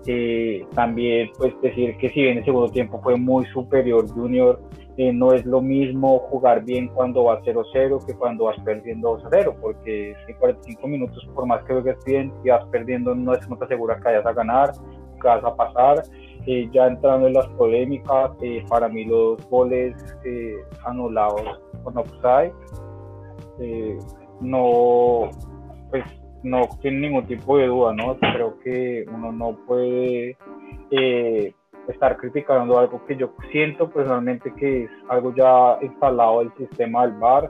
Eh, 0.05 0.65
también 0.75 1.29
pues 1.37 1.53
decir 1.61 1.95
que 1.95 2.09
si 2.09 2.23
bien 2.23 2.39
el 2.39 2.43
segundo 2.43 2.69
tiempo 2.69 2.99
fue 3.01 3.15
muy 3.15 3.45
superior 3.45 4.05
Junior, 4.09 4.61
no 4.97 5.31
es 5.33 5.45
lo 5.45 5.61
mismo 5.61 6.19
jugar 6.29 6.65
bien 6.65 6.89
cuando 6.89 7.23
vas 7.23 7.41
0-0 7.43 8.05
que 8.05 8.13
cuando 8.13 8.43
vas 8.43 8.59
perdiendo 8.65 9.17
2-0, 9.17 9.55
porque 9.61 10.13
en 10.27 10.35
45 10.35 10.87
minutos, 10.87 11.25
por 11.33 11.47
más 11.47 11.63
que 11.63 11.73
juegues 11.73 11.97
bien, 12.05 12.33
si 12.43 12.49
vas 12.49 12.65
perdiendo, 12.65 13.15
no 13.15 13.33
es 13.33 13.49
no 13.49 13.57
te 13.57 13.63
asegura 13.63 13.95
que 13.95 14.03
vayas 14.03 14.25
a 14.25 14.33
ganar, 14.33 14.73
que 15.21 15.27
vas 15.27 15.43
a 15.43 15.55
pasar. 15.55 16.03
Eh, 16.45 16.69
ya 16.73 16.87
entrando 16.87 17.27
en 17.27 17.33
las 17.33 17.47
polémicas, 17.49 18.31
eh, 18.41 18.65
para 18.67 18.89
mí 18.89 19.05
los 19.05 19.37
goles 19.49 19.95
eh, 20.25 20.57
anulados 20.85 21.61
con 21.83 21.97
offside 21.97 22.51
no, 24.41 25.29
pues, 25.89 26.03
no 26.43 26.67
tiene 26.81 27.07
ningún 27.07 27.25
tipo 27.27 27.57
de 27.57 27.67
duda, 27.67 27.93
¿no? 27.93 28.17
Creo 28.19 28.59
que 28.59 29.05
uno 29.07 29.31
no 29.31 29.55
puede 29.65 30.35
estar 31.87 32.17
criticando 32.17 32.77
algo 32.77 33.05
que 33.05 33.15
yo 33.15 33.31
siento 33.51 33.89
personalmente 33.89 34.53
que 34.55 34.83
es 34.83 34.91
algo 35.07 35.33
ya 35.33 35.77
instalado 35.81 36.39
del 36.39 36.53
sistema 36.57 37.07
del 37.07 37.17
VAR, 37.17 37.49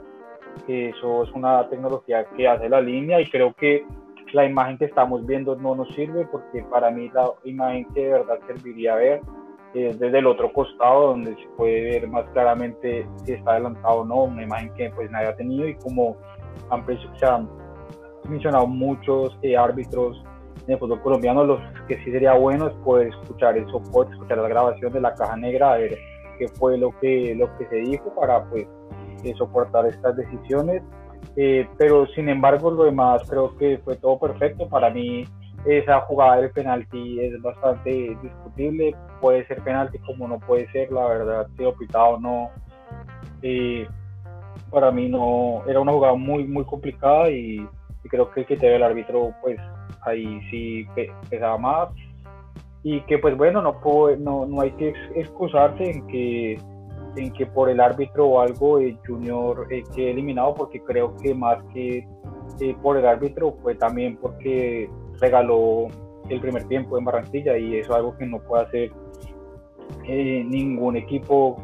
que 0.66 0.90
eso 0.90 1.24
es 1.24 1.32
una 1.32 1.68
tecnología 1.68 2.24
que 2.36 2.46
hace 2.46 2.68
la 2.68 2.80
línea 2.80 3.20
y 3.20 3.26
creo 3.26 3.54
que 3.54 3.84
la 4.34 4.44
imagen 4.44 4.76
que 4.76 4.86
estamos 4.86 5.24
viendo 5.24 5.54
no 5.56 5.76
nos 5.76 5.88
sirve 5.94 6.26
porque 6.26 6.62
para 6.64 6.90
mí 6.90 7.08
la 7.14 7.30
imagen 7.44 7.86
que 7.94 8.04
de 8.04 8.12
verdad 8.12 8.38
serviría 8.46 8.96
ver 8.96 9.20
es 9.74 9.98
desde 9.98 10.18
el 10.18 10.26
otro 10.26 10.52
costado 10.52 11.08
donde 11.08 11.34
se 11.36 11.48
puede 11.56 11.82
ver 11.82 12.08
más 12.08 12.24
claramente 12.30 13.06
si 13.24 13.32
está 13.32 13.52
adelantado 13.52 14.00
o 14.00 14.04
no, 14.04 14.24
una 14.24 14.42
imagen 14.42 14.72
que 14.74 14.90
pues 14.90 15.10
nadie 15.10 15.28
ha 15.28 15.36
tenido 15.36 15.68
y 15.68 15.74
como 15.76 16.16
han, 16.70 16.84
se 17.18 17.26
han 17.26 17.48
mencionado 18.28 18.66
muchos 18.66 19.36
eh, 19.42 19.56
árbitros 19.56 20.22
en 20.66 20.72
el 20.72 20.78
fútbol 20.78 21.02
colombiano, 21.02 21.44
los 21.44 21.60
que 21.86 21.96
sí 22.04 22.10
sería 22.10 22.34
bueno 22.34 22.68
es 22.68 22.74
poder 22.84 23.08
escuchar 23.08 23.56
el 23.56 23.68
soporte, 23.70 24.12
escuchar 24.12 24.38
la 24.38 24.48
grabación 24.48 24.92
de 24.92 25.00
la 25.00 25.14
caja 25.14 25.36
negra, 25.36 25.74
a 25.74 25.76
ver 25.76 25.98
qué 26.38 26.48
fue 26.48 26.78
lo 26.78 26.90
que, 27.00 27.34
lo 27.36 27.56
que 27.58 27.66
se 27.66 27.76
dijo 27.76 28.14
para 28.14 28.44
pues 28.46 28.66
eh, 29.24 29.34
soportar 29.36 29.86
estas 29.86 30.16
decisiones 30.16 30.82
eh, 31.36 31.68
pero 31.78 32.06
sin 32.08 32.28
embargo 32.28 32.70
lo 32.70 32.84
demás 32.84 33.22
creo 33.28 33.56
que 33.56 33.78
fue 33.78 33.96
todo 33.96 34.18
perfecto. 34.18 34.68
Para 34.68 34.90
mí 34.90 35.24
esa 35.66 36.00
jugada 36.02 36.36
del 36.36 36.50
penalti 36.50 37.20
es 37.20 37.40
bastante 37.40 38.16
discutible. 38.22 38.94
Puede 39.20 39.46
ser 39.46 39.62
penalti 39.62 39.98
como 39.98 40.28
no 40.28 40.38
puede 40.38 40.70
ser, 40.72 40.92
la 40.92 41.06
verdad, 41.06 41.46
si 41.56 41.64
pitado 41.78 42.20
no. 42.20 42.50
Eh, 43.42 43.86
para 44.70 44.90
mí 44.90 45.08
no 45.08 45.62
era 45.68 45.80
una 45.80 45.92
jugada 45.92 46.14
muy 46.14 46.44
muy 46.44 46.64
complicada 46.64 47.30
y, 47.30 47.66
creo 48.08 48.30
que 48.30 48.40
el 48.40 48.46
que 48.46 48.56
te 48.56 48.74
el 48.74 48.82
árbitro 48.82 49.32
pues 49.42 49.58
ahí 50.02 50.40
sí 50.50 50.86
pesaba 51.30 51.56
más 51.56 51.88
y 52.82 53.00
que 53.02 53.18
pues 53.18 53.34
bueno 53.36 53.62
no, 53.62 53.80
no, 54.18 54.46
no 54.46 54.60
hay 54.60 54.70
que 54.72 54.92
excusarse 55.14 55.90
en 55.90 56.06
que 56.08 56.58
en 57.16 57.32
que 57.32 57.46
por 57.46 57.68
el 57.70 57.80
árbitro 57.80 58.26
o 58.26 58.40
algo 58.40 58.78
el 58.78 58.98
Junior 59.06 59.66
eh, 59.70 59.84
quede 59.94 60.10
eliminado 60.10 60.54
porque 60.54 60.80
creo 60.82 61.16
que 61.16 61.34
más 61.34 61.62
que 61.72 62.06
eh, 62.60 62.76
por 62.82 62.96
el 62.96 63.06
árbitro 63.06 63.56
fue 63.62 63.74
también 63.74 64.16
porque 64.16 64.88
regaló 65.20 65.88
el 66.28 66.40
primer 66.40 66.64
tiempo 66.64 66.98
en 66.98 67.04
Barranquilla 67.04 67.56
y 67.58 67.76
eso 67.76 67.92
es 67.92 67.96
algo 67.96 68.16
que 68.16 68.26
no 68.26 68.40
puede 68.40 68.64
hacer 68.64 68.92
eh, 70.06 70.44
ningún 70.46 70.96
equipo, 70.96 71.62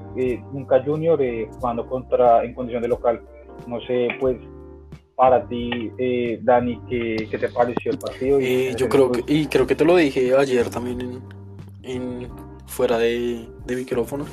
nunca 0.53 0.82
Junior, 0.84 1.18
jugando 1.55 1.86
contra 1.86 2.44
en 2.44 2.55
condición 2.55 2.82
de 2.82 2.88
local. 2.88 3.22
No 3.66 3.80
sé, 3.80 4.09
pues 4.18 4.36
para 5.20 5.46
ti, 5.46 5.92
eh, 5.98 6.40
Dani, 6.42 6.80
¿qué, 6.88 7.28
¿qué, 7.30 7.36
te 7.36 7.51
pareció 7.51 7.92
el 7.92 7.98
partido? 7.98 8.38
Eh, 8.40 8.72
yo 8.74 8.88
creo 8.88 9.12
que, 9.12 9.22
y 9.26 9.48
creo 9.48 9.66
que 9.66 9.74
te 9.74 9.84
lo 9.84 9.94
dije 9.94 10.34
ayer 10.34 10.70
también 10.70 10.98
en, 11.03 11.22
en 11.82 12.28
fuera 12.64 12.96
de, 12.96 13.46
de 13.66 13.76
micrófono, 13.76 14.24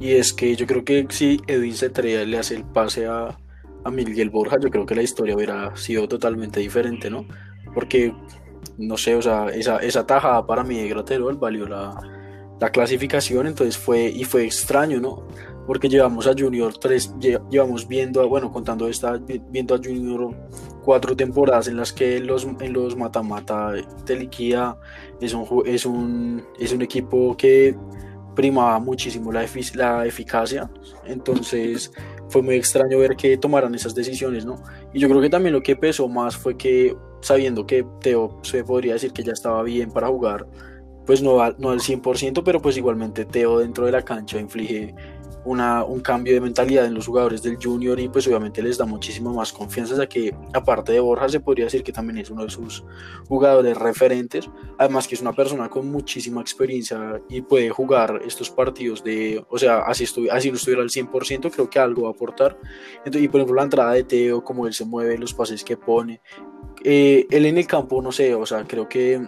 y 0.00 0.12
es 0.12 0.32
que 0.32 0.56
yo 0.56 0.66
creo 0.66 0.84
que 0.84 1.06
si 1.10 1.40
Edwin 1.46 1.74
Cetrea 1.74 2.24
le 2.24 2.38
hace 2.38 2.56
el 2.56 2.64
pase 2.64 3.06
a, 3.06 3.38
a 3.84 3.90
Miguel 3.90 4.30
Borja, 4.30 4.58
yo 4.60 4.70
creo 4.70 4.86
que 4.86 4.94
la 4.94 5.02
historia 5.02 5.36
hubiera 5.36 5.74
sido 5.76 6.08
totalmente 6.08 6.60
diferente, 6.60 7.10
¿no? 7.10 7.26
Porque, 7.74 8.14
no 8.78 8.96
sé, 8.96 9.14
o 9.14 9.22
sea, 9.22 9.48
esa, 9.48 9.78
esa 9.78 10.06
tajada 10.06 10.46
para 10.46 10.64
mí 10.64 10.80
de 10.80 10.88
Graterol 10.88 11.36
valió 11.36 11.68
la, 11.68 11.94
la 12.60 12.70
clasificación, 12.70 13.46
entonces 13.46 13.76
fue, 13.76 14.08
y 14.08 14.24
fue 14.24 14.44
extraño, 14.44 15.00
¿no? 15.00 15.26
Porque 15.66 15.88
llevamos 15.88 16.26
a 16.26 16.34
Junior 16.36 16.76
3, 16.76 17.14
llevamos 17.50 17.88
viendo, 17.88 18.28
bueno, 18.28 18.52
contando 18.52 18.88
esta, 18.88 19.18
viendo 19.50 19.74
a 19.74 19.78
Junior 19.78 20.34
cuatro 20.84 21.16
temporadas 21.16 21.68
en 21.68 21.78
las 21.78 21.92
que 21.92 22.20
los, 22.20 22.46
en 22.60 22.72
los 22.72 22.96
mata-mata 22.96 23.72
te 24.04 24.16
liquida, 24.16 24.76
es 25.20 25.32
un, 25.32 25.46
es, 25.64 25.86
un, 25.86 26.44
es 26.58 26.72
un 26.72 26.82
equipo 26.82 27.34
que 27.36 27.74
primaba 28.34 28.78
muchísimo 28.78 29.32
la, 29.32 29.44
eficacia, 30.04 30.70
entonces 31.06 31.92
fue 32.28 32.42
muy 32.42 32.56
extraño 32.56 32.98
ver 32.98 33.16
que 33.16 33.36
tomaran 33.36 33.74
esas 33.74 33.94
decisiones, 33.94 34.44
¿no? 34.44 34.62
Y 34.92 35.00
yo 35.00 35.08
creo 35.08 35.20
que 35.20 35.30
también 35.30 35.52
lo 35.52 35.62
que 35.62 35.76
pesó 35.76 36.08
más 36.08 36.36
fue 36.36 36.56
que, 36.56 36.96
sabiendo 37.20 37.66
que 37.66 37.86
Teo 38.00 38.38
se 38.42 38.64
podría 38.64 38.94
decir 38.94 39.12
que 39.12 39.22
ya 39.22 39.32
estaba 39.32 39.62
bien 39.62 39.90
para 39.90 40.08
jugar, 40.08 40.46
pues 41.06 41.22
no, 41.22 41.36
no 41.58 41.70
al 41.70 41.80
100%, 41.80 42.42
pero 42.44 42.60
pues 42.60 42.76
igualmente 42.76 43.24
Teo 43.24 43.58
dentro 43.58 43.86
de 43.86 43.92
la 43.92 44.02
cancha 44.02 44.38
inflige 44.38 44.94
una, 45.44 45.84
un 45.84 46.00
cambio 46.00 46.34
de 46.34 46.40
mentalidad 46.40 46.86
en 46.86 46.94
los 46.94 47.06
jugadores 47.06 47.42
del 47.42 47.58
junior 47.62 47.98
y 48.00 48.08
pues 48.08 48.26
obviamente 48.26 48.62
les 48.62 48.78
da 48.78 48.84
muchísima 48.84 49.32
más 49.32 49.52
confianza, 49.52 49.96
ya 49.96 50.08
que 50.08 50.34
aparte 50.52 50.92
de 50.92 51.00
Borja 51.00 51.28
se 51.28 51.40
podría 51.40 51.66
decir 51.66 51.82
que 51.82 51.92
también 51.92 52.18
es 52.18 52.30
uno 52.30 52.44
de 52.44 52.50
sus 52.50 52.84
jugadores 53.28 53.76
referentes, 53.76 54.48
además 54.78 55.06
que 55.06 55.14
es 55.14 55.20
una 55.20 55.32
persona 55.32 55.68
con 55.68 55.90
muchísima 55.90 56.40
experiencia 56.40 57.20
y 57.28 57.42
puede 57.42 57.70
jugar 57.70 58.22
estos 58.26 58.50
partidos 58.50 59.04
de, 59.04 59.44
o 59.48 59.58
sea, 59.58 59.78
así, 59.80 60.04
así 60.30 60.50
no 60.50 60.56
estuviera 60.56 60.82
al 60.82 60.90
100%, 60.90 61.50
creo 61.50 61.68
que 61.68 61.78
algo 61.78 62.02
va 62.02 62.08
a 62.08 62.12
aportar. 62.12 62.58
Entonces, 62.98 63.22
y 63.22 63.28
por 63.28 63.40
ejemplo 63.40 63.56
la 63.56 63.64
entrada 63.64 63.92
de 63.92 64.04
Teo, 64.04 64.42
cómo 64.42 64.66
él 64.66 64.74
se 64.74 64.84
mueve, 64.84 65.18
los 65.18 65.34
pases 65.34 65.62
que 65.62 65.76
pone, 65.76 66.20
eh, 66.82 67.26
él 67.30 67.46
en 67.46 67.58
el 67.58 67.66
campo, 67.66 68.00
no 68.02 68.12
sé, 68.12 68.34
o 68.34 68.46
sea, 68.46 68.64
creo 68.64 68.88
que 68.88 69.26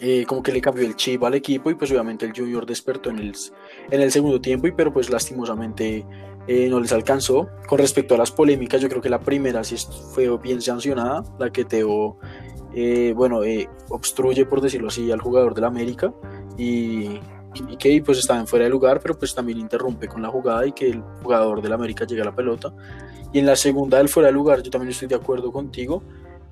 eh, 0.00 0.24
como 0.26 0.42
que 0.42 0.52
le 0.52 0.60
cambió 0.60 0.84
el 0.84 0.96
chip 0.96 1.22
al 1.24 1.34
equipo 1.34 1.70
y 1.70 1.74
pues 1.74 1.90
obviamente 1.90 2.26
el 2.26 2.32
Junior 2.34 2.66
despertó 2.66 3.10
en 3.10 3.18
el, 3.18 3.34
en 3.90 4.00
el 4.00 4.10
segundo 4.10 4.40
tiempo 4.40 4.66
y 4.66 4.72
pero 4.72 4.92
pues 4.92 5.10
lastimosamente 5.10 6.04
eh, 6.46 6.68
no 6.68 6.80
les 6.80 6.92
alcanzó. 6.92 7.48
Con 7.66 7.78
respecto 7.78 8.14
a 8.14 8.18
las 8.18 8.30
polémicas, 8.30 8.80
yo 8.80 8.88
creo 8.88 9.00
que 9.00 9.10
la 9.10 9.20
primera 9.20 9.64
sí 9.64 9.76
fue 10.12 10.36
bien 10.38 10.60
sancionada, 10.60 11.24
la 11.38 11.50
que 11.50 11.64
Teo, 11.64 12.18
eh, 12.74 13.12
bueno, 13.16 13.40
obstruye 13.88 14.46
por 14.46 14.60
decirlo 14.60 14.88
así 14.88 15.10
al 15.10 15.20
jugador 15.20 15.54
del 15.54 15.64
América 15.64 16.12
y, 16.56 17.20
y 17.68 17.76
que 17.78 18.02
pues 18.04 18.18
estaba 18.18 18.40
en 18.40 18.46
fuera 18.46 18.64
de 18.64 18.70
lugar, 18.70 19.00
pero 19.00 19.18
pues 19.18 19.34
también 19.34 19.58
interrumpe 19.58 20.08
con 20.08 20.22
la 20.22 20.28
jugada 20.28 20.66
y 20.66 20.72
que 20.72 20.90
el 20.90 21.02
jugador 21.22 21.62
del 21.62 21.72
América 21.72 22.04
llegue 22.04 22.22
a 22.22 22.26
la 22.26 22.34
pelota. 22.34 22.72
Y 23.32 23.40
en 23.40 23.46
la 23.46 23.56
segunda 23.56 23.98
del 23.98 24.08
fuera 24.08 24.28
de 24.28 24.32
lugar, 24.32 24.62
yo 24.62 24.70
también 24.70 24.90
estoy 24.90 25.08
de 25.08 25.16
acuerdo 25.16 25.52
contigo. 25.52 26.02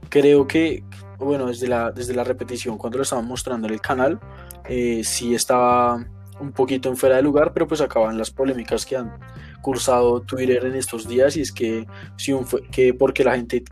Creo 0.09 0.47
que 0.47 0.85
bueno, 1.19 1.47
desde 1.47 1.69
la, 1.69 1.91
desde 1.91 2.15
la 2.15 2.25
repetición, 2.25 2.79
cuando 2.79 2.99
lo 2.99 3.03
estaban 3.03 3.27
mostrando 3.27 3.67
en 3.67 3.75
el 3.75 3.81
canal, 3.81 4.21
eh, 4.69 5.03
sí 5.05 5.35
estaba 5.35 6.05
un 6.41 6.53
poquito 6.53 6.89
en 6.89 6.97
fuera 6.97 7.17
de 7.17 7.23
lugar, 7.23 7.53
pero 7.53 7.67
pues 7.67 7.81
acaban 7.81 8.19
las 8.19 8.31
polémicas 8.31 8.85
que 8.87 8.97
han 8.97 9.19
cursado 9.63 10.21
Twitter 10.21 10.65
en 10.67 10.75
estos 10.75 11.09
días 11.09 11.37
y 11.37 11.41
es 11.41 11.53
que, 11.53 11.87
si 12.17 12.33
un, 12.33 12.47
que 12.71 12.95
porque 12.95 13.25
la 13.25 13.37
gente 13.37 13.65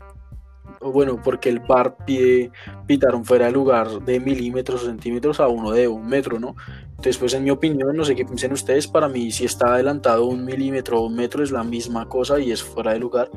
bueno, 0.91 1.19
porque 1.23 1.49
el 1.49 1.59
bar 1.59 1.97
pide 2.05 2.51
pitar 2.87 3.15
un 3.15 3.25
fuera 3.25 3.45
de 3.45 3.51
lugar 3.51 4.01
de 4.01 4.19
milímetros 4.19 4.83
o 4.83 4.85
centímetros 4.85 5.39
a 5.39 5.47
uno 5.47 5.71
de 5.71 5.87
un 5.87 6.05
metro, 6.05 6.39
¿no? 6.39 6.55
Entonces, 7.03 7.17
pues 7.17 7.33
en 7.33 7.43
mi 7.43 7.49
opinión, 7.49 7.95
no 7.97 8.05
sé 8.05 8.15
qué 8.15 8.23
piensen 8.23 8.53
ustedes, 8.53 8.87
para 8.87 9.09
mí 9.09 9.31
si 9.31 9.43
está 9.45 9.73
adelantado 9.73 10.25
un 10.25 10.45
milímetro 10.45 11.01
o 11.01 11.07
un 11.07 11.15
metro 11.15 11.43
es 11.43 11.51
la 11.51 11.63
misma 11.63 12.07
cosa 12.07 12.39
y 12.39 12.51
es 12.51 12.63
fuera 12.63 12.93
de 12.93 12.99
lugar, 12.99 13.29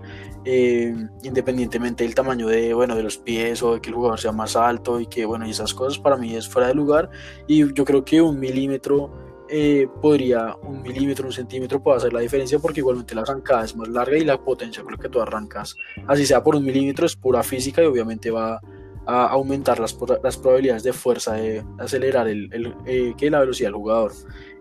eh, 0.45 0.95
independientemente 1.25 2.05
del 2.05 2.15
tamaño 2.15 2.47
de, 2.47 2.75
bueno, 2.75 2.95
de 2.95 3.03
los 3.03 3.19
pies 3.19 3.63
o 3.63 3.75
de 3.75 3.81
que 3.81 3.89
el 3.89 3.97
jugador 3.97 4.21
sea 4.21 4.33
más 4.33 4.55
alto 4.55 5.01
y 5.01 5.07
que, 5.07 5.27
bueno, 5.27 5.47
y 5.47 5.51
esas 5.51 5.75
cosas 5.75 5.99
para 5.99 6.17
mí 6.17 6.37
es 6.37 6.49
fuera 6.49 6.69
de 6.69 6.75
lugar 6.75 7.11
y 7.49 7.73
yo 7.73 7.85
creo 7.85 8.05
que 8.05 8.23
un 8.23 8.39
milímetro 8.39 9.26
eh, 9.49 9.89
podría 10.01 10.57
un 10.63 10.83
milímetro, 10.83 11.27
un 11.27 11.33
centímetro 11.33 11.83
puede 11.83 11.99
hacer 11.99 12.13
la 12.13 12.21
diferencia 12.21 12.59
porque 12.59 12.81
igualmente 12.81 13.15
la 13.15 13.23
arrancada 13.23 13.65
es 13.65 13.77
más 13.77 13.89
larga 13.89 14.17
y 14.17 14.25
la 14.25 14.43
potencia 14.43 14.83
con 14.83 14.93
la 14.93 14.99
que 14.99 15.09
tú 15.09 15.21
arrancas, 15.21 15.77
así 16.07 16.27
sea 16.27 16.43
por 16.43 16.57
un 16.57 16.65
milímetro, 16.65 17.07
es 17.07 17.17
pura 17.17 17.43
física 17.43 17.83
y 17.83 17.87
obviamente 17.87 18.31
va 18.31 18.61
a 19.07 19.27
aumentar 19.29 19.79
las, 19.79 19.97
las 20.23 20.37
probabilidades 20.37 20.83
de 20.83 20.93
fuerza 20.93 21.35
de 21.35 21.65
acelerar 21.79 22.27
el, 22.27 22.53
el 22.53 22.75
eh, 22.87 23.15
que 23.17 23.31
la 23.31 23.41
velocidad 23.41 23.69
del 23.69 23.77
jugador. 23.77 24.13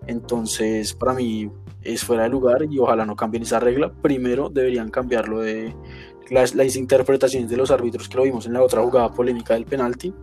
Entonces, 0.05 0.93
para 0.93 1.13
mí 1.13 1.49
es 1.81 2.03
fuera 2.03 2.23
de 2.23 2.29
lugar 2.29 2.63
y 2.69 2.77
ojalá 2.77 3.05
no 3.05 3.15
cambien 3.15 3.43
esa 3.43 3.59
regla. 3.59 3.91
Primero 3.91 4.49
deberían 4.49 4.91
cambiarlo 4.91 5.39
de 5.41 5.75
las, 6.29 6.53
las 6.53 6.75
interpretaciones 6.75 7.49
de 7.49 7.57
los 7.57 7.71
árbitros 7.71 8.07
que 8.07 8.17
lo 8.17 8.23
vimos 8.23 8.45
en 8.45 8.53
la 8.53 8.61
otra 8.61 8.83
jugada 8.83 9.11
polémica 9.11 9.55
del 9.55 9.65
penalti 9.65 10.13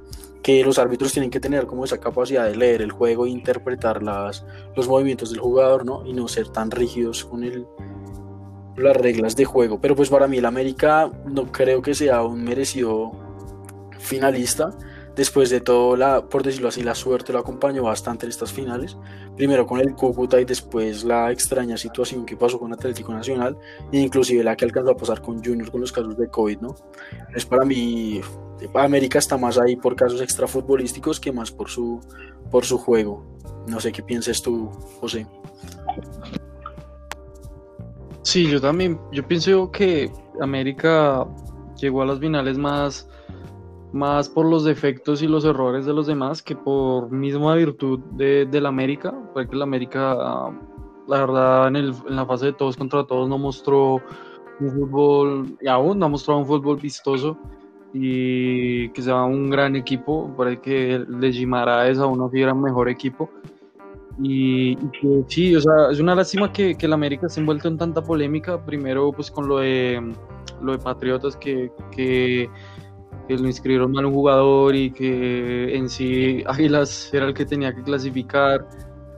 que 0.43 0.65
los 0.65 0.79
árbitros 0.79 1.13
tienen 1.13 1.31
que 1.31 1.41
tener 1.41 1.67
como 1.67 1.85
esa 1.85 1.99
capacidad 1.99 2.45
de 2.45 2.57
leer 2.57 2.83
el 2.83 2.91
juego 2.91 3.27
e 3.27 3.31
interpretar 3.31 4.03
las, 4.03 4.45
los 4.75 4.89
movimientos 4.89 5.31
del 5.31 5.41
jugador, 5.41 5.85
¿no? 5.85 6.05
Y 6.07 6.13
no 6.13 6.27
ser 6.29 6.49
tan 6.49 6.71
rígidos 6.71 7.25
con 7.25 7.45
el, 7.45 7.67
las 8.77 8.97
reglas 8.97 9.37
de 9.37 9.45
juego. 9.45 9.81
Pero 9.81 9.95
pues 9.95 10.11
para 10.11 10.27
mí 10.27 10.39
el 10.39 10.47
América 10.47 11.11
no 11.27 11.51
creo 11.53 11.81
que 11.81 11.95
sea 11.95 12.23
un 12.23 12.43
merecido 12.43 13.13
finalista. 13.99 14.77
Después 15.15 15.51
de 15.51 15.61
todo, 15.61 15.95
la, 15.95 16.25
por 16.25 16.43
decirlo 16.43 16.69
así, 16.69 16.83
la 16.83 16.95
suerte 16.95 17.33
lo 17.33 17.39
acompañó 17.39 17.83
bastante 17.83 18.25
en 18.25 18.31
estas 18.31 18.51
finales. 18.51 18.97
Primero 19.37 19.67
con 19.67 19.79
el 19.79 19.95
Cúcuta 19.95 20.41
y 20.41 20.45
después 20.45 21.05
la 21.05 21.31
extraña 21.31 21.77
situación 21.77 22.25
que 22.25 22.37
pasó 22.37 22.59
con 22.59 22.73
Atlético 22.73 23.13
Nacional 23.13 23.57
e 23.93 23.99
inclusive 23.99 24.43
la 24.43 24.57
que 24.57 24.65
alcanzó 24.65 24.93
a 24.93 24.97
pasar 24.97 25.21
con 25.21 25.45
Junior 25.45 25.71
con 25.71 25.83
los 25.83 25.93
casos 25.93 26.17
de 26.17 26.29
COVID, 26.29 26.61
¿no? 26.61 26.75
Es 27.35 27.45
para 27.45 27.65
mí 27.65 28.23
América 28.75 29.19
está 29.19 29.37
más 29.37 29.59
ahí 29.59 29.77
por 29.77 29.97
casos 29.97 30.21
extrafutbolísticos 30.21 31.21
que 31.21 31.33
más 31.33 31.51
por 31.51 31.69
su, 31.69 32.01
por 32.51 32.65
su 32.65 32.79
juego. 32.79 33.25
No 33.67 33.81
sé 33.81 33.93
qué 33.93 34.03
pienses 34.03 34.43
tú, 34.43 34.71
José. 35.01 35.27
Sí, 38.23 38.49
yo 38.49 38.61
también. 38.61 38.99
Yo 39.13 39.27
pienso 39.27 39.71
que 39.71 40.11
América 40.41 41.27
llegó 41.77 42.03
a 42.03 42.07
las 42.07 42.19
finales 42.19 42.57
más, 42.59 43.09
más 43.93 44.29
por 44.29 44.47
los 44.47 44.65
defectos 44.65 45.23
y 45.23 45.27
los 45.27 45.45
errores 45.45 45.85
de 45.87 45.93
los 45.93 46.07
demás 46.07 46.43
que 46.43 46.57
por 46.57 47.11
misma 47.11 47.55
virtud 47.55 48.01
de, 48.13 48.49
la 48.61 48.69
América. 48.69 49.15
Porque 49.33 49.57
la 49.57 49.65
América, 49.65 50.51
la 51.07 51.19
verdad, 51.19 51.69
en, 51.69 51.77
el, 51.77 51.95
en 52.09 52.17
la 52.17 52.27
fase 52.27 52.47
de 52.47 52.53
todos 52.53 52.77
contra 52.77 53.05
todos 53.05 53.29
no 53.29 53.39
mostró 53.39 54.01
un 54.61 54.71
fútbol, 54.71 55.57
y 55.61 55.69
aún 55.69 55.99
no 55.99 56.07
ha 56.07 56.09
mostrado 56.09 56.41
un 56.41 56.47
fútbol 56.47 56.77
vistoso 56.77 57.37
y 57.95 58.89
que 58.91 59.03
sea 59.03 59.25
un 59.25 59.51
gran 59.51 59.77
equipo, 59.77 60.33
parece 60.37 60.61
que 60.61 60.95
el 60.95 61.21
de 61.21 61.33
Gimaraes 61.33 61.99
aún 61.99 62.19
no 62.19 62.31
fuera 62.31 62.55
mejor 62.55 62.89
equipo. 62.89 63.31
Y, 64.19 64.77
que 64.77 65.25
sí, 65.27 65.57
o 65.57 65.61
sea, 65.61 65.91
es 65.91 65.99
una 65.99 66.15
lástima 66.15 66.53
que, 66.53 66.75
que 66.75 66.87
el 66.87 66.93
América 66.93 67.27
esté 67.27 67.41
envuelto 67.41 67.69
en 67.69 67.79
tanta 67.79 68.03
polémica, 68.03 68.63
primero 68.65 69.11
pues 69.11 69.31
con 69.31 69.49
lo 69.49 69.59
de, 69.59 70.15
lo 70.63 70.73
de 70.73 70.79
Patriotas 70.79 71.37
que, 71.37 71.71
que, 71.91 72.49
que 73.37 73.43
lo 73.43 73.49
inscribieron 73.49 73.93
mal 73.93 74.07
un 74.07 74.15
jugador 74.15 74.75
y 74.75 74.91
que 74.91 75.75
en 75.75 75.89
sí 75.89 76.43
Águilas 76.47 77.13
era 77.13 77.27
el 77.27 77.35
que 77.35 77.45
tenía 77.45 77.75
que 77.75 77.83
clasificar, 77.83 78.67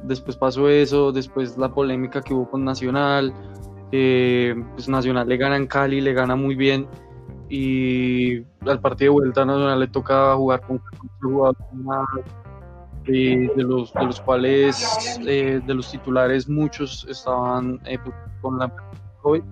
después 0.03 0.37
pasó 0.37 0.69
eso, 0.69 1.13
después 1.13 1.57
la 1.59 1.73
polémica 1.73 2.23
que 2.23 2.35
hubo 2.35 2.51
con 2.51 2.65
Nacional, 2.65 3.33
pues 3.91 4.89
Nacional 4.89 5.29
le 5.29 5.37
gana 5.37 5.57
en 5.57 5.67
Cali, 5.67 6.01
le 6.01 6.13
gana 6.13 6.37
muy 6.37 6.55
bien 6.55 6.87
y 7.49 8.39
al 8.67 8.81
partido 8.81 9.13
de 9.13 9.21
vuelta 9.21 9.45
Nacional 9.45 9.81
le 9.81 9.89
toca 9.89 10.35
jugar 10.37 10.61
con 10.63 10.81
jugadores 11.21 11.59
de, 13.05 13.51
los, 13.57 13.93
de 13.93 14.05
los 14.05 14.21
cuales 14.21 15.21
eh, 15.27 15.61
de 15.65 15.75
los 15.75 15.91
titulares 15.91 16.49
muchos 16.49 17.07
estaban 17.09 17.81
eh, 17.85 17.99
pues, 18.03 18.15
con 18.41 18.59
la 18.59 18.73
COVID 19.23 19.43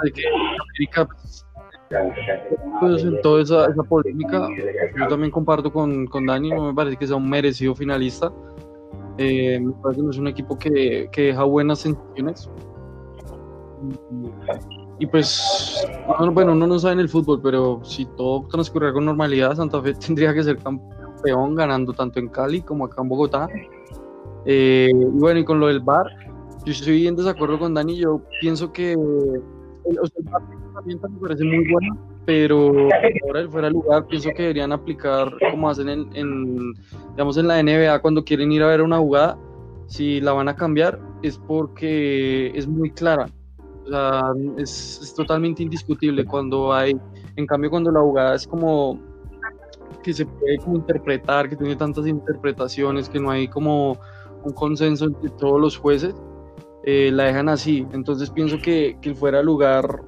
América 0.00 1.06
pues, 1.06 1.46
en 1.92 3.20
toda 3.22 3.42
esa, 3.42 3.66
esa, 3.66 3.82
polémica 3.82 4.48
yo 4.98 5.08
también 5.08 5.30
comparto 5.30 5.72
con, 5.72 6.06
con, 6.06 6.26
Dani 6.26 6.50
no 6.50 6.66
me 6.66 6.74
parece 6.74 6.96
que 6.96 7.06
sea 7.06 7.16
un 7.16 7.28
merecido 7.28 7.74
finalista 7.74 8.32
eh, 9.18 9.60
me 9.60 9.72
parece 9.74 10.00
que 10.00 10.04
no 10.04 10.10
es 10.10 10.18
un 10.18 10.28
equipo 10.28 10.58
que, 10.58 11.08
que 11.12 11.22
deja 11.22 11.44
buenas 11.44 11.80
sensaciones 11.80 12.48
y 15.02 15.06
pues, 15.06 15.84
bueno, 16.32 16.52
uno 16.52 16.64
no 16.64 16.78
sabe 16.78 16.94
en 16.94 17.00
el 17.00 17.08
fútbol, 17.08 17.40
pero 17.42 17.80
si 17.82 18.04
todo 18.16 18.46
transcurriera 18.48 18.92
con 18.92 19.04
normalidad, 19.04 19.56
Santa 19.56 19.82
Fe 19.82 19.94
tendría 20.06 20.32
que 20.32 20.44
ser 20.44 20.58
campeón 20.58 21.56
ganando 21.56 21.92
tanto 21.92 22.20
en 22.20 22.28
Cali 22.28 22.62
como 22.62 22.84
acá 22.84 23.02
en 23.02 23.08
Bogotá. 23.08 23.48
Eh, 24.44 24.90
y 24.92 25.18
bueno, 25.18 25.40
y 25.40 25.44
con 25.44 25.58
lo 25.58 25.66
del 25.66 25.80
VAR, 25.80 26.06
yo 26.64 26.72
estoy 26.72 27.08
en 27.08 27.16
desacuerdo 27.16 27.58
con 27.58 27.74
Dani, 27.74 27.96
yo 27.96 28.22
pienso 28.40 28.72
que 28.72 28.96
el, 29.84 29.98
o 29.98 30.06
sea, 30.06 30.22
el 30.86 30.96
me 30.96 31.20
parece 31.20 31.44
muy 31.44 31.70
bueno, 31.70 31.98
pero 32.24 32.88
ahora 33.26 33.48
fuera 33.48 33.68
de 33.68 33.72
lugar 33.72 34.06
pienso 34.06 34.30
que 34.34 34.42
deberían 34.42 34.72
aplicar 34.72 35.32
como 35.50 35.68
hacen 35.68 35.88
en, 35.88 36.74
digamos 37.10 37.36
en 37.36 37.48
la 37.48 37.62
NBA 37.62 38.00
cuando 38.00 38.24
quieren 38.24 38.52
ir 38.52 38.62
a 38.62 38.68
ver 38.68 38.82
una 38.82 38.98
jugada, 38.98 39.38
si 39.86 40.20
la 40.20 40.32
van 40.32 40.48
a 40.48 40.56
cambiar 40.56 40.98
es 41.22 41.38
porque 41.38 42.52
es 42.54 42.66
muy 42.66 42.90
clara. 42.90 43.26
O 43.84 43.88
sea, 43.88 44.22
es, 44.58 45.00
es 45.02 45.14
totalmente 45.14 45.62
indiscutible 45.62 46.24
cuando 46.24 46.72
hay, 46.72 46.96
en 47.36 47.46
cambio 47.46 47.70
cuando 47.70 47.90
la 47.90 48.00
jugada 48.00 48.36
es 48.36 48.46
como 48.46 48.98
que 50.02 50.12
se 50.12 50.26
puede 50.26 50.58
como 50.58 50.76
interpretar, 50.76 51.48
que 51.48 51.56
tiene 51.56 51.76
tantas 51.76 52.06
interpretaciones, 52.06 53.08
que 53.08 53.20
no 53.20 53.30
hay 53.30 53.48
como 53.48 53.98
un 54.44 54.52
consenso 54.52 55.06
entre 55.06 55.30
todos 55.30 55.60
los 55.60 55.76
jueces, 55.76 56.14
eh, 56.84 57.10
la 57.12 57.24
dejan 57.24 57.48
así. 57.48 57.86
Entonces 57.92 58.30
pienso 58.30 58.58
que, 58.58 58.96
que 59.00 59.14
fuera 59.14 59.42
lugar 59.42 60.02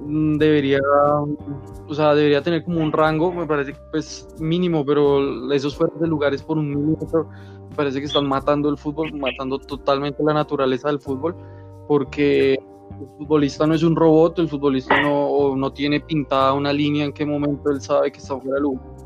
mm, 0.00 0.36
debería, 0.36 0.80
o 1.88 1.94
sea, 1.94 2.14
debería 2.14 2.42
tener 2.42 2.64
como 2.64 2.80
un 2.80 2.92
rango, 2.92 3.32
me 3.32 3.46
parece 3.46 3.72
que 3.72 3.78
pues 3.90 4.28
mínimo, 4.38 4.84
pero 4.84 5.52
esos 5.52 5.76
fueras 5.76 5.98
de 6.00 6.06
lugares 6.06 6.42
por 6.42 6.58
un 6.58 6.68
minuto, 6.68 7.28
me 7.70 7.76
parece 7.76 8.00
que 8.00 8.06
están 8.06 8.26
matando 8.26 8.68
el 8.68 8.76
fútbol, 8.76 9.12
matando 9.14 9.58
totalmente 9.58 10.22
la 10.22 10.34
naturaleza 10.34 10.88
del 10.88 11.00
fútbol, 11.00 11.34
porque 11.88 12.54
el 12.54 13.08
futbolista 13.18 13.66
no 13.66 13.74
es 13.74 13.82
un 13.82 13.96
robot, 13.96 14.38
el 14.38 14.48
futbolista 14.48 15.00
no, 15.02 15.56
no 15.56 15.72
tiene 15.72 16.00
pintada 16.00 16.52
una 16.52 16.72
línea 16.72 17.04
en 17.04 17.12
qué 17.12 17.26
momento 17.26 17.70
él 17.70 17.80
sabe 17.80 18.12
que 18.12 18.18
está 18.18 18.38
fuera 18.38 18.56
de 18.56 18.60
lugar 18.62 18.96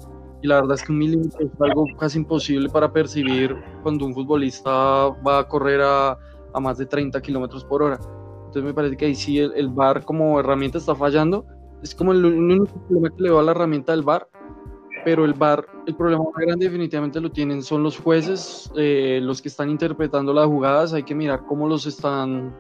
y 0.43 0.47
la 0.47 0.57
verdad 0.57 0.75
es 0.75 0.83
que 0.83 0.93
un 0.93 0.99
milímetro 0.99 1.47
es 1.47 1.61
algo 1.61 1.85
casi 1.99 2.19
imposible 2.19 2.69
para 2.69 2.91
percibir 2.91 3.57
cuando 3.83 4.07
un 4.07 4.15
futbolista 4.15 4.71
va 4.71 5.41
a 5.41 5.49
correr 5.49 5.81
a, 5.83 6.17
a 6.53 6.61
más 6.61 6.79
de 6.79 6.87
30 6.87 7.21
kilómetros 7.21 7.65
por 7.65 7.83
hora. 7.83 7.99
Entonces 8.51 8.65
me 8.65 8.75
parece 8.75 8.97
que 8.97 9.07
ahí 9.07 9.15
sí 9.15 9.39
el, 9.39 9.53
el 9.55 9.73
como 10.05 10.41
herramienta 10.41 10.79
está 10.79 10.95
fallando. 10.95 11.47
Es 11.83 11.95
como 11.95 12.13
el, 12.13 12.25
único 12.25 12.67
problema 12.87 13.11
que 13.17 13.23
le 13.23 13.31
va 13.31 13.41
a 13.41 13.45
la 13.45 13.53
herramienta 13.53 13.93
del 13.93 14.03
VAR, 14.03 14.29
pero 15.05 15.25
el 15.25 15.35
VAR, 15.35 15.67
el 15.87 15.95
problema 15.95 16.25
más 16.25 16.45
grande 16.45 16.67
definitivamente 16.67 17.21
lo 17.21 17.31
tienen 17.31 17.63
son 17.63 17.83
los 17.83 17.99
jueces, 17.99 18.71
eh, 18.77 19.21
los 19.23 19.41
que 19.41 19.49
están 19.49 19.71
interpretando 19.71 20.35
las 20.35 20.47
jugadas, 20.47 20.93
hay 20.93 21.05
que 21.05 21.15
mirar 21.15 21.47
cómo 21.47 21.69
los 21.69 21.87
están 21.87 22.55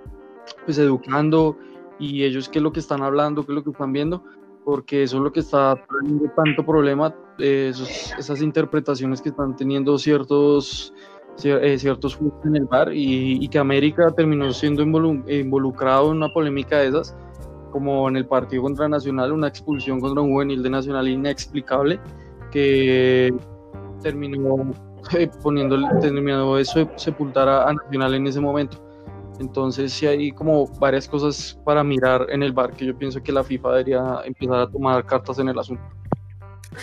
pues 0.64 0.78
educando 0.78 1.58
y 1.98 2.22
ellos 2.24 2.48
qué 2.48 2.60
es 2.60 2.62
lo 2.62 2.72
que 2.72 2.80
están 2.80 3.02
hablando, 3.02 3.44
qué 3.44 3.52
es 3.52 3.56
lo 3.56 3.64
que 3.64 3.70
están 3.70 3.92
viendo, 3.92 4.24
porque 4.64 5.02
eso 5.02 5.18
es 5.18 5.22
lo 5.22 5.32
que 5.32 5.40
está 5.40 5.76
teniendo 6.00 6.30
tanto 6.34 6.64
problema, 6.64 7.14
eh, 7.38 7.72
esas 8.18 8.40
interpretaciones 8.40 9.20
que 9.20 9.30
están 9.30 9.56
teniendo 9.56 9.98
ciertos 9.98 10.94
ciertos 11.40 12.16
jueces 12.16 12.38
en 12.44 12.56
el 12.56 12.64
bar 12.64 12.90
y, 12.92 13.48
que 13.48 13.58
América 13.58 14.10
terminó 14.16 14.52
siendo 14.52 14.82
involucrado 14.82 16.10
en 16.10 16.18
una 16.18 16.28
polémica 16.28 16.78
de 16.78 16.88
esas, 16.88 17.16
como 17.70 18.08
en 18.08 18.16
el 18.16 18.26
partido 18.26 18.62
contra 18.62 18.88
Nacional, 18.88 19.32
una 19.32 19.48
expulsión 19.48 20.00
contra 20.00 20.22
un 20.22 20.32
juvenil 20.32 20.62
de 20.62 20.70
Nacional 20.70 21.08
inexplicable 21.08 21.98
que 22.50 23.32
terminó 24.02 24.72
eh, 25.12 25.30
poniendo, 25.42 25.76
terminó 26.00 26.56
de 26.56 26.64
sepultar 26.96 27.48
a 27.48 27.72
Nacional 27.72 28.14
en 28.14 28.26
ese 28.26 28.40
momento. 28.40 28.78
Entonces 29.38 29.92
sí 29.92 30.06
hay 30.06 30.32
como 30.32 30.66
varias 30.78 31.08
cosas 31.08 31.58
para 31.64 31.82
mirar 31.82 32.26
en 32.28 32.42
el 32.42 32.52
bar 32.52 32.72
que 32.72 32.84
yo 32.84 32.96
pienso 32.96 33.22
que 33.22 33.32
la 33.32 33.42
FIFA 33.42 33.70
debería 33.70 34.20
empezar 34.24 34.60
a 34.60 34.70
tomar 34.70 35.04
cartas 35.06 35.38
en 35.38 35.48
el 35.48 35.58
asunto. 35.58 35.82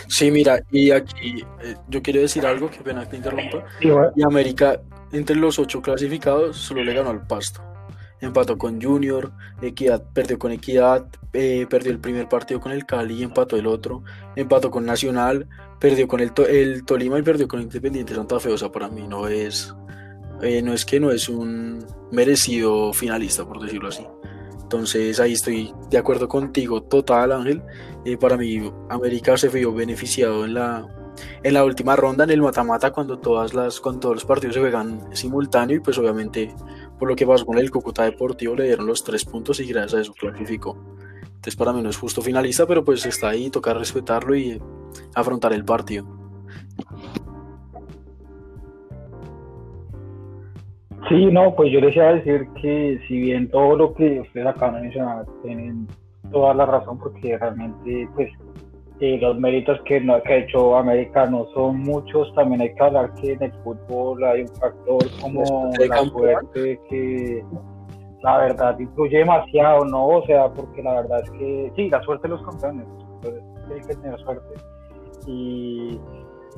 Sí, 0.08 0.32
mira, 0.32 0.62
y 0.72 0.92
aquí 0.92 1.44
eh, 1.64 1.76
yo 1.88 2.02
quiero 2.02 2.22
decir 2.22 2.46
algo, 2.46 2.70
que 2.70 2.80
pena 2.80 3.04
que 3.04 3.12
te 3.12 3.18
interrumpa. 3.18 3.66
Y 4.16 4.24
América, 4.24 4.82
entre 5.12 5.36
los 5.36 5.60
ocho 5.60 5.82
clasificados, 5.82 6.58
solo 6.58 6.84
le 6.84 6.94
ganó 6.94 7.10
al 7.10 7.26
Pasto. 7.26 7.62
Empató 8.20 8.58
con 8.58 8.82
Junior, 8.82 9.32
Equidad 9.62 10.04
perdió 10.12 10.40
con 10.40 10.52
Equidad, 10.52 11.06
eh, 11.34 11.68
perdió 11.70 11.92
el 11.92 12.00
primer 12.00 12.28
partido 12.28 12.60
con 12.60 12.72
el 12.72 12.86
Cali 12.86 13.22
empató 13.22 13.58
el 13.58 13.68
otro. 13.68 14.04
Empató 14.36 14.72
con 14.72 14.86
Nacional, 14.86 15.48
perdió 15.80 16.08
con 16.08 16.20
el, 16.20 16.32
el 16.50 16.84
Tolima 16.84 17.20
y 17.20 17.22
perdió 17.22 17.48
con 17.48 17.62
Independiente 17.62 18.16
Santa 18.16 18.40
Fe. 18.40 18.50
O 18.50 18.58
sea, 18.58 18.72
para 18.72 18.88
mí 18.88 19.08
no 19.08 19.28
es 19.28 19.74
eh, 20.42 20.62
no 20.62 20.74
es 20.74 20.86
que 20.86 21.00
no 21.00 21.12
es 21.12 21.30
un 21.30 21.86
merecido 22.12 22.94
finalista, 22.94 23.46
por 23.46 23.60
decirlo 23.60 23.90
así. 23.90 24.06
Entonces 24.68 25.22
ahí 25.22 25.32
estoy 25.32 25.74
de 25.90 25.98
acuerdo 25.98 26.28
contigo, 26.28 26.84
total 26.84 27.32
Ángel. 27.32 27.64
Eh, 28.04 28.18
para 28.18 28.36
mí 28.36 28.70
América 28.90 29.38
se 29.38 29.48
vio 29.48 29.72
beneficiado 29.74 30.44
en 30.44 30.56
la, 30.56 30.86
en 31.42 31.54
la 31.54 31.64
última 31.64 31.96
ronda, 31.96 32.26
en 32.26 32.32
el 32.32 32.42
mata-mata, 32.42 32.92
cuando, 32.92 33.18
todas 33.18 33.54
las, 33.54 33.80
cuando 33.80 34.02
todos 34.02 34.16
los 34.16 34.26
partidos 34.26 34.56
se 34.56 34.60
juegan 34.60 35.08
simultáneo 35.16 35.78
y 35.78 35.80
pues 35.80 35.98
obviamente 35.98 36.54
por 37.00 37.08
lo 37.08 37.16
que 37.16 37.26
pasó 37.26 37.46
con 37.46 37.58
el 37.58 37.72
Cúcuta 37.72 38.04
Deportivo 38.04 38.56
le 38.56 38.66
dieron 38.66 38.88
los 38.88 39.06
tres 39.06 39.24
puntos 39.24 39.62
y 39.62 39.68
gracias 39.68 39.94
a 39.94 40.02
eso 40.02 40.14
clasificó. 40.14 40.78
Entonces 41.24 41.56
para 41.56 41.72
mí 41.72 41.82
no 41.82 41.90
es 41.90 41.96
justo 41.96 42.22
finalista, 42.22 42.68
pero 42.68 42.84
pues 42.84 43.06
está 43.06 43.30
ahí, 43.30 43.50
toca 43.50 43.74
respetarlo 43.74 44.36
y 44.36 44.62
afrontar 45.16 45.54
el 45.54 45.64
partido. 45.64 46.06
Sí, 51.10 51.26
no, 51.28 51.56
pues 51.56 51.72
yo 51.72 51.80
les 51.80 51.96
iba 51.96 52.10
a 52.10 52.14
decir 52.16 52.48
que 52.62 53.00
si 53.08 53.22
bien 53.22 53.50
todo 53.50 53.78
lo 53.78 53.94
que 53.94 54.20
ustedes 54.20 54.48
acaban 54.48 54.76
de 54.76 54.82
mencionar 54.82 55.26
tienen 55.42 55.88
toda 56.32 56.54
la 56.54 56.66
razón, 56.66 56.98
porque 57.00 57.38
realmente 57.38 58.10
pues 58.14 58.30
eh, 59.00 59.18
los 59.22 59.40
méritos 59.40 59.80
que, 59.86 60.02
no, 60.02 60.22
que 60.24 60.34
ha 60.34 60.38
hecho 60.38 60.76
América 60.76 61.26
no 61.28 61.46
son 61.54 61.80
muchos, 61.80 62.34
también 62.34 62.62
hay 62.62 62.74
que 62.74 62.84
hablar 62.84 63.14
que 63.14 63.34
en 63.34 63.44
el 63.44 63.54
fútbol 63.64 64.24
hay 64.24 64.42
un 64.42 64.48
factor 64.50 65.06
como 65.22 65.72
la 65.88 65.98
suerte 66.06 66.80
que 66.90 67.44
la 68.24 68.40
verdad 68.40 68.78
influye 68.80 69.20
demasiado, 69.20 69.86
¿no? 69.86 70.08
O 70.08 70.26
sea, 70.26 70.50
porque 70.50 70.82
la 70.82 71.02
verdad 71.02 71.22
es 71.24 71.32
que 71.32 71.72
sí, 71.76 71.90
la 71.90 72.02
suerte 72.02 72.28
de 72.28 72.34
los 72.34 72.44
campeones, 72.44 72.88
entonces 73.16 73.44
hay 73.72 73.82
que 73.82 73.96
tener 73.96 74.20
suerte. 74.20 74.56
Y 75.28 76.00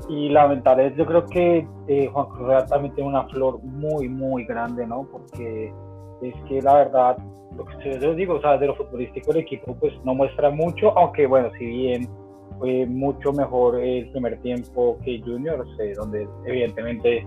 y 0.08 0.28
lamentable, 0.28 0.92
yo 0.96 1.06
creo 1.06 1.26
que 1.26 1.66
eh, 1.88 2.08
Juan 2.12 2.26
Cruz 2.26 2.48
Real 2.48 2.66
también 2.66 2.94
tiene 2.94 3.10
una 3.10 3.24
flor 3.28 3.62
muy, 3.62 4.08
muy 4.08 4.44
grande, 4.44 4.86
¿no? 4.86 5.06
Porque 5.10 5.72
es 6.22 6.34
que 6.48 6.60
la 6.62 6.74
verdad, 6.74 7.18
lo 7.56 7.64
que 7.64 7.98
yo 8.00 8.14
digo, 8.14 8.34
o 8.34 8.40
sea, 8.40 8.58
de 8.58 8.66
lo 8.66 8.74
futbolístico 8.74 9.32
el 9.32 9.38
equipo 9.38 9.74
pues 9.74 9.92
no 10.04 10.14
muestra 10.14 10.50
mucho, 10.50 10.96
aunque 10.98 11.26
bueno, 11.26 11.50
si 11.58 11.64
bien 11.64 12.08
fue 12.58 12.86
mucho 12.86 13.32
mejor 13.32 13.80
el 13.80 14.10
primer 14.10 14.40
tiempo 14.42 14.98
que 15.04 15.20
Junior, 15.20 15.64
donde 15.96 16.28
evidentemente 16.44 17.24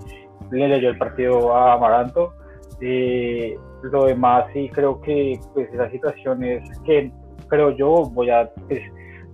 le 0.51 0.67
leyó 0.67 0.89
el 0.89 0.97
partido 0.97 1.53
a 1.55 1.73
Amaranto. 1.73 2.33
Eh, 2.81 3.57
lo 3.83 4.05
demás 4.05 4.45
sí 4.53 4.69
creo 4.73 5.01
que 5.01 5.39
pues 5.53 5.71
esas 5.73 5.91
situaciones 5.91 6.63
que 6.85 7.11
creo 7.47 7.71
yo 7.71 8.03
voy 8.11 8.29
a 8.29 8.49
pues, 8.67 8.81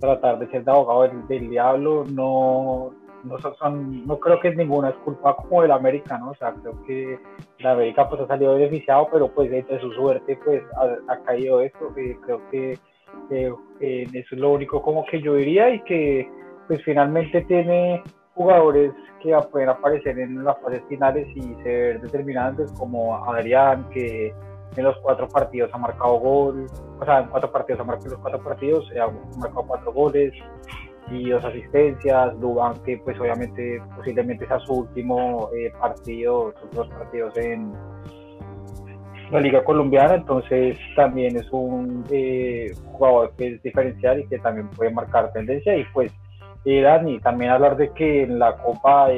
tratar 0.00 0.38
de 0.38 0.50
ser 0.50 0.64
de 0.64 0.70
abogado 0.70 1.08
del 1.28 1.50
diablo, 1.50 2.04
no, 2.12 2.92
no, 3.24 3.38
son, 3.38 4.06
no 4.06 4.18
creo 4.18 4.40
que 4.40 4.54
ninguna 4.54 4.90
es 4.90 4.96
culpa 4.96 5.36
como 5.36 5.62
del 5.62 5.72
América, 5.72 6.18
¿no? 6.18 6.30
O 6.30 6.34
sea, 6.34 6.52
creo 6.52 6.82
que 6.86 7.18
la 7.58 7.72
América 7.72 8.08
pues 8.08 8.20
ha 8.22 8.26
salido 8.26 8.54
beneficiado, 8.54 9.08
pero 9.12 9.28
pues 9.28 9.52
entre 9.52 9.80
su 9.80 9.92
suerte 9.92 10.38
pues 10.44 10.62
ha, 11.08 11.16
caído 11.24 11.60
esto, 11.60 11.92
eh, 11.96 12.16
creo 12.24 12.40
que 12.50 12.78
eh, 13.30 14.06
eso 14.12 14.34
es 14.34 14.38
lo 14.38 14.52
único 14.52 14.82
como 14.82 15.04
que 15.06 15.20
yo 15.20 15.34
diría 15.34 15.70
y 15.70 15.82
que 15.82 16.28
pues 16.68 16.82
finalmente 16.84 17.42
tiene 17.42 18.02
jugadores 18.34 18.92
que 19.22 19.36
pueden 19.50 19.68
aparecer 19.68 20.18
en 20.18 20.44
las 20.44 20.58
fases 20.60 20.82
finales 20.88 21.26
y 21.34 21.54
ser 21.62 22.00
determinantes 22.00 22.72
como 22.72 23.16
Adrián 23.16 23.88
que 23.90 24.32
en 24.76 24.84
los 24.84 24.96
cuatro 24.98 25.28
partidos 25.28 25.70
ha 25.74 25.78
marcado 25.78 26.14
gol, 26.20 26.66
o 27.00 27.04
sea, 27.04 27.20
en 27.20 27.28
cuatro 27.28 27.50
partidos 27.50 27.80
ha 27.80 27.84
marcado 27.84 28.10
los 28.10 28.20
cuatro 28.20 28.42
partidos, 28.42 28.88
ha 28.92 29.38
marcado 29.38 29.66
cuatro 29.66 29.92
goles, 29.92 30.32
y 31.10 31.30
dos 31.30 31.44
asistencias, 31.44 32.38
Dubán 32.40 32.74
que 32.84 32.98
pues 32.98 33.18
obviamente 33.18 33.82
posiblemente 33.96 34.46
sea 34.46 34.58
su 34.60 34.74
último 34.74 35.50
eh, 35.56 35.72
partido, 35.78 36.54
sus 36.60 36.70
dos 36.70 36.88
partidos 36.88 37.36
en 37.36 37.72
la 39.30 39.40
Liga 39.40 39.62
Colombiana, 39.62 40.14
entonces 40.14 40.78
también 40.96 41.36
es 41.36 41.48
un 41.52 42.04
eh, 42.10 42.72
jugador 42.92 43.32
que 43.36 43.54
es 43.54 43.62
diferencial 43.62 44.20
y 44.20 44.26
que 44.26 44.38
también 44.38 44.68
puede 44.70 44.90
marcar 44.90 45.32
tendencia. 45.32 45.76
Y 45.76 45.84
pues 45.92 46.12
eh, 46.64 46.82
Dani, 46.82 47.18
también 47.20 47.50
hablar 47.52 47.76
de 47.76 47.90
que 47.90 48.24
en 48.24 48.38
la 48.38 48.56
Copa 48.56 49.08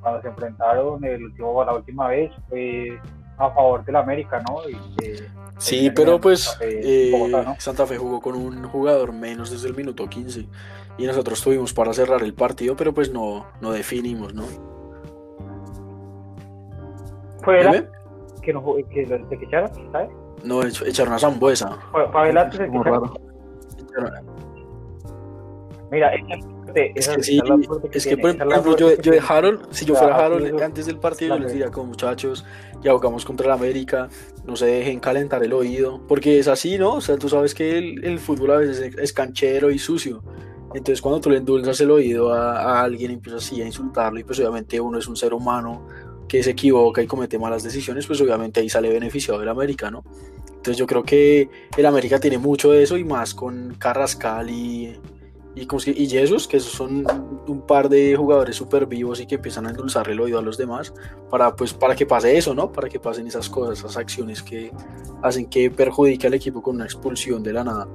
cuando 0.00 0.22
se 0.22 0.28
enfrentaron 0.28 1.04
el 1.04 1.24
último, 1.24 1.64
la 1.64 1.74
última 1.74 2.08
vez 2.08 2.30
fue 2.48 2.98
a 3.46 3.50
favor 3.50 3.84
del 3.84 3.96
América, 3.96 4.42
¿no? 4.48 4.58
sí, 5.58 5.90
pero 5.90 6.20
pues 6.20 6.58
Santa 7.58 7.86
Fe 7.86 7.98
jugó 7.98 8.20
con 8.20 8.34
un 8.34 8.64
jugador 8.64 9.12
menos 9.12 9.50
desde 9.50 9.68
el 9.68 9.74
minuto 9.74 10.06
15 10.08 10.46
y 10.98 11.06
nosotros 11.06 11.42
tuvimos 11.42 11.72
para 11.72 11.92
cerrar 11.92 12.22
el 12.22 12.34
partido, 12.34 12.76
pero 12.76 12.92
pues 12.92 13.12
no, 13.12 13.46
no 13.60 13.72
definimos, 13.72 14.34
¿no? 14.34 14.44
¿Fue 17.42 17.58
que, 18.42 18.52
no, 18.52 18.62
que, 18.74 18.84
que 18.84 19.44
echaron, 19.44 19.70
¿sabes? 19.90 20.10
No, 20.44 20.62
echaron 20.62 21.14
a 21.14 21.18
Zambuesa. 21.18 21.78
Fue, 21.90 22.08
fue 22.10 22.32
de 22.32 22.50
que 22.50 22.64
echaron. 22.64 23.12
Mira, 25.90 26.10
suerte. 26.72 26.92
Es 26.96 27.08
que 27.08 27.22
sí, 27.22 27.40
que 27.90 27.98
es 27.98 28.06
que 28.06 28.16
por 28.16 28.30
ejemplo, 28.30 28.76
yo, 28.76 28.96
yo 29.00 29.12
de. 29.12 29.20
Harold, 29.26 29.66
si 29.70 29.84
yo 29.84 29.94
fuera 29.94 30.14
así 30.16 30.24
Harold 30.24 30.46
es- 30.56 30.62
antes 30.62 30.86
del 30.86 30.98
partido, 30.98 31.36
yo 31.36 31.42
les 31.42 31.52
diría 31.52 31.70
como 31.70 31.86
muchachos, 31.86 32.44
ya 32.82 32.92
jugamos 32.92 33.24
contra 33.24 33.46
el 33.46 33.52
América, 33.52 34.08
no 34.44 34.56
se 34.56 34.66
dejen 34.66 35.00
calentar 35.00 35.42
el 35.44 35.52
oído, 35.52 36.00
porque 36.08 36.38
es 36.38 36.48
así, 36.48 36.78
¿no? 36.78 36.94
O 36.94 37.00
sea, 37.00 37.16
tú 37.18 37.28
sabes 37.28 37.54
que 37.54 37.78
el, 37.78 38.04
el 38.04 38.18
fútbol 38.18 38.50
a 38.52 38.56
veces 38.56 38.80
es, 38.80 38.98
es 38.98 39.12
canchero 39.12 39.70
y 39.70 39.78
sucio. 39.78 40.22
Entonces 40.74 41.02
cuando 41.02 41.20
tú 41.20 41.28
le 41.30 41.36
endulzas 41.36 41.78
el 41.82 41.90
oído 41.90 42.32
a, 42.32 42.58
a 42.58 42.82
alguien, 42.82 43.10
empiezas 43.10 43.44
así 43.44 43.60
a 43.60 43.66
insultarlo 43.66 44.18
y 44.18 44.24
pues 44.24 44.38
obviamente 44.40 44.80
uno 44.80 44.98
es 44.98 45.06
un 45.06 45.16
ser 45.16 45.34
humano 45.34 45.86
que 46.26 46.42
se 46.42 46.52
equivoca 46.52 47.02
y 47.02 47.06
comete 47.06 47.38
malas 47.38 47.62
decisiones, 47.62 48.06
pues 48.06 48.18
obviamente 48.22 48.60
ahí 48.60 48.70
sale 48.70 48.88
beneficiado 48.88 49.42
el 49.42 49.48
América, 49.50 49.90
¿no? 49.90 50.02
Entonces 50.46 50.78
yo 50.78 50.86
creo 50.86 51.02
que 51.02 51.50
el 51.76 51.84
América 51.84 52.18
tiene 52.20 52.38
mucho 52.38 52.70
de 52.72 52.84
eso 52.84 52.96
y 52.96 53.04
más 53.04 53.34
con 53.34 53.74
Carrascal 53.78 54.48
y, 54.48 54.98
y, 55.54 55.66
¿cómo 55.66 55.78
es 55.78 55.84
que- 55.84 55.90
y 55.90 56.08
Jesus, 56.08 56.48
que 56.48 56.60
son 56.60 57.04
un 57.46 57.60
par 57.66 57.88
de 57.88 58.16
jugadores 58.16 58.56
súper 58.56 58.86
vivos 58.86 59.20
y 59.20 59.26
que 59.26 59.34
empiezan 59.34 59.66
a 59.66 59.70
endulzar 59.70 60.08
el 60.08 60.20
oído 60.20 60.38
a 60.38 60.42
los 60.42 60.56
demás 60.56 60.94
para, 61.30 61.54
pues, 61.54 61.74
para 61.74 61.94
que 61.94 62.06
pase 62.06 62.36
eso, 62.36 62.54
¿no? 62.54 62.72
Para 62.72 62.88
que 62.88 62.98
pasen 62.98 63.26
esas 63.26 63.48
cosas, 63.50 63.78
esas 63.78 63.96
acciones 63.96 64.42
que 64.42 64.72
hacen 65.22 65.46
que 65.46 65.70
perjudique 65.70 66.26
al 66.26 66.34
equipo 66.34 66.62
con 66.62 66.76
una 66.76 66.84
expulsión 66.84 67.42
de 67.42 67.52
la 67.52 67.64
nada. 67.64 67.86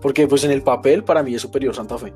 Porque 0.00 0.26
pues 0.26 0.44
en 0.44 0.50
el 0.50 0.62
papel 0.62 1.04
para 1.04 1.22
mí 1.22 1.34
es 1.34 1.42
superior 1.42 1.74
Santa 1.74 1.96
Fe. 1.98 2.12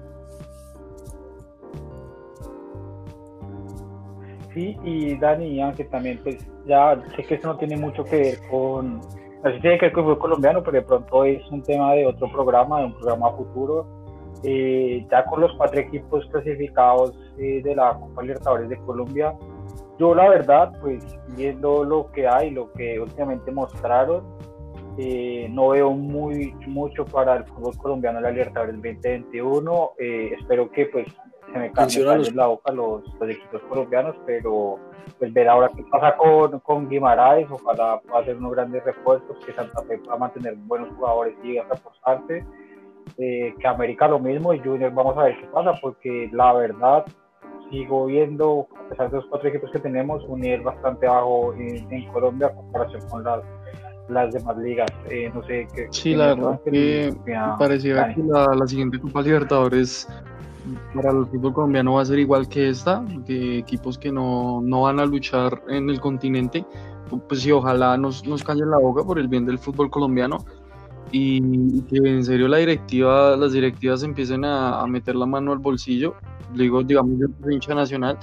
Sí, 4.54 4.76
y 4.84 5.16
Dani 5.16 5.60
Ángel 5.62 5.88
también, 5.88 6.18
pues 6.22 6.36
ya 6.66 7.00
sé 7.14 7.22
que 7.24 7.34
eso 7.36 7.48
no 7.48 7.56
tiene 7.56 7.76
mucho 7.76 8.04
que 8.04 8.16
ver 8.16 8.38
con, 8.50 9.00
así 9.44 9.60
tiene 9.60 9.78
que 9.78 9.86
ver 9.86 9.92
con 9.92 10.04
el 10.04 10.06
fútbol 10.06 10.18
colombiano, 10.18 10.62
pero 10.62 10.78
de 10.78 10.82
pronto 10.82 11.24
es 11.24 11.42
un 11.50 11.62
tema 11.62 11.92
de 11.92 12.06
otro 12.06 12.30
programa, 12.32 12.80
de 12.80 12.86
un 12.86 12.94
programa 12.94 13.30
futuro. 13.32 13.97
Eh, 14.44 15.06
ya 15.10 15.24
con 15.24 15.40
los 15.40 15.52
cuatro 15.54 15.80
equipos 15.80 16.24
clasificados 16.26 17.18
eh, 17.38 17.60
de 17.62 17.74
la 17.74 17.94
Copa 17.94 18.22
Libertadores 18.22 18.68
de 18.68 18.76
Colombia, 18.78 19.34
yo 19.98 20.14
la 20.14 20.28
verdad, 20.28 20.72
pues 20.80 21.04
viendo 21.36 21.82
lo 21.82 22.10
que 22.12 22.28
hay, 22.28 22.50
lo 22.50 22.72
que 22.72 23.00
últimamente 23.00 23.50
mostraron, 23.50 24.22
eh, 24.96 25.48
no 25.50 25.68
veo 25.68 25.90
muy 25.90 26.52
mucho 26.66 27.04
para 27.04 27.36
el 27.36 27.44
fútbol 27.44 27.76
colombiano 27.78 28.20
la 28.20 28.30
Libertadores 28.30 28.74
2021. 28.74 29.92
Eh, 29.98 30.34
espero 30.38 30.70
que 30.70 30.86
pues 30.86 31.06
se 31.52 31.58
me 31.58 31.66
en 31.66 32.36
la 32.36 32.46
boca 32.48 32.72
los, 32.72 33.02
los 33.20 33.30
equipos 33.30 33.62
colombianos, 33.68 34.16
pero 34.26 34.78
pues 35.18 35.32
ver 35.32 35.48
ahora 35.48 35.70
qué 35.74 35.84
pasa 35.90 36.16
con, 36.16 36.58
con 36.60 36.88
Guimaraes, 36.88 37.48
ojalá 37.50 38.00
pueda 38.00 38.20
hacer 38.20 38.36
unos 38.36 38.52
grandes 38.52 38.84
refuerzos, 38.84 39.36
que 39.46 39.52
Santa 39.52 39.82
Fe 39.82 39.98
pueda 39.98 40.16
mantener 40.16 40.56
buenos 40.56 40.88
jugadores 40.96 41.34
y 41.42 41.58
reforzarse, 41.58 42.44
eh, 43.16 43.54
que 43.58 43.66
América 43.66 44.08
lo 44.08 44.18
mismo 44.18 44.52
y 44.52 44.58
Junior 44.60 44.92
vamos 44.92 45.16
a 45.16 45.24
ver 45.24 45.38
qué 45.40 45.46
pasa, 45.46 45.72
porque 45.80 46.28
la 46.32 46.52
verdad 46.52 47.04
sigo 47.70 48.06
viendo, 48.06 48.66
a 48.86 48.88
pesar 48.88 49.10
de 49.10 49.16
los 49.18 49.26
cuatro 49.26 49.48
equipos 49.48 49.70
que 49.70 49.78
tenemos, 49.78 50.24
un 50.26 50.40
nivel 50.40 50.62
bastante 50.62 51.06
bajo 51.06 51.52
en, 51.54 51.90
en 51.92 52.12
Colombia 52.12 52.48
a 52.48 52.54
comparación 52.54 53.02
con 53.10 53.24
las, 53.24 53.42
las 54.08 54.32
demás 54.32 54.56
ligas. 54.58 54.90
Eh, 55.10 55.30
no 55.34 55.42
sé 55.44 55.66
qué. 55.74 55.86
Sí, 55.90 56.14
la 56.14 56.34
verdad 56.34 56.60
que 56.64 57.12
a 57.36 57.56
pareciera 57.58 58.14
que 58.14 58.22
la, 58.22 58.46
la 58.54 58.66
siguiente 58.66 58.98
Copa 58.98 59.22
Libertadores 59.22 60.08
para 60.94 61.10
el 61.10 61.26
fútbol 61.26 61.52
colombiano 61.52 61.94
va 61.94 62.02
a 62.02 62.04
ser 62.04 62.18
igual 62.18 62.48
que 62.48 62.68
esta, 62.68 63.04
que 63.26 63.58
equipos 63.58 63.98
que 63.98 64.12
no, 64.12 64.60
no 64.62 64.82
van 64.82 65.00
a 65.00 65.06
luchar 65.06 65.62
en 65.68 65.88
el 65.88 66.00
continente, 66.00 66.64
pues 67.28 67.40
sí, 67.40 67.52
ojalá 67.52 67.96
nos, 67.96 68.26
nos 68.26 68.44
callen 68.44 68.70
la 68.70 68.78
boca 68.78 69.02
por 69.02 69.18
el 69.18 69.28
bien 69.28 69.46
del 69.46 69.58
fútbol 69.58 69.90
colombiano 69.90 70.38
y, 71.12 71.82
que 71.82 71.96
en 71.98 72.24
serio 72.24 72.48
la 72.48 72.58
directiva, 72.58 73.36
las 73.36 73.52
directivas 73.52 74.02
empiecen 74.02 74.44
a, 74.44 74.80
a 74.80 74.86
meter 74.86 75.16
la 75.16 75.26
mano 75.26 75.52
al 75.52 75.58
bolsillo. 75.58 76.14
Digo, 76.54 76.82
digamos, 76.82 77.18
soy 77.42 77.54
hincha 77.54 77.74
nacional, 77.74 78.18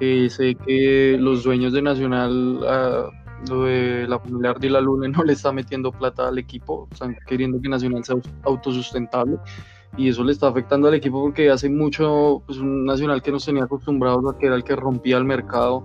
eh, 0.00 0.28
sé 0.30 0.54
que 0.56 1.16
los 1.20 1.42
dueños 1.44 1.72
de 1.72 1.82
Nacional, 1.82 2.60
ah, 2.68 3.10
lo 3.48 3.64
de 3.64 4.06
la 4.08 4.18
familia 4.18 4.50
Ardila 4.50 4.80
Luna 4.80 5.08
no 5.16 5.22
le 5.24 5.32
está 5.32 5.52
metiendo 5.52 5.92
plata 5.92 6.28
al 6.28 6.38
equipo, 6.38 6.88
están 6.92 7.16
queriendo 7.26 7.60
que 7.60 7.68
Nacional 7.68 8.04
sea 8.04 8.16
autosustentable 8.44 9.38
y 9.96 10.08
eso 10.08 10.22
le 10.24 10.32
está 10.32 10.48
afectando 10.48 10.88
al 10.88 10.94
equipo 10.94 11.22
porque 11.22 11.50
hace 11.50 11.70
mucho 11.70 12.42
pues, 12.46 12.58
un 12.58 12.84
Nacional 12.84 13.22
que 13.22 13.32
nos 13.32 13.44
tenía 13.46 13.64
acostumbrados 13.64 14.24
a 14.34 14.38
que 14.38 14.46
era 14.46 14.56
el 14.56 14.64
que 14.64 14.76
rompía 14.76 15.16
el 15.16 15.24
mercado, 15.24 15.82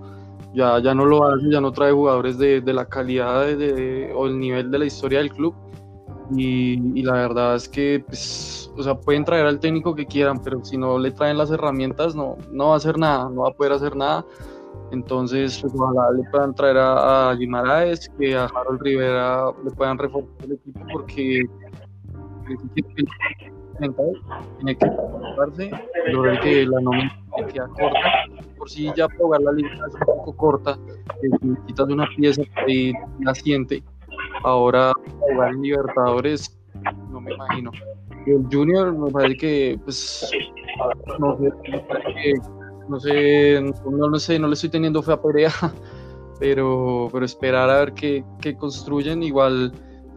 ya, 0.54 0.80
ya 0.80 0.94
no 0.94 1.06
lo 1.06 1.26
hace, 1.26 1.50
ya 1.50 1.62
no 1.62 1.72
trae 1.72 1.92
jugadores 1.94 2.38
de, 2.38 2.62
de 2.62 2.74
la 2.74 2.86
calidad 2.86 3.46
de- 3.46 3.56
de- 3.56 4.14
o 4.14 4.28
el 4.28 4.38
nivel 4.40 4.70
de 4.70 4.80
la 4.80 4.86
historia 4.86 5.20
del 5.20 5.30
club 5.32 5.56
y, 6.36 7.04
la 7.04 7.14
verdad 7.14 7.56
es 7.56 7.68
que 7.68 8.04
pues, 8.06 8.72
o 8.78 8.84
sea, 8.84 8.96
pueden 8.96 9.26
traer 9.26 9.46
al 9.46 9.60
técnico 9.60 9.96
que 9.96 10.06
quieran, 10.06 10.42
pero 10.42 10.64
si 10.64 10.78
no 10.78 10.98
le 10.98 11.12
traen 11.12 11.38
las 11.38 11.52
herramientas 11.52 12.16
no, 12.16 12.38
no 12.52 12.70
va 12.70 12.74
a 12.76 12.78
hacer 12.78 12.98
nada, 12.98 13.30
no 13.30 13.42
va 13.42 13.50
a 13.50 13.54
poder 13.54 13.74
hacer 13.74 13.96
nada. 13.96 14.26
Entonces, 14.92 15.60
pues, 15.62 15.74
ojalá 15.74 16.12
le 16.12 16.24
puedan 16.30 16.54
traer 16.54 16.78
a, 16.78 17.32
a 17.32 17.38
que 17.38 18.36
a 18.36 18.46
Harold 18.46 18.82
Rivera 18.82 19.52
le 19.64 19.72
puedan 19.72 19.98
reforzar 19.98 20.36
el 20.44 20.54
equipo 20.54 20.82
porque 20.92 21.44
tiene 22.74 24.76
que 24.76 24.86
preocuparse, 24.86 25.72
lograr 26.12 26.40
que 26.42 26.66
la 26.66 26.82
nómina 26.82 27.12
queda 27.52 27.68
corta. 27.68 28.00
Por 28.58 28.70
si 28.70 28.92
ya 28.96 29.08
probar 29.08 29.42
la 29.42 29.54
liga 29.54 29.70
es 29.88 29.94
un 29.94 30.00
poco 30.02 30.36
corta, 30.36 30.78
si 31.22 31.30
quitas 31.68 31.88
una 31.88 32.08
pieza 32.16 32.42
y 32.68 32.94
naciente, 33.20 33.84
ahora 34.44 34.92
jugar 35.20 35.52
en 35.54 35.62
Libertadores, 35.62 36.60
no 37.10 37.22
me 37.22 37.34
imagino. 37.34 37.72
El 38.26 38.46
Junior 38.52 38.94
me 38.94 39.10
parece 39.12 39.38
que, 39.38 39.80
pues, 39.84 40.30
no 41.20 41.38
sé, 41.38 42.34
no 42.88 43.00
sé, 43.00 43.62
no, 43.62 44.20
sé, 44.20 44.40
no 44.40 44.48
le 44.48 44.54
estoy 44.54 44.70
teniendo 44.70 45.02
fe 45.02 45.14
a 45.14 45.22
Perea, 45.22 45.52
pero, 46.40 47.08
pero 47.12 47.26
esperar 47.26 47.70
a 47.70 47.80
ver 47.80 47.94
qué, 47.94 48.24
qué 48.42 48.56
construyen. 48.56 49.24
Igual 49.24 49.72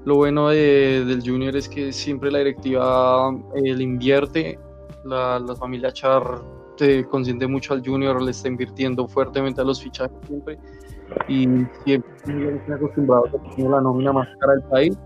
lo 0.05 0.16
bueno 0.16 0.49
de- 0.49 1.05
del 1.05 1.22
Junior 1.25 1.57
es 1.57 1.68
que 1.68 1.93
siempre 1.93 2.31
la 2.31 2.39
directiva 2.39 3.31
eh, 3.55 3.75
le 3.75 3.83
invierte, 3.85 4.59
la, 5.05 5.39
la 5.39 5.55
familia 5.57 5.93
Char 5.93 6.22
se 6.77 7.05
consiente 7.07 7.47
mucho 7.47 7.72
al 7.72 7.83
Junior, 7.87 8.20
le 8.20 8.33
está 8.33 8.49
invirtiendo 8.49 9.07
fuertemente 9.07 9.61
a 9.61 9.64
los 9.64 9.81
fichajes 9.83 10.16
siempre 10.27 10.59
y 11.29 11.47
siempre 11.85 12.13
están 12.57 12.75
acostumbrados 12.75 13.35
a 13.35 13.55
tener 13.55 13.71
la 13.71 13.81
nómina 13.81 14.13
más 14.13 14.29
cara 14.41 14.55
del 14.55 14.63
país. 14.65 14.99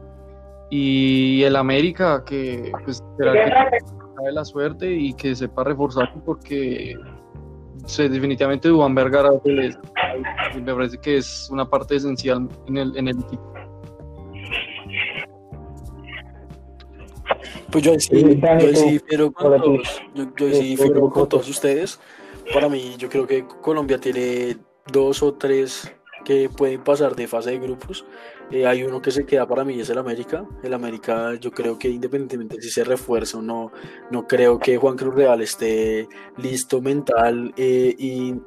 Y 0.71 1.43
el 1.45 1.57
América, 1.57 2.23
que 2.25 2.71
pues 2.85 3.03
será 3.17 3.33
que 3.33 3.79
cae 4.17 4.33
la 4.33 4.45
suerte 4.45 4.91
y 4.93 5.15
que 5.15 5.35
sepa 5.35 5.65
reforzarse 5.65 6.19
porque 6.25 6.95
se, 7.87 8.09
definitivamente 8.09 8.69
Dubán 8.69 8.95
Vergara 8.95 9.31
me 9.45 10.75
parece 10.75 10.99
que 10.99 11.17
es 11.19 11.49
una 11.51 11.69
parte 11.69 11.97
esencial 11.97 12.49
en 12.67 12.77
el, 12.77 12.97
en 12.97 13.09
el 13.09 13.19
equipo. 13.19 13.55
Pues 17.71 17.85
yo 17.85 17.99
sí, 17.99 18.41
yo 18.41 18.75
sí 18.75 18.91
difiero 18.93 19.31
con 19.31 19.61
todos. 19.61 20.03
Yo, 20.15 20.25
yo 20.37 20.55
sí 20.55 20.77
con 20.77 21.29
todos 21.29 21.49
ustedes. 21.49 22.01
Para 22.53 22.69
mí, 22.69 22.95
yo 22.97 23.11
creo 23.11 23.27
que 23.27 23.45
Colombia 23.61 23.99
tiene 23.99 24.57
dos 24.93 25.23
o 25.23 25.35
tres 25.35 25.93
que 26.25 26.49
pueden 26.49 26.83
pasar 26.83 27.17
de 27.17 27.27
fase 27.27 27.51
de 27.51 27.59
grupos. 27.59 28.05
Eh, 28.51 28.67
hay 28.67 28.83
uno 28.83 29.01
que 29.03 29.11
se 29.11 29.27
queda 29.27 29.47
para 29.47 29.65
mí, 29.65 29.79
es 29.79 29.91
el 29.91 29.99
América. 29.99 30.47
El 30.63 30.75
América, 30.75 31.35
yo 31.35 31.51
creo 31.51 31.79
que 31.79 31.89
independientemente 31.89 32.61
si 32.61 32.71
se 32.71 32.85
refuerza 32.85 33.39
o 33.39 33.43
no, 33.43 33.73
no 34.11 34.27
creo 34.27 34.59
que 34.59 34.77
Juan 34.79 34.97
Cruz 34.97 35.15
Real 35.15 35.41
esté 35.43 36.09
listo 36.37 36.81
mental 36.81 37.53
e 37.57 37.95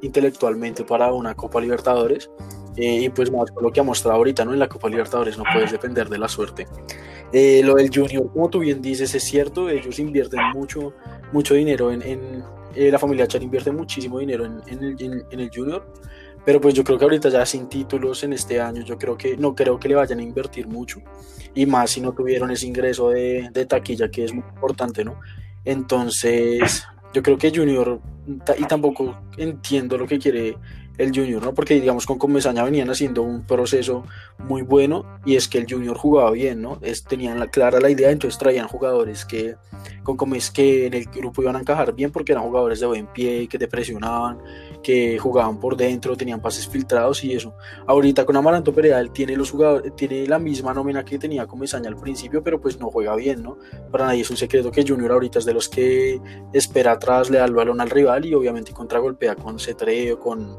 intelectualmente 0.00 0.84
para 0.84 1.12
una 1.12 1.34
Copa 1.34 1.60
Libertadores. 1.60 2.30
Eh, 2.76 3.02
y 3.02 3.08
pues 3.10 3.30
más 3.30 3.50
lo 3.60 3.70
que 3.70 3.80
ha 3.80 3.82
mostrado 3.82 4.16
ahorita, 4.16 4.44
¿no? 4.44 4.52
En 4.52 4.58
la 4.58 4.68
Copa 4.68 4.88
Libertadores 4.88 5.36
no 5.36 5.44
puedes 5.52 5.70
depender 5.70 6.08
de 6.08 6.18
la 6.18 6.28
suerte. 6.28 6.66
Eh, 7.32 7.62
lo 7.64 7.74
del 7.74 7.90
Junior, 7.94 8.30
como 8.32 8.48
tú 8.48 8.60
bien 8.60 8.80
dices, 8.80 9.14
es 9.14 9.22
cierto, 9.22 9.68
ellos 9.68 9.98
invierten 9.98 10.40
mucho, 10.54 10.94
mucho 11.32 11.54
dinero 11.54 11.92
en, 11.92 12.02
en 12.02 12.44
eh, 12.74 12.90
la 12.90 12.98
familia 12.98 13.26
Char 13.26 13.42
invierte 13.42 13.70
muchísimo 13.70 14.18
dinero 14.18 14.46
en, 14.46 14.62
en 14.66 14.84
el, 14.84 15.26
en 15.30 15.40
el 15.40 15.50
Junior, 15.54 15.86
pero 16.44 16.60
pues 16.60 16.74
yo 16.74 16.84
creo 16.84 16.98
que 16.98 17.04
ahorita 17.04 17.28
ya 17.28 17.44
sin 17.46 17.68
títulos 17.68 18.24
en 18.24 18.32
este 18.32 18.60
año, 18.60 18.82
yo 18.82 18.98
creo 18.98 19.16
que 19.16 19.36
no 19.36 19.54
creo 19.54 19.78
que 19.78 19.88
le 19.88 19.94
vayan 19.94 20.18
a 20.18 20.22
invertir 20.22 20.66
mucho, 20.66 21.00
y 21.54 21.66
más 21.66 21.90
si 21.90 22.00
no 22.00 22.12
tuvieron 22.12 22.50
ese 22.50 22.66
ingreso 22.66 23.10
de, 23.10 23.50
de 23.52 23.66
taquilla 23.66 24.10
que 24.10 24.24
es 24.24 24.32
muy 24.32 24.44
importante, 24.54 25.04
¿no? 25.04 25.20
Entonces, 25.64 26.84
yo 27.12 27.22
creo 27.22 27.38
que 27.38 27.52
Junior, 27.54 28.00
y 28.58 28.64
tampoco 28.64 29.18
entiendo 29.36 29.98
lo 29.98 30.06
que 30.06 30.18
quiere 30.18 30.56
el 30.98 31.10
Junior, 31.14 31.42
¿no? 31.42 31.54
Porque 31.54 31.74
digamos 31.74 32.06
con 32.06 32.18
Comesaña 32.18 32.64
venían 32.64 32.90
haciendo 32.90 33.22
un 33.22 33.44
proceso 33.46 34.04
muy 34.38 34.62
bueno 34.62 35.04
y 35.24 35.36
es 35.36 35.48
que 35.48 35.58
el 35.58 35.66
Junior 35.68 35.96
jugaba 35.96 36.30
bien, 36.30 36.60
¿no? 36.60 36.78
Es, 36.82 37.04
tenían 37.04 37.38
la, 37.38 37.48
clara 37.48 37.80
la 37.80 37.90
idea, 37.90 38.10
entonces 38.10 38.38
traían 38.38 38.68
jugadores 38.68 39.24
que 39.24 39.56
con 40.02 40.16
Comes 40.16 40.50
que 40.50 40.86
en 40.86 40.94
el 40.94 41.04
grupo 41.04 41.42
iban 41.42 41.56
a 41.56 41.60
encajar 41.60 41.94
bien 41.94 42.10
porque 42.10 42.32
eran 42.32 42.44
jugadores 42.44 42.80
de 42.80 42.86
buen 42.86 43.06
pie, 43.06 43.48
que 43.48 43.58
te 43.58 43.68
presionaban, 43.68 44.38
que 44.82 45.18
jugaban 45.18 45.58
por 45.58 45.76
dentro, 45.76 46.16
tenían 46.16 46.40
pases 46.40 46.68
filtrados 46.68 47.24
y 47.24 47.32
eso. 47.32 47.54
Ahorita 47.86 48.24
con 48.24 48.36
Amaranto 48.36 48.72
Perea, 48.72 49.00
él 49.00 49.10
tiene, 49.10 49.36
los 49.36 49.50
jugadores, 49.50 49.94
tiene 49.96 50.26
la 50.26 50.38
misma 50.38 50.74
nómina 50.74 51.04
que 51.04 51.18
tenía 51.18 51.46
Comesaña 51.46 51.88
al 51.88 51.96
principio, 51.96 52.42
pero 52.42 52.60
pues 52.60 52.78
no 52.78 52.90
juega 52.90 53.14
bien, 53.16 53.42
¿no? 53.42 53.58
Para 53.90 54.06
nadie 54.06 54.22
es 54.22 54.30
un 54.30 54.36
secreto 54.36 54.70
que 54.70 54.84
Junior 54.86 55.12
ahorita 55.12 55.38
es 55.38 55.44
de 55.44 55.54
los 55.54 55.68
que 55.68 56.20
espera 56.52 56.92
atrás, 56.92 57.30
le 57.30 57.38
da 57.38 57.44
el 57.44 57.54
balón 57.54 57.80
al 57.80 57.90
rival 57.90 58.26
y 58.26 58.34
obviamente 58.34 58.72
contragolpea 58.72 59.36
con 59.36 59.58
C3 59.58 60.14
o 60.14 60.18
con, 60.18 60.56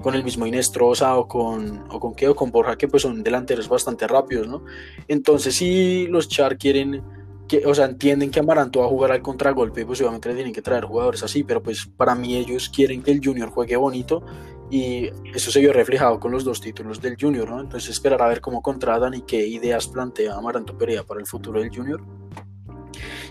con 0.00 0.14
el 0.14 0.24
mismo 0.24 0.46
Inestrosa 0.46 1.16
o 1.16 1.28
con, 1.28 1.84
o 1.90 2.00
con 2.00 2.14
qué, 2.14 2.28
o 2.28 2.34
con 2.34 2.50
Borja, 2.50 2.76
que 2.76 2.88
pues 2.88 3.02
son 3.02 3.22
delanteros 3.22 3.68
bastante 3.68 4.06
rápidos, 4.06 4.48
¿no? 4.48 4.64
Entonces 5.08 5.54
si 5.54 6.06
los 6.06 6.28
Char 6.28 6.56
quieren 6.56 7.02
que, 7.48 7.64
o 7.66 7.74
sea, 7.74 7.86
entienden 7.86 8.30
que 8.30 8.40
Amaranto 8.40 8.80
va 8.80 8.86
a 8.86 8.88
jugar 8.88 9.12
al 9.12 9.22
contragolpe, 9.22 9.86
pues 9.86 10.00
obviamente 10.00 10.28
le 10.28 10.34
tienen 10.34 10.52
que 10.52 10.62
traer 10.62 10.84
jugadores 10.84 11.22
así, 11.22 11.44
pero 11.44 11.62
pues 11.62 11.86
para 11.86 12.14
mí 12.14 12.36
ellos 12.36 12.68
quieren 12.68 13.02
que 13.02 13.12
el 13.12 13.20
Junior 13.22 13.50
juegue 13.50 13.76
bonito 13.76 14.22
y 14.70 15.10
eso 15.32 15.50
se 15.50 15.60
vio 15.60 15.72
reflejado 15.72 16.18
con 16.18 16.32
los 16.32 16.44
dos 16.44 16.60
títulos 16.60 17.00
del 17.00 17.16
Junior, 17.20 17.48
¿no? 17.48 17.60
Entonces 17.60 17.90
esperar 17.90 18.20
a 18.22 18.28
ver 18.28 18.40
cómo 18.40 18.62
contratan 18.62 19.14
y 19.14 19.22
qué 19.22 19.46
ideas 19.46 19.86
plantea 19.88 20.34
Amaranto 20.34 20.76
Perea 20.76 21.04
para 21.04 21.20
el 21.20 21.26
futuro 21.26 21.60
del 21.60 21.74
Junior. 21.74 22.02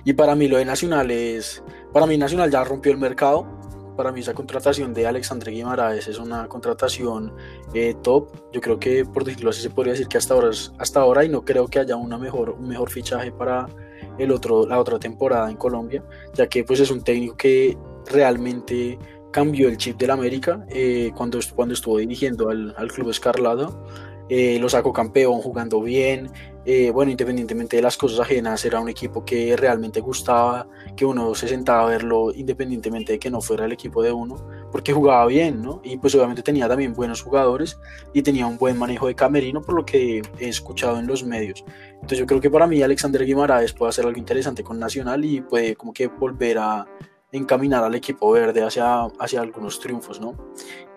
Y 0.06 0.14
para 0.14 0.36
mí 0.36 0.48
lo 0.48 0.58
de 0.58 0.66
Nacional 0.66 1.12
es, 1.12 1.64
para 1.92 2.06
mí 2.06 2.18
Nacional 2.18 2.52
ya 2.52 2.64
rompió 2.64 2.92
el 2.92 3.00
mercado, 3.00 3.48
para 3.98 4.12
mí 4.12 4.20
esa 4.20 4.34
contratación 4.34 4.94
de 4.94 5.08
Alexandre 5.08 5.52
Guimaraes 5.52 6.08
es 6.08 6.20
una 6.20 6.48
contratación 6.48 7.34
eh, 7.74 7.96
top. 8.04 8.30
Yo 8.52 8.62
creo 8.62 8.80
que, 8.80 9.06
por 9.06 9.24
decirlo 9.24 9.50
así, 9.50 9.62
se 9.62 9.70
podría 9.70 9.94
decir 9.94 10.08
que 10.08 10.18
hasta 10.18 10.34
ahora, 10.34 10.50
hasta 10.78 11.00
ahora 11.00 11.24
y 11.24 11.30
no 11.30 11.44
creo 11.44 11.68
que 11.68 11.80
haya 11.80 11.96
una 11.96 12.18
mejor, 12.18 12.52
un 12.52 12.68
mejor 12.68 12.90
fichaje 12.90 13.32
para 13.32 13.68
el 14.18 14.32
otro, 14.32 14.66
la 14.66 14.80
otra 14.80 15.00
temporada 15.00 15.50
en 15.50 15.58
Colombia, 15.58 16.04
ya 16.34 16.48
que 16.48 16.64
pues 16.64 16.80
es 16.80 16.92
un 16.92 17.04
técnico 17.04 17.36
que 17.38 17.78
realmente 18.06 18.98
cambió 19.32 19.68
el 19.68 19.78
chip 19.78 19.98
del 19.98 20.12
América 20.12 20.66
eh, 20.70 21.12
cuando, 21.16 21.40
cuando 21.56 21.74
estuvo 21.74 21.98
dirigiendo 21.98 22.50
al, 22.50 22.74
al 22.78 22.92
Club 22.92 23.10
Escarlado. 23.10 23.86
Eh, 24.28 24.58
lo 24.60 24.70
sacó 24.70 24.92
campeón 24.92 25.40
jugando 25.40 25.82
bien, 25.82 26.32
eh, 26.68 26.90
bueno, 26.90 27.12
independientemente 27.12 27.76
de 27.76 27.84
las 27.84 27.96
cosas 27.96 28.20
ajenas, 28.20 28.66
era 28.66 28.80
un 28.80 28.90
equipo 28.90 29.24
que 29.24 29.56
realmente 29.56 30.02
gustaba, 30.02 30.68
que 30.98 31.06
uno 31.06 31.36
se 31.36 31.48
sentaba 31.48 31.84
a 31.84 31.90
verlo 31.92 32.34
independientemente 32.34 33.14
de 33.14 33.20
que 33.20 33.30
no 33.30 33.40
fuera 33.40 33.66
el 33.66 33.72
equipo 33.72 34.02
de 34.02 34.12
uno, 34.12 34.36
porque 34.72 34.92
jugaba 34.92 35.28
bien, 35.28 35.62
¿no? 35.62 35.80
Y 35.84 35.98
pues 35.98 36.16
obviamente 36.16 36.42
tenía 36.42 36.68
también 36.68 36.94
buenos 36.94 37.22
jugadores 37.22 37.80
y 38.14 38.24
tenía 38.24 38.48
un 38.48 38.58
buen 38.58 38.80
manejo 38.80 39.06
de 39.06 39.14
camerino, 39.14 39.62
por 39.62 39.76
lo 39.76 39.86
que 39.86 40.24
he 40.40 40.50
escuchado 40.50 40.98
en 40.98 41.06
los 41.06 41.24
medios. 41.24 41.64
Entonces 42.06 42.20
yo 42.20 42.28
creo 42.28 42.40
que 42.40 42.52
para 42.52 42.68
mí 42.68 42.84
Alexander 42.84 43.26
Guimaraes 43.26 43.74
puede 43.74 43.90
hacer 43.90 44.06
algo 44.06 44.20
interesante 44.20 44.64
con 44.64 44.78
Nacional 44.78 45.26
y 45.26 45.42
puede 45.42 45.76
como 45.76 45.92
que 45.92 46.06
volver 46.06 46.60
a 46.60 46.86
encaminar 47.32 47.84
al 47.84 47.96
equipo 47.96 48.30
verde 48.30 48.62
hacia, 48.62 49.06
hacia 49.18 49.42
algunos 49.42 49.80
triunfos, 49.80 50.22
¿no? 50.22 50.36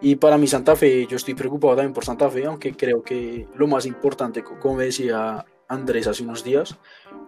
Y 0.02 0.16
para 0.16 0.36
mi 0.36 0.46
Santa 0.46 0.76
Fe, 0.76 1.06
yo 1.06 1.16
estoy 1.16 1.32
preocupado 1.32 1.76
también 1.76 1.94
por 1.94 2.04
Santa 2.04 2.28
Fe, 2.28 2.44
aunque 2.44 2.74
creo 2.74 3.00
que 3.00 3.48
lo 3.56 3.66
más 3.66 3.86
importante, 3.86 4.44
como 4.44 4.80
decía 4.80 5.46
Andrés 5.66 6.06
hace 6.09 6.24
unos 6.24 6.44
días, 6.44 6.76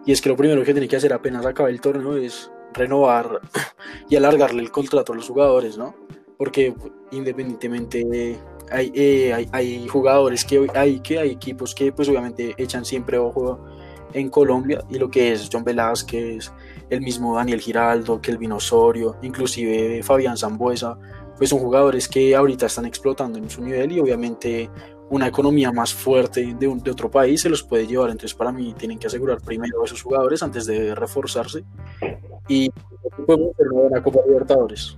y 0.05 0.11
es 0.11 0.21
que 0.21 0.29
lo 0.29 0.37
primero 0.37 0.63
que 0.63 0.73
tiene 0.73 0.87
que 0.87 0.97
hacer 0.97 1.11
apenas 1.11 1.43
acabe 1.47 1.71
el 1.71 1.81
torneo 1.81 2.17
es 2.17 2.51
renovar 2.73 3.41
y 4.09 4.15
alargarle 4.15 4.61
el 4.61 4.69
contrato 4.69 5.13
a 5.13 5.15
los 5.15 5.27
jugadores, 5.27 5.79
¿no? 5.79 5.95
Porque 6.37 6.75
independientemente 7.09 8.39
hay, 8.71 8.91
eh, 8.95 9.33
hay, 9.33 9.49
hay, 9.51 9.87
jugadores 9.87 10.45
que 10.45 10.69
hay, 10.73 10.99
que 11.01 11.19
hay 11.19 11.31
equipos 11.31 11.75
que 11.75 11.91
pues 11.91 12.07
obviamente 12.09 12.55
echan 12.57 12.85
siempre 12.85 13.17
ojo 13.17 13.59
en 14.13 14.29
Colombia 14.29 14.83
y 14.89 14.97
lo 14.97 15.09
que 15.09 15.31
es 15.31 15.49
John 15.51 15.63
Velázquez, 15.63 16.51
el 16.89 17.01
mismo 17.01 17.35
Daniel 17.35 17.59
Giraldo, 17.59 18.21
Kelvin 18.21 18.53
Osorio, 18.53 19.17
inclusive 19.21 20.03
Fabián 20.03 20.37
Zambuesa, 20.37 20.97
pues 21.37 21.49
son 21.49 21.59
jugadores 21.59 22.07
que 22.07 22.35
ahorita 22.35 22.67
están 22.67 22.85
explotando 22.85 23.39
en 23.39 23.49
su 23.49 23.63
nivel 23.63 23.91
y 23.91 23.99
obviamente 23.99 24.69
una 25.09 25.27
economía 25.27 25.71
más 25.71 25.93
fuerte 25.93 26.53
de, 26.53 26.53
de, 26.53 26.91
otro 26.91 27.11
país 27.11 27.41
se 27.41 27.49
los 27.49 27.63
puede 27.63 27.85
llevar. 27.85 28.09
Entonces, 28.09 28.33
para 28.33 28.51
mí, 28.51 28.73
tienen 28.77 28.97
que 28.97 29.07
asegurar 29.07 29.41
primero 29.41 29.81
a 29.81 29.85
esos 29.85 30.01
jugadores 30.01 30.41
antes 30.41 30.65
de 30.65 30.95
reforzarse. 30.95 31.65
Y 32.47 32.69
podemos 33.25 33.51
hacer 33.53 33.67
una 33.73 34.01
Copa 34.01 34.19
Libertadores. 34.25 34.97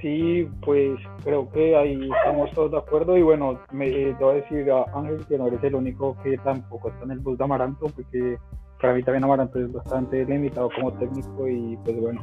Sí, 0.00 0.48
pues 0.64 0.98
creo 1.24 1.50
que 1.50 1.76
ahí 1.76 2.08
estamos 2.18 2.50
todos 2.52 2.70
de 2.70 2.78
acuerdo. 2.78 3.16
Y 3.16 3.22
bueno, 3.22 3.60
me 3.72 3.88
eh, 3.88 4.16
a 4.20 4.32
decir 4.32 4.70
a 4.70 4.84
Ángel 4.94 5.26
que 5.26 5.36
no 5.36 5.46
eres 5.46 5.62
el 5.62 5.74
único 5.74 6.16
que 6.22 6.38
tampoco 6.38 6.88
está 6.88 7.04
en 7.04 7.12
el 7.12 7.18
bus 7.18 7.36
de 7.36 7.44
Amaranto, 7.44 7.86
porque 7.94 8.38
para 8.80 8.94
mí 8.94 9.02
también 9.02 9.24
Amaranto 9.24 9.58
es 9.58 9.70
bastante 9.72 10.24
limitado 10.24 10.70
como 10.74 10.92
técnico. 10.94 11.46
Y 11.46 11.76
pues 11.84 12.00
bueno, 12.00 12.22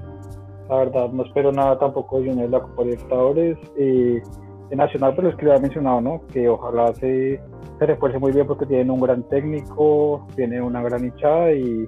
la 0.69 0.77
verdad, 0.77 1.09
no 1.09 1.23
espero 1.23 1.51
nada 1.51 1.77
tampoco 1.77 2.19
de 2.19 2.49
la 2.49 2.59
Copa 2.61 2.83
Libertadores. 2.83 3.57
Eh, 3.77 4.21
en 4.69 4.77
Nacional, 4.77 5.13
pero 5.15 5.29
es 5.29 5.35
que 5.35 5.45
lo 5.45 5.51
había 5.51 5.61
mencionado, 5.61 6.01
¿no? 6.01 6.21
Que 6.27 6.49
ojalá 6.49 6.93
se, 6.95 7.39
se 7.79 7.85
refuerce 7.85 8.19
muy 8.19 8.33
bien 8.33 8.47
porque 8.47 8.65
tienen 8.65 8.91
un 8.91 8.99
gran 8.99 9.23
técnico, 9.29 10.27
tiene 10.35 10.61
una 10.61 10.81
gran 10.81 11.05
hinchada 11.05 11.53
y, 11.53 11.87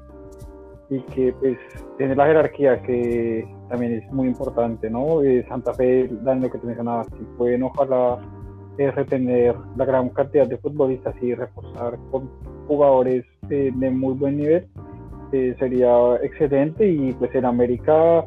y 0.90 1.00
que 1.02 1.34
pues 1.34 1.58
tiene 1.98 2.16
la 2.16 2.26
jerarquía 2.26 2.82
que 2.82 3.48
también 3.70 3.94
es 3.94 4.12
muy 4.12 4.28
importante, 4.28 4.90
¿no? 4.90 5.22
Eh, 5.22 5.46
Santa 5.48 5.74
Fe, 5.74 6.10
Dan, 6.24 6.42
lo 6.42 6.50
que 6.50 6.58
te 6.58 6.66
mencionaba, 6.68 7.04
si 7.04 7.24
pueden 7.38 7.64
ojalá 7.64 8.20
eh, 8.78 8.90
retener 8.92 9.56
la 9.76 9.86
gran 9.86 10.10
cantidad 10.10 10.48
de 10.48 10.58
futbolistas 10.58 11.16
y 11.22 11.36
reforzar 11.36 11.98
con 12.12 12.30
jugadores 12.68 13.26
eh, 13.50 13.72
de 13.74 13.90
muy 13.92 14.14
buen 14.14 14.38
nivel, 14.38 14.68
sería 15.60 16.16
excelente 16.24 16.88
y 16.90 17.14
pues 17.14 17.34
en 17.36 17.46
América 17.46 18.26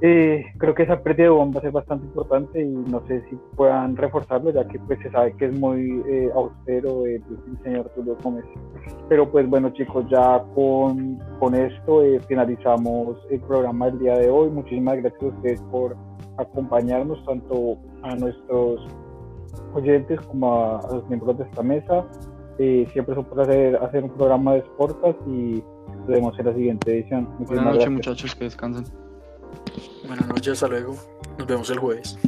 eh, 0.00 0.44
creo 0.58 0.74
que 0.74 0.82
esa 0.82 1.00
pérdida 1.00 1.24
de 1.24 1.30
bomba 1.30 1.60
es 1.62 1.72
bastante 1.72 2.04
importante 2.06 2.60
y 2.60 2.68
no 2.68 3.06
sé 3.06 3.24
si 3.30 3.36
puedan 3.56 3.96
reforzarlo, 3.96 4.50
ya 4.50 4.66
que 4.66 4.78
pues 4.80 4.98
se 5.00 5.10
sabe 5.10 5.34
que 5.36 5.46
es 5.46 5.58
muy 5.58 6.02
eh, 6.08 6.30
austero 6.34 7.06
el, 7.06 7.22
señor 7.62 7.88
Tulio 7.94 8.16
Gómez. 8.22 8.44
Pero 9.08 9.30
pues 9.30 9.48
bueno 9.48 9.70
chicos, 9.70 10.04
ya 10.10 10.42
con, 10.54 11.18
con 11.38 11.54
esto 11.54 12.04
eh, 12.04 12.20
finalizamos 12.26 13.16
el 13.30 13.40
programa 13.40 13.86
del 13.86 14.00
día 14.00 14.18
de 14.18 14.30
hoy. 14.30 14.50
Muchísimas 14.50 14.96
gracias 14.96 15.22
a 15.22 15.26
ustedes 15.26 15.62
por 15.70 15.96
acompañarnos, 16.38 17.24
tanto 17.24 17.78
a 18.02 18.16
nuestros 18.16 18.86
oyentes 19.74 20.20
como 20.22 20.54
a, 20.54 20.80
los 20.92 21.08
miembros 21.08 21.38
de 21.38 21.44
esta 21.44 21.62
mesa. 21.62 22.04
siempre 22.58 23.12
es 23.12 23.18
un 23.18 23.24
placer 23.24 23.76
hacer 23.76 24.02
un 24.02 24.10
programa 24.10 24.54
de 24.54 24.62
Sportas 24.62 25.14
y 25.28 25.62
nos 25.98 26.06
vemos 26.08 26.38
en 26.38 26.46
la 26.46 26.54
siguiente 26.54 26.92
edición. 26.92 27.28
Buenas 27.38 27.64
noches 27.64 27.90
muchachos, 27.90 28.34
que 28.34 28.44
descansen. 28.44 28.84
Buenas 30.06 30.26
noches, 30.28 30.52
hasta 30.54 30.68
luego. 30.68 30.96
Nos 31.38 31.46
vemos 31.46 31.70
el 31.70 31.78
jueves. 31.78 32.18